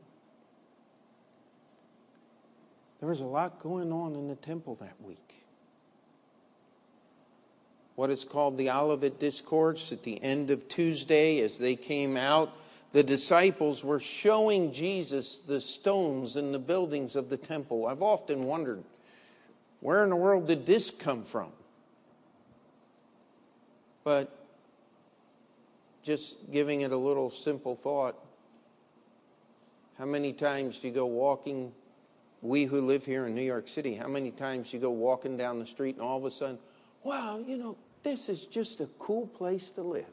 There 3.01 3.09
was 3.09 3.19
a 3.19 3.25
lot 3.25 3.59
going 3.59 3.91
on 3.91 4.15
in 4.15 4.29
the 4.29 4.35
temple 4.35 4.75
that 4.75 4.95
week. 5.01 5.43
What 7.95 8.09
is 8.09 8.23
called 8.23 8.57
the 8.57 8.69
Olivet 8.69 9.19
Discourse 9.19 9.91
at 9.91 10.03
the 10.03 10.23
end 10.23 10.51
of 10.51 10.69
Tuesday, 10.69 11.41
as 11.41 11.57
they 11.57 11.75
came 11.75 12.15
out, 12.15 12.53
the 12.93 13.03
disciples 13.03 13.83
were 13.83 13.99
showing 13.99 14.71
Jesus 14.71 15.39
the 15.39 15.61
stones 15.61 16.35
and 16.35 16.53
the 16.53 16.59
buildings 16.59 17.15
of 17.15 17.29
the 17.29 17.37
temple. 17.37 17.87
I've 17.87 18.01
often 18.01 18.45
wondered 18.45 18.83
where 19.79 20.03
in 20.03 20.09
the 20.09 20.15
world 20.15 20.47
did 20.47 20.65
this 20.65 20.91
come 20.91 21.23
from? 21.23 21.51
But 24.03 24.35
just 26.03 26.51
giving 26.51 26.81
it 26.81 26.91
a 26.91 26.97
little 26.97 27.29
simple 27.29 27.75
thought 27.75 28.15
how 30.01 30.07
many 30.07 30.33
times 30.33 30.79
do 30.79 30.87
you 30.87 30.93
go 30.95 31.05
walking? 31.05 31.71
We 32.41 32.65
who 32.65 32.81
live 32.81 33.05
here 33.05 33.27
in 33.27 33.35
New 33.35 33.43
York 33.43 33.67
City, 33.67 33.93
how 33.93 34.07
many 34.07 34.31
times 34.31 34.71
do 34.71 34.77
you 34.77 34.81
go 34.81 34.89
walking 34.89 35.37
down 35.37 35.59
the 35.59 35.65
street 35.67 35.93
and 35.93 36.03
all 36.03 36.17
of 36.17 36.25
a 36.25 36.31
sudden, 36.31 36.57
wow, 37.03 37.37
you 37.37 37.55
know, 37.55 37.77
this 38.01 38.27
is 38.27 38.47
just 38.47 38.81
a 38.81 38.87
cool 38.97 39.27
place 39.27 39.69
to 39.69 39.83
live. 39.83 40.05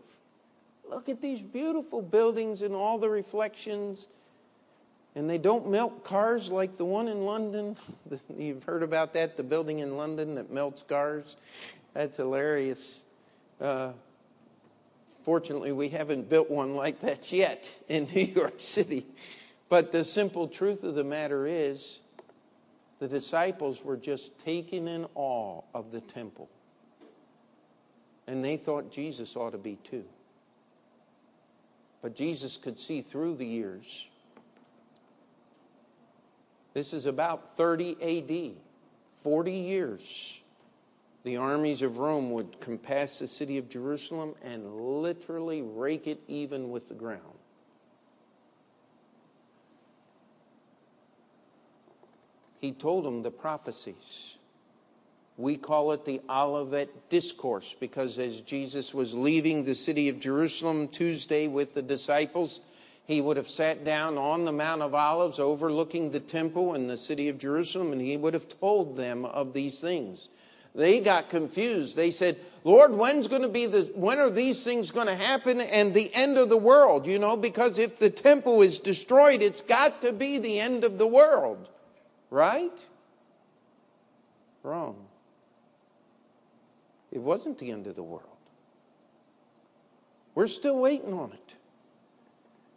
Look 0.89 1.09
at 1.09 1.21
these 1.21 1.41
beautiful 1.41 2.01
buildings 2.01 2.63
and 2.63 2.75
all 2.75 2.99
the 2.99 3.11
reflections. 3.11 4.09
And 5.15 5.29
they 5.29 5.39
don't 5.39 5.69
melt 5.71 6.05
cars 6.05 6.51
like 6.51 6.77
the 6.77 6.85
one 6.85 7.09
in 7.09 7.25
London. 7.25 7.77
You've 8.37 8.65
heard 8.65 8.83
about 8.83 9.13
that, 9.15 9.37
the 9.37 9.43
building 9.43 9.81
in 9.81 9.97
London 9.97 10.35
that 10.37 10.51
melts 10.51 10.83
cars. 10.83 11.37
That's 11.95 12.17
hilarious. 12.17 13.03
Uh, 13.61 13.93
fortunately, 15.23 15.73
we 15.73 15.89
haven't 15.89 16.29
built 16.29 16.51
one 16.51 16.75
like 16.75 17.01
that 17.01 17.33
yet 17.33 17.71
in 17.89 18.05
New 18.15 18.23
York 18.23 18.55
City. 18.59 19.05
But 19.69 19.93
the 19.93 20.05
simple 20.05 20.49
truth 20.49 20.85
of 20.85 20.95
the 20.95 21.05
matter 21.05 21.47
is, 21.47 22.01
the 22.99 23.09
disciples 23.09 23.85
were 23.85 23.97
just 23.97 24.39
taken 24.39 24.89
in 24.89 25.07
awe 25.15 25.63
of 25.75 25.93
the 25.93 26.01
temple. 26.01 26.49
And 28.27 28.45
they 28.45 28.57
thought 28.57 28.91
Jesus 28.91 29.37
ought 29.37 29.51
to 29.51 29.59
be 29.59 29.77
too. 29.77 30.05
But 32.03 32.15
Jesus 32.15 32.57
could 32.57 32.79
see 32.79 33.03
through 33.03 33.37
the 33.37 33.47
years. 33.47 34.09
This 36.75 36.93
is 36.93 37.07
about 37.07 37.57
30 37.57 37.97
AD, 38.01 38.57
40 39.15 39.53
years 39.53 40.41
the 41.29 41.37
armies 41.37 41.83
of 41.83 41.99
Rome 41.99 42.31
would 42.31 42.59
compass 42.59 43.19
the 43.19 43.29
city 43.29 43.59
of 43.59 43.69
Jerusalem 43.69 44.35
and 44.43 45.03
literally 45.03 45.61
rake 45.61 46.07
it 46.07 46.21
even 46.27 46.71
with 46.71 46.89
the 46.89 46.95
ground. 46.95 47.21
He 52.59 52.73
told 52.73 53.05
them 53.05 53.23
the 53.23 53.31
prophecies. 53.31 54.38
We 55.39 55.57
call 55.57 55.93
it 55.93 56.05
the 56.05 56.21
Olivet 56.29 57.09
Discourse 57.11 57.75
because 57.79 58.19
as 58.19 58.41
Jesus 58.41 58.93
was 58.93 59.15
leaving 59.15 59.63
the 59.63 59.75
city 59.75 60.09
of 60.09 60.19
Jerusalem 60.19 60.89
Tuesday 60.89 61.47
with 61.47 61.75
the 61.75 61.83
disciples, 61.83 62.61
he 63.05 63.21
would 63.21 63.37
have 63.37 63.49
sat 63.49 63.85
down 63.85 64.19
on 64.19 64.45
the 64.45 64.53
Mount 64.53 64.83
of 64.83 64.97
Olives 64.97 65.39
overlooking 65.39 66.11
the 66.11 66.19
temple 66.19 66.75
in 66.75 66.89
the 66.89 66.97
city 66.97 67.29
of 67.29 67.39
Jerusalem 67.39 67.93
and 67.93 68.01
he 68.01 68.17
would 68.17 68.35
have 68.35 68.49
told 68.49 68.97
them 68.97 69.25
of 69.25 69.53
these 69.53 69.79
things. 69.79 70.29
They 70.75 70.99
got 70.99 71.31
confused. 71.31 71.95
They 71.95 72.11
said, 72.11 72.37
Lord, 72.65 72.93
when's 72.93 73.29
going 73.29 73.43
to 73.43 73.49
be 73.49 73.67
the, 73.67 73.91
when 73.95 74.19
are 74.19 74.31
these 74.31 74.65
things 74.65 74.91
going 74.91 75.07
to 75.07 75.15
happen 75.15 75.61
and 75.61 75.95
the 75.95 76.13
end 76.15 76.37
of 76.37 76.49
the 76.49 76.57
world? 76.57 77.07
You 77.07 77.21
know, 77.21 77.37
because 77.37 77.79
if 77.79 78.01
the 78.01 78.11
temple 78.11 78.61
is 78.63 78.81
destroyed, 78.81 79.41
it's 79.41 79.61
got 79.61 80.01
to 80.01 80.13
be 80.13 80.39
the 80.39 80.59
end 80.59 80.83
of 80.83 80.99
the 80.99 81.07
world. 81.07 81.69
Right? 82.29 82.85
Wrong. 84.65 85.08
It 87.11 87.21
wasn't 87.21 87.59
the 87.59 87.71
end 87.71 87.87
of 87.87 87.95
the 87.95 88.03
world. 88.03 88.25
We're 90.35 90.47
still 90.47 90.79
waiting 90.79 91.13
on 91.13 91.33
it. 91.33 91.55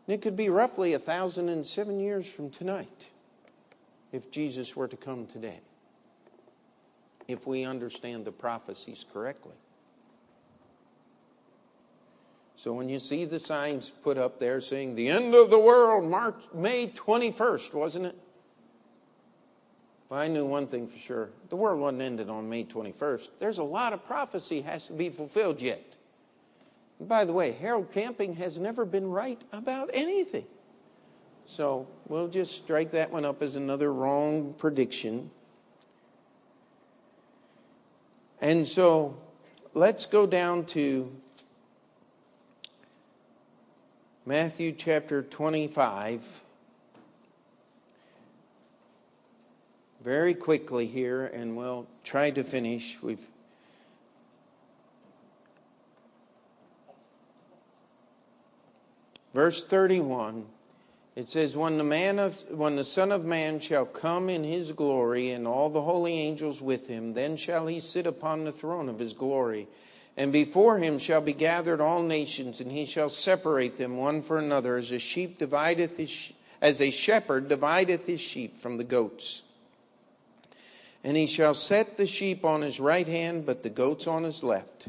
And 0.07 0.15
it 0.15 0.21
could 0.21 0.35
be 0.35 0.49
roughly 0.49 0.93
a 0.93 0.99
thousand 0.99 1.49
and 1.49 1.65
seven 1.65 1.99
years 1.99 2.27
from 2.27 2.49
tonight 2.49 3.09
if 4.11 4.31
Jesus 4.31 4.75
were 4.75 4.87
to 4.87 4.97
come 4.97 5.27
today 5.27 5.59
if 7.27 7.47
we 7.47 7.63
understand 7.63 8.25
the 8.25 8.31
prophecies 8.31 9.05
correctly. 9.11 9.53
So 12.55 12.73
when 12.73 12.89
you 12.89 12.99
see 12.99 13.25
the 13.25 13.39
signs 13.39 13.89
put 13.89 14.17
up 14.17 14.39
there 14.39 14.61
saying 14.61 14.95
the 14.95 15.07
end 15.07 15.33
of 15.33 15.49
the 15.49 15.57
world, 15.57 16.09
March, 16.09 16.43
May 16.53 16.87
21st, 16.87 17.73
wasn't 17.73 18.05
it? 18.07 18.15
Well, 20.11 20.19
I 20.19 20.27
knew 20.27 20.45
one 20.45 20.67
thing 20.67 20.87
for 20.87 20.97
sure. 20.97 21.29
The 21.47 21.55
world 21.55 21.79
wasn't 21.79 22.01
ended 22.01 22.29
on 22.29 22.49
May 22.49 22.65
21st. 22.65 23.29
There's 23.39 23.59
a 23.59 23.63
lot 23.63 23.93
of 23.93 24.05
prophecy 24.05 24.59
has 24.59 24.87
to 24.87 24.93
be 24.93 25.09
fulfilled 25.09 25.61
yet. 25.61 25.95
And 26.99 27.07
by 27.07 27.23
the 27.23 27.31
way, 27.31 27.53
Harold 27.53 27.93
Camping 27.93 28.35
has 28.35 28.59
never 28.59 28.83
been 28.83 29.09
right 29.09 29.41
about 29.53 29.89
anything. 29.93 30.43
So 31.45 31.87
we'll 32.09 32.27
just 32.27 32.57
strike 32.57 32.91
that 32.91 33.09
one 33.09 33.23
up 33.23 33.41
as 33.41 33.55
another 33.55 33.93
wrong 33.93 34.53
prediction. 34.57 35.31
And 38.41 38.67
so 38.67 39.17
let's 39.73 40.05
go 40.05 40.27
down 40.27 40.65
to 40.65 41.09
Matthew 44.25 44.73
chapter 44.73 45.23
25. 45.23 46.43
Very 50.03 50.33
quickly 50.33 50.87
here, 50.87 51.25
and 51.25 51.55
we'll 51.55 51.85
try 52.03 52.31
to 52.31 52.43
finish. 52.43 52.97
We've 53.01 53.25
verse 59.33 59.63
31 59.63 60.45
it 61.15 61.27
says 61.27 61.55
when 61.55 61.77
the 61.77 61.83
man 61.83 62.19
of 62.19 62.41
when 62.51 62.75
the 62.75 62.83
son 62.83 63.11
of 63.11 63.25
man 63.25 63.59
shall 63.59 63.85
come 63.85 64.29
in 64.29 64.43
his 64.43 64.71
glory 64.71 65.31
and 65.31 65.47
all 65.47 65.69
the 65.69 65.81
holy 65.81 66.13
angels 66.13 66.61
with 66.61 66.87
him 66.87 67.13
then 67.13 67.37
shall 67.37 67.67
he 67.67 67.79
sit 67.79 68.05
upon 68.05 68.43
the 68.43 68.51
throne 68.51 68.89
of 68.89 68.99
his 68.99 69.13
glory 69.13 69.67
and 70.17 70.33
before 70.33 70.79
him 70.79 70.99
shall 70.99 71.21
be 71.21 71.33
gathered 71.33 71.79
all 71.79 72.03
nations 72.03 72.59
and 72.59 72.71
he 72.71 72.85
shall 72.85 73.09
separate 73.09 73.77
them 73.77 73.97
one 73.97 74.21
for 74.21 74.37
another 74.37 74.75
as 74.75 74.91
a 74.91 74.99
sheep 74.99 75.37
divideth 75.37 75.95
his 75.95 76.33
as 76.61 76.81
a 76.81 76.91
shepherd 76.91 77.47
divideth 77.47 78.05
his 78.05 78.19
sheep 78.19 78.57
from 78.57 78.77
the 78.77 78.83
goats 78.83 79.43
and 81.03 81.17
he 81.17 81.25
shall 81.25 81.53
set 81.53 81.97
the 81.97 82.07
sheep 82.07 82.45
on 82.45 82.61
his 82.61 82.79
right 82.79 83.07
hand 83.07 83.45
but 83.45 83.63
the 83.63 83.69
goats 83.69 84.07
on 84.07 84.23
his 84.23 84.43
left 84.43 84.87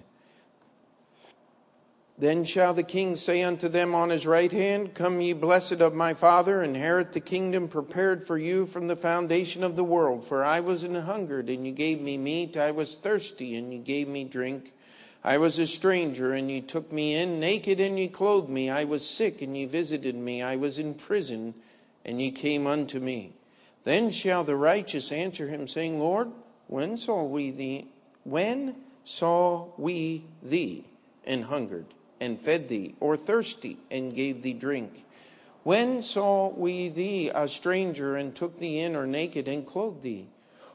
then 2.23 2.45
shall 2.45 2.73
the 2.73 2.85
king 2.85 3.17
say 3.17 3.43
unto 3.43 3.69
them 3.69 3.97
on 3.97 4.11
his 4.11 4.29
right 4.29 4.53
hand, 4.53 4.95
Come 4.95 5.21
ye 5.21 5.33
blessed 5.33 5.81
of 5.81 5.93
my 5.93 6.15
father, 6.15 6.63
inherit 6.63 7.13
the 7.13 7.21
kingdom 7.21 7.67
prepared 7.67 8.23
for 8.23 8.39
you 8.39 8.65
from 8.65 8.87
the 8.87 8.95
foundation 8.95 9.65
of 9.65 9.75
the 9.75 9.83
world. 9.83 10.25
For 10.25 10.45
I 10.45 10.61
was 10.61 10.85
an 10.85 10.95
hungered, 10.95 11.49
and 11.49 11.67
you 11.67 11.73
gave 11.73 12.01
me 12.01 12.17
meat. 12.19 12.57
I 12.57 12.71
was 12.71 12.95
thirsty, 12.95 13.57
and 13.57 13.73
you 13.73 13.81
gave 13.81 14.07
me 14.07 14.23
drink. 14.23 14.73
I 15.25 15.39
was 15.39 15.59
a 15.59 15.67
stranger, 15.67 16.33
and 16.33 16.49
you 16.49 16.61
took 16.61 16.93
me 16.93 17.15
in. 17.17 17.41
Naked, 17.41 17.81
and 17.81 17.99
you 17.99 18.09
clothed 18.09 18.49
me. 18.51 18.71
I 18.71 18.85
was 18.85 19.09
sick, 19.09 19.43
and 19.43 19.57
you 19.57 19.67
visited 19.67 20.15
me. 20.15 20.43
I 20.43 20.55
was 20.55 20.79
in 20.79 20.95
prison, 20.95 21.55
and 22.05 22.23
ye 22.23 22.31
came 22.31 22.69
unto 22.69 23.01
me. 23.01 23.33
Then 23.85 24.11
shall 24.11 24.45
the 24.45 24.57
righteous 24.57 25.11
answer 25.11 25.49
him, 25.49 25.67
saying, 25.67 25.99
Lord, 25.99 26.31
when 26.69 26.97
saw 26.97 27.25
we 27.25 27.51
thee? 27.51 27.89
When 28.25 28.77
saw 29.05 29.69
we 29.77 30.25
thee 30.43 30.85
and 31.25 31.45
hungered? 31.45 31.87
and 32.23 32.41
fed 32.41 32.69
thee, 32.69 32.95
or 33.01 33.17
thirsty 33.17 33.77
and 33.91 34.15
gave 34.15 34.43
thee 34.43 34.55
drink? 34.55 35.05
When 35.65 36.03
saw 36.03 36.49
we 36.49 36.89
thee 36.89 37.33
a 37.35 37.49
stranger 37.49 38.15
and 38.15 38.33
took 38.33 38.61
thee 38.61 38.79
in, 38.79 38.95
or 38.95 39.07
naked 39.09 39.49
and 39.49 39.67
clothed 39.67 40.03
thee? 40.03 40.29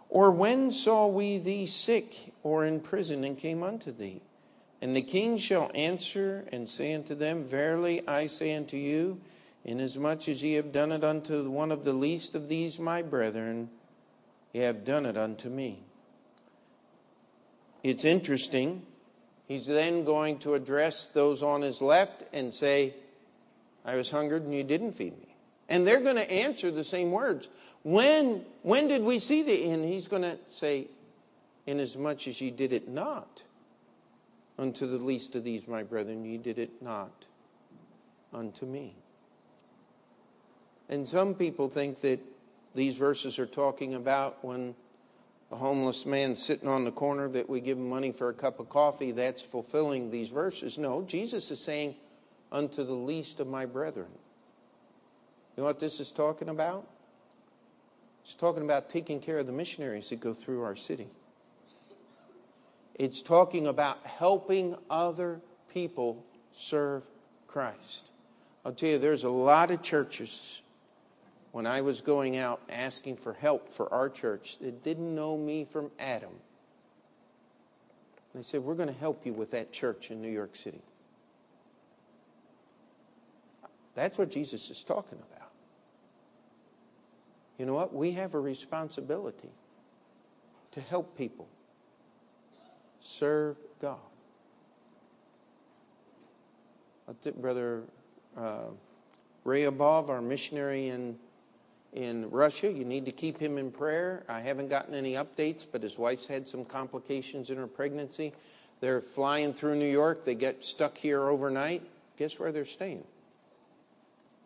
Or 0.10 0.30
when 0.30 0.74
saw 0.74 1.08
we 1.08 1.38
thee 1.38 1.66
sick 1.66 2.34
or 2.44 2.66
in 2.66 2.82
prison 2.82 3.24
and 3.24 3.38
came 3.38 3.64
unto 3.64 3.94
thee? 3.94 4.22
And 4.82 4.94
the 4.94 5.02
king 5.02 5.38
shall 5.38 5.72
answer 5.74 6.46
and 6.52 6.68
say 6.68 6.94
unto 6.94 7.16
them, 7.16 7.44
Verily 7.44 8.06
I 8.08 8.28
say 8.28 8.54
unto 8.54 8.76
you, 8.76 9.22
inasmuch 9.68 10.28
as 10.28 10.42
ye 10.42 10.54
have 10.54 10.72
done 10.72 10.92
it 10.92 11.04
unto 11.04 11.50
one 11.50 11.72
of 11.72 11.86
the 11.86 11.94
least 11.94 12.34
of 12.34 12.50
these 12.50 12.80
my 12.80 13.02
brethren, 13.02 13.70
ye 14.54 14.62
have 14.62 14.84
done 14.84 15.06
it 15.06 15.18
unto 15.18 15.50
me. 15.50 15.84
It's 17.84 18.04
interesting 18.04 18.86
He's 19.48 19.66
then 19.66 20.04
going 20.04 20.40
to 20.40 20.56
address 20.56 21.08
those 21.08 21.42
on 21.42 21.62
his 21.62 21.82
left 21.82 22.24
and 22.34 22.54
say, 22.54 22.94
I 23.86 23.96
was 23.96 24.12
hungered 24.12 24.44
and 24.44 24.54
you 24.54 24.64
didn't 24.64 24.92
feed 24.92 25.18
me. 25.18 25.36
And 25.70 25.88
they're 25.88 26.02
going 26.02 26.18
to 26.18 26.30
answer 26.30 26.70
the 26.70 26.84
same 26.84 27.12
words. 27.12 27.48
When, 27.84 28.44
when 28.62 28.90
did 28.90 29.04
we 29.04 29.20
see 29.20 29.44
the 29.44 29.72
end? 29.72 29.86
He's 29.86 30.08
going 30.08 30.24
to 30.24 30.38
say, 30.50 30.88
Inasmuch 31.66 32.28
as 32.28 32.42
ye 32.42 32.52
did 32.52 32.74
it 32.74 32.90
not 32.90 33.44
unto 34.58 34.86
the 34.86 34.98
least 34.98 35.36
of 35.36 35.44
these, 35.44 35.68
my 35.68 35.84
brethren, 35.84 36.26
ye 36.26 36.38
did 36.38 36.58
it 36.58 36.82
not 36.82 37.26
unto 38.34 38.66
me. 38.66 38.96
And 40.90 41.08
some 41.08 41.34
people 41.34 41.70
think 41.70 42.02
that 42.02 42.20
these 42.74 42.98
verses 42.98 43.40
are 43.40 43.46
talking 43.46 43.96
about 43.96 44.44
when 44.44 44.76
a 45.52 45.56
homeless 45.56 46.06
man 46.06 46.36
sitting 46.36 46.68
on 46.68 46.84
the 46.84 46.92
corner 46.92 47.30
that 47.30 47.50
we 47.50 47.62
give 47.62 47.78
him 47.78 47.90
money 47.90 48.12
for 48.12 48.30
a 48.30 48.34
cup 48.34 48.60
of 48.60 48.70
coffee, 48.70 49.12
that's 49.12 49.42
fulfilling 49.42 50.12
these 50.12 50.30
verses. 50.30 50.78
No, 50.78 51.02
Jesus 51.04 51.52
is 51.52 51.60
saying, 51.60 51.96
unto 52.52 52.84
the 52.84 52.94
least 52.94 53.40
of 53.40 53.48
my 53.48 53.66
brethren. 53.66 54.08
You 55.56 55.64
know 55.64 55.68
what 55.68 55.80
this 55.80 56.00
is 56.00 56.12
talking 56.12 56.50
about? 56.50 56.88
It's 58.24 58.34
talking 58.34 58.64
about 58.64 58.90
taking 58.90 59.20
care 59.20 59.40
of 59.40 59.48
the 59.48 59.54
missionaries 59.54 60.10
that 60.10 60.20
go 60.20 60.34
through 60.34 60.64
our 60.64 60.76
city. 60.76 61.08
It's 62.96 63.22
talking 63.22 63.68
about 63.68 64.06
helping 64.06 64.76
other 64.90 65.40
people 65.74 66.24
serve 66.52 67.06
Christ. 67.48 68.12
I'll 68.66 68.74
tell 68.74 68.90
you, 68.90 69.00
there's 69.00 69.24
a 69.24 69.30
lot 69.30 69.72
of 69.72 69.82
churches 69.82 70.62
when 71.58 71.66
I 71.66 71.82
was 71.82 72.02
going 72.02 72.38
out 72.38 72.62
asking 72.70 73.18
for 73.18 73.34
help 73.34 73.74
for 73.74 73.92
our 73.92 74.10
church 74.12 74.60
that 74.60 74.84
didn't 74.84 75.16
know 75.16 75.36
me 75.36 75.66
from 75.66 75.90
Adam. 75.98 76.30
They 78.36 78.44
said, 78.44 78.62
We're 78.62 78.76
going 78.76 78.94
to 78.94 79.00
help 79.00 79.26
you 79.26 79.34
with 79.34 79.50
that 79.50 79.72
church 79.72 80.12
in 80.12 80.22
New 80.22 80.30
York 80.30 80.56
City. 80.56 80.84
That's 83.96 84.20
what 84.20 84.30
Jesus 84.30 84.70
is 84.70 84.84
talking 84.84 85.18
about. 85.18 85.50
You 87.58 87.66
know 87.66 87.74
what? 87.74 87.92
We 87.92 88.12
have 88.12 88.36
a 88.36 88.40
responsibility 88.40 89.50
to 90.74 90.82
help 90.82 91.18
people 91.18 91.48
serve 93.00 93.58
God. 93.82 93.98
Brother 97.36 97.82
uh, 98.38 98.66
Ray 99.44 99.64
Abov, 99.64 100.12
our 100.12 100.22
missionary 100.22 100.90
in 100.90 101.18
in 101.98 102.30
Russia. 102.30 102.72
You 102.72 102.86
need 102.86 103.06
to 103.06 103.12
keep 103.12 103.40
him 103.40 103.58
in 103.58 103.72
prayer. 103.72 104.24
I 104.30 104.40
haven't 104.40 104.70
gotten 104.70 104.94
any 104.94 105.14
updates, 105.14 105.66
but 105.70 105.82
his 105.82 105.98
wife's 105.98 106.28
had 106.28 106.48
some 106.48 106.64
complications 106.64 107.50
in 107.50 107.58
her 107.58 107.66
pregnancy. 107.66 108.34
They're 108.82 109.02
flying 109.02 109.52
through 109.52 109.78
New 109.78 109.92
York. 109.92 110.24
They 110.24 110.36
get 110.36 110.64
stuck 110.64 110.96
here 110.96 111.24
overnight. 111.24 111.82
Guess 112.18 112.38
where 112.38 112.52
they're 112.52 112.66
staying? 112.66 113.04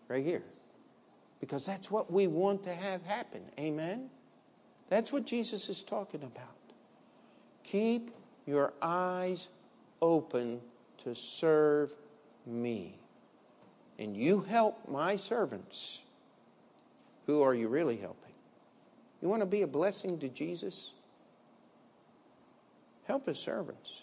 Right 0.07 0.23
here. 0.23 0.43
Because 1.41 1.65
that's 1.65 1.91
what 1.91 2.09
we 2.09 2.25
want 2.25 2.63
to 2.63 2.73
have 2.73 3.03
happen. 3.03 3.41
Amen? 3.59 4.09
That's 4.87 5.11
what 5.11 5.25
Jesus 5.25 5.67
is 5.67 5.83
talking 5.83 6.23
about. 6.23 6.55
Keep 7.63 8.11
your 8.45 8.71
eyes 8.81 9.49
open 10.01 10.61
to 10.99 11.13
serve 11.15 11.93
me. 12.45 12.95
And 13.99 14.15
you 14.15 14.39
help 14.39 14.87
my 14.87 15.17
servants 15.17 16.03
who 17.25 17.41
are 17.41 17.53
you 17.53 17.67
really 17.67 17.97
helping? 17.97 18.33
You 19.21 19.29
want 19.29 19.41
to 19.41 19.45
be 19.47 19.61
a 19.61 19.67
blessing 19.67 20.19
to 20.19 20.27
Jesus? 20.27 20.93
Help 23.05 23.27
his 23.27 23.39
servants. 23.39 24.01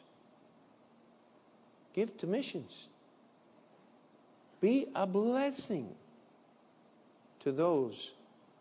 Give 1.94 2.16
to 2.18 2.26
missions. 2.26 2.88
Be 4.60 4.86
a 4.94 5.06
blessing 5.06 5.88
to 7.40 7.52
those 7.52 8.12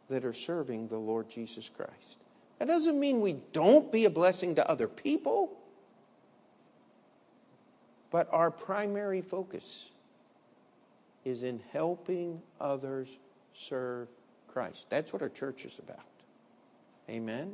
that 0.10 0.24
are 0.24 0.34
serving 0.34 0.88
the 0.88 0.98
Lord 0.98 1.30
Jesus 1.30 1.70
Christ. 1.70 2.18
That 2.60 2.68
doesn't 2.68 3.00
mean 3.00 3.22
we 3.22 3.38
don't 3.54 3.92
be 3.92 4.06
a 4.06 4.10
blessing 4.10 4.56
to 4.56 4.70
other 4.70 4.88
people, 4.88 5.52
but 8.10 8.28
our 8.32 8.50
primary 8.50 9.22
focus 9.22 9.92
is 11.26 11.44
in 11.44 11.62
helping 11.72 12.42
others 12.60 13.18
serve 13.54 14.08
Christ. 14.58 14.90
That's 14.90 15.14
what 15.14 15.22
our 15.22 15.30
church 15.30 15.66
is 15.66 15.78
about. 15.78 16.08
Amen. 17.08 17.54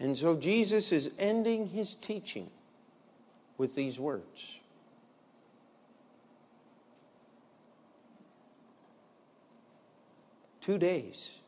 And 0.00 0.18
so 0.18 0.34
Jesus 0.34 0.90
is 0.90 1.12
ending 1.20 1.68
his 1.68 1.94
teaching 1.94 2.50
with 3.58 3.76
these 3.76 4.00
words. 4.00 4.58
Two 10.60 10.78
days. 10.78 11.38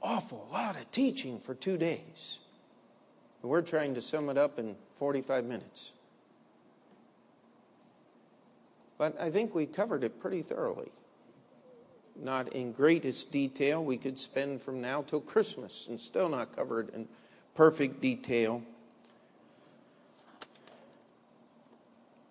Awful 0.00 0.46
lot 0.52 0.76
of 0.76 0.88
teaching 0.92 1.40
for 1.40 1.56
two 1.56 1.76
days. 1.76 2.38
We're 3.42 3.62
trying 3.62 3.96
to 3.96 4.02
sum 4.02 4.28
it 4.28 4.38
up 4.38 4.60
in 4.60 4.76
45 4.94 5.44
minutes. 5.44 5.90
But 8.96 9.20
I 9.20 9.32
think 9.32 9.56
we 9.56 9.66
covered 9.66 10.04
it 10.04 10.20
pretty 10.20 10.42
thoroughly 10.42 10.92
not 12.22 12.52
in 12.52 12.72
greatest 12.72 13.32
detail. 13.32 13.84
We 13.84 13.96
could 13.96 14.18
spend 14.18 14.62
from 14.62 14.80
now 14.80 15.02
till 15.02 15.20
Christmas 15.20 15.86
and 15.88 16.00
still 16.00 16.28
not 16.28 16.54
cover 16.54 16.80
it 16.80 16.94
in 16.94 17.08
perfect 17.54 18.00
detail. 18.00 18.62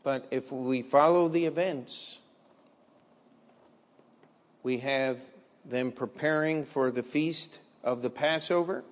But 0.03 0.27
if 0.31 0.51
we 0.51 0.81
follow 0.81 1.27
the 1.27 1.45
events, 1.45 2.19
we 4.63 4.77
have 4.77 5.19
them 5.65 5.91
preparing 5.91 6.65
for 6.65 6.91
the 6.91 7.03
feast 7.03 7.59
of 7.83 8.01
the 8.01 8.09
Passover. 8.09 8.83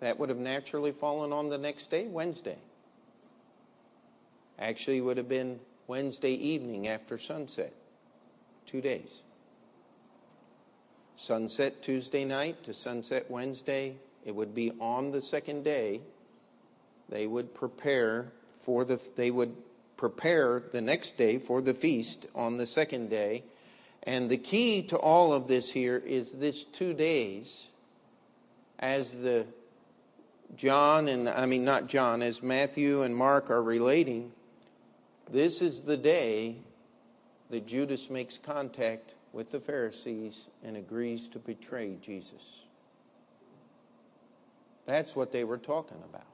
That 0.00 0.18
would 0.18 0.28
have 0.28 0.38
naturally 0.38 0.92
fallen 0.92 1.32
on 1.32 1.48
the 1.48 1.58
next 1.58 1.90
day, 1.90 2.06
Wednesday. 2.06 2.56
Actually, 4.58 5.00
would 5.00 5.16
have 5.16 5.28
been 5.28 5.60
Wednesday 5.86 6.34
evening 6.34 6.88
after 6.88 7.18
sunset. 7.18 7.72
Two 8.66 8.80
days. 8.80 9.22
Sunset 11.16 11.82
Tuesday 11.82 12.24
night 12.24 12.64
to 12.64 12.72
sunset 12.74 13.30
Wednesday. 13.30 13.96
It 14.24 14.34
would 14.34 14.54
be 14.54 14.72
on 14.80 15.12
the 15.12 15.20
second 15.20 15.64
day. 15.64 16.00
They 17.08 17.26
would 17.26 17.54
prepare 17.54 18.32
for 18.58 18.84
the 18.84 19.00
they 19.16 19.30
would 19.30 19.54
prepare 19.96 20.62
the 20.72 20.80
next 20.80 21.16
day 21.16 21.38
for 21.38 21.60
the 21.60 21.74
feast 21.74 22.26
on 22.34 22.56
the 22.56 22.66
second 22.66 23.10
day. 23.10 23.44
And 24.04 24.28
the 24.30 24.38
key 24.38 24.82
to 24.84 24.96
all 24.96 25.32
of 25.32 25.46
this 25.46 25.70
here 25.70 26.02
is 26.04 26.32
this 26.32 26.64
two 26.64 26.92
days 26.92 27.68
as 28.78 29.20
the 29.20 29.46
John 30.56 31.08
and 31.08 31.28
I 31.28 31.46
mean 31.46 31.64
not 31.64 31.86
John 31.86 32.22
as 32.22 32.42
Matthew 32.42 33.02
and 33.02 33.14
Mark 33.14 33.50
are 33.50 33.62
relating 33.62 34.32
this 35.30 35.62
is 35.62 35.80
the 35.80 35.96
day 35.96 36.56
that 37.52 37.66
Judas 37.66 38.08
makes 38.08 38.38
contact 38.38 39.12
with 39.34 39.50
the 39.50 39.60
Pharisees 39.60 40.48
and 40.64 40.74
agrees 40.74 41.28
to 41.28 41.38
betray 41.38 41.98
Jesus. 42.00 42.64
That's 44.86 45.14
what 45.14 45.32
they 45.32 45.44
were 45.44 45.58
talking 45.58 45.98
about. 46.08 46.24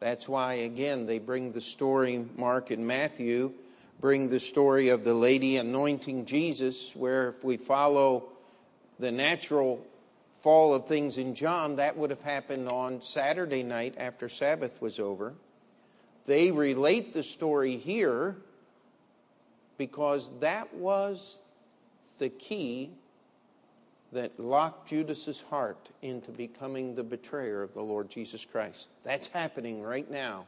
That's 0.00 0.28
why, 0.28 0.54
again, 0.54 1.06
they 1.06 1.20
bring 1.20 1.52
the 1.52 1.60
story, 1.60 2.26
Mark 2.36 2.72
and 2.72 2.84
Matthew 2.88 3.52
bring 4.00 4.30
the 4.30 4.40
story 4.40 4.88
of 4.88 5.04
the 5.04 5.14
lady 5.14 5.58
anointing 5.58 6.24
Jesus, 6.24 6.90
where 6.96 7.28
if 7.28 7.44
we 7.44 7.56
follow 7.56 8.24
the 8.98 9.12
natural 9.12 9.80
fall 10.34 10.74
of 10.74 10.88
things 10.88 11.18
in 11.18 11.36
John, 11.36 11.76
that 11.76 11.96
would 11.96 12.10
have 12.10 12.22
happened 12.22 12.68
on 12.68 13.00
Saturday 13.00 13.62
night 13.62 13.94
after 13.96 14.28
Sabbath 14.28 14.82
was 14.82 14.98
over. 14.98 15.34
They 16.24 16.50
relate 16.50 17.14
the 17.14 17.22
story 17.22 17.76
here 17.76 18.34
because 19.80 20.30
that 20.40 20.74
was 20.74 21.40
the 22.18 22.28
key 22.28 22.90
that 24.12 24.38
locked 24.38 24.90
Judas's 24.90 25.40
heart 25.40 25.88
into 26.02 26.30
becoming 26.32 26.94
the 26.94 27.02
betrayer 27.02 27.62
of 27.62 27.72
the 27.72 27.80
Lord 27.80 28.10
Jesus 28.10 28.44
Christ. 28.44 28.90
That's 29.04 29.28
happening 29.28 29.80
right 29.82 30.08
now 30.10 30.44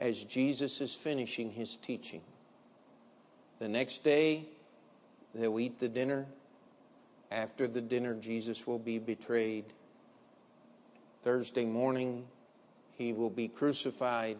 as 0.00 0.24
Jesus 0.24 0.80
is 0.80 0.96
finishing 0.96 1.52
his 1.52 1.76
teaching. 1.76 2.22
The 3.60 3.68
next 3.68 4.02
day, 4.02 4.46
they'll 5.32 5.60
eat 5.60 5.78
the 5.78 5.88
dinner. 5.88 6.26
After 7.30 7.68
the 7.68 7.80
dinner, 7.80 8.14
Jesus 8.14 8.66
will 8.66 8.80
be 8.80 8.98
betrayed. 8.98 9.66
Thursday 11.22 11.66
morning, 11.66 12.26
he 12.98 13.12
will 13.12 13.30
be 13.30 13.46
crucified. 13.46 14.38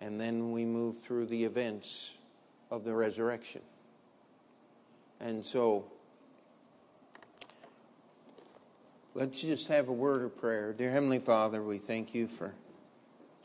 And 0.00 0.20
then 0.20 0.52
we 0.52 0.64
move 0.64 1.00
through 1.00 1.26
the 1.26 1.44
events 1.44 2.14
of 2.70 2.84
the 2.84 2.94
resurrection. 2.94 3.62
And 5.20 5.44
so, 5.44 5.86
let's 9.14 9.40
just 9.40 9.68
have 9.68 9.88
a 9.88 9.92
word 9.92 10.22
of 10.22 10.36
prayer. 10.38 10.74
Dear 10.74 10.90
Heavenly 10.90 11.18
Father, 11.18 11.62
we 11.62 11.78
thank 11.78 12.14
you 12.14 12.28
for 12.28 12.52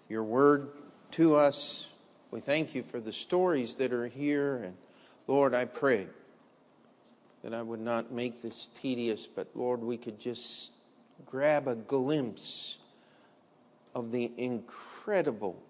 your 0.10 0.24
word 0.24 0.70
to 1.12 1.36
us. 1.36 1.88
We 2.32 2.41
thank 2.41 2.76
you 2.76 2.84
for 2.84 2.99
the 2.99 3.14
stories 3.14 3.76
that 3.76 3.93
are 3.93 4.08
here. 4.08 4.58
And 4.58 4.76
Lord, 5.28 5.54
I 5.54 5.66
pray 5.66 6.08
that 7.43 7.54
I 7.54 7.62
would 7.62 7.80
not 7.80 8.12
make 8.12 8.41
this 8.41 8.68
tedious, 8.80 9.26
but 9.26 9.47
Lord, 9.56 9.82
we 9.82 9.97
could 9.97 10.20
just 10.20 10.74
grab 11.26 11.68
a 11.68 11.76
glimpse 11.76 12.78
of 13.95 14.12
the 14.12 14.32
incredible 14.38 15.62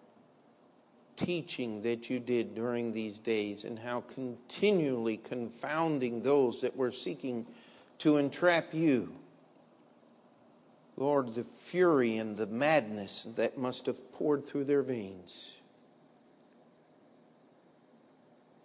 teaching 1.26 1.82
that 1.84 2.10
you 2.10 2.20
did 2.20 2.56
during 2.56 2.92
these 2.92 3.20
days 3.20 3.64
and 3.64 3.78
how 3.78 4.02
continually 4.02 5.18
confounding 5.18 6.22
those 6.22 6.62
that 6.62 6.76
were 6.76 6.92
seeking 6.92 7.46
to 8.00 8.18
entrap 8.18 8.74
you. 8.74 9.14
Lord, 10.98 11.34
the 11.34 11.44
fury 11.44 12.18
and 12.18 12.38
the 12.38 12.48
madness 12.48 13.28
that 13.36 13.58
must 13.58 13.86
have 13.86 14.12
poured 14.14 14.46
through 14.46 14.66
their 14.66 14.82
veins. 14.82 15.58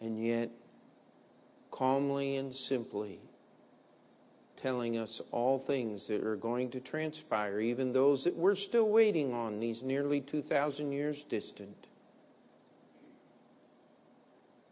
And 0.01 0.23
yet, 0.23 0.51
calmly 1.71 2.37
and 2.37 2.55
simply, 2.55 3.19
telling 4.57 4.99
us 4.99 5.21
all 5.31 5.59
things 5.59 6.07
that 6.09 6.25
are 6.25 6.37
going 6.37 6.71
to 6.71 6.81
transpire, 6.81 7.61
even 7.61 7.93
those 7.93 8.25
that 8.25 8.37
we're 8.37 8.55
still 8.55 8.89
waiting 8.89 9.33
on, 9.33 9.61
these 9.61 9.83
nearly 9.83 10.21
2,000 10.21 10.93
years 10.93 11.25
distant. 11.25 11.87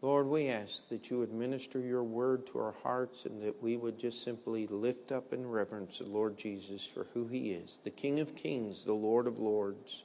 Lord, 0.05 0.27
we 0.27 0.49
ask 0.49 0.87
that 0.89 1.09
you 1.09 1.17
would 1.17 1.33
minister 1.33 1.79
your 1.79 2.03
word 2.03 2.45
to 2.45 2.59
our 2.59 2.75
hearts 2.83 3.25
and 3.25 3.41
that 3.41 3.63
we 3.63 3.75
would 3.75 3.97
just 3.97 4.23
simply 4.23 4.67
lift 4.67 5.11
up 5.11 5.33
in 5.33 5.49
reverence 5.49 5.97
the 5.97 6.03
Lord 6.03 6.37
Jesus 6.37 6.85
for 6.85 7.07
who 7.15 7.25
he 7.25 7.49
is 7.49 7.79
the 7.83 7.89
King 7.89 8.19
of 8.19 8.35
kings, 8.35 8.83
the 8.83 8.93
Lord 8.93 9.25
of 9.25 9.39
lords, 9.39 10.03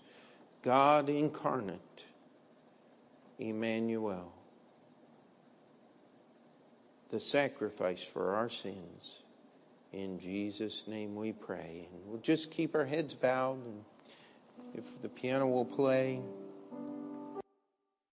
God 0.62 1.10
incarnate, 1.10 2.06
Emmanuel, 3.38 4.32
the 7.10 7.20
sacrifice 7.20 8.02
for 8.02 8.34
our 8.36 8.48
sins. 8.48 9.18
In 9.92 10.18
Jesus' 10.18 10.88
name 10.88 11.14
we 11.14 11.32
pray. 11.32 11.88
And 11.92 12.00
we'll 12.06 12.22
just 12.22 12.50
keep 12.50 12.74
our 12.74 12.86
heads 12.86 13.12
bowed. 13.12 13.62
And 13.66 13.84
if 14.72 15.02
the 15.02 15.10
piano 15.10 15.46
will 15.46 15.66
play. 15.66 16.22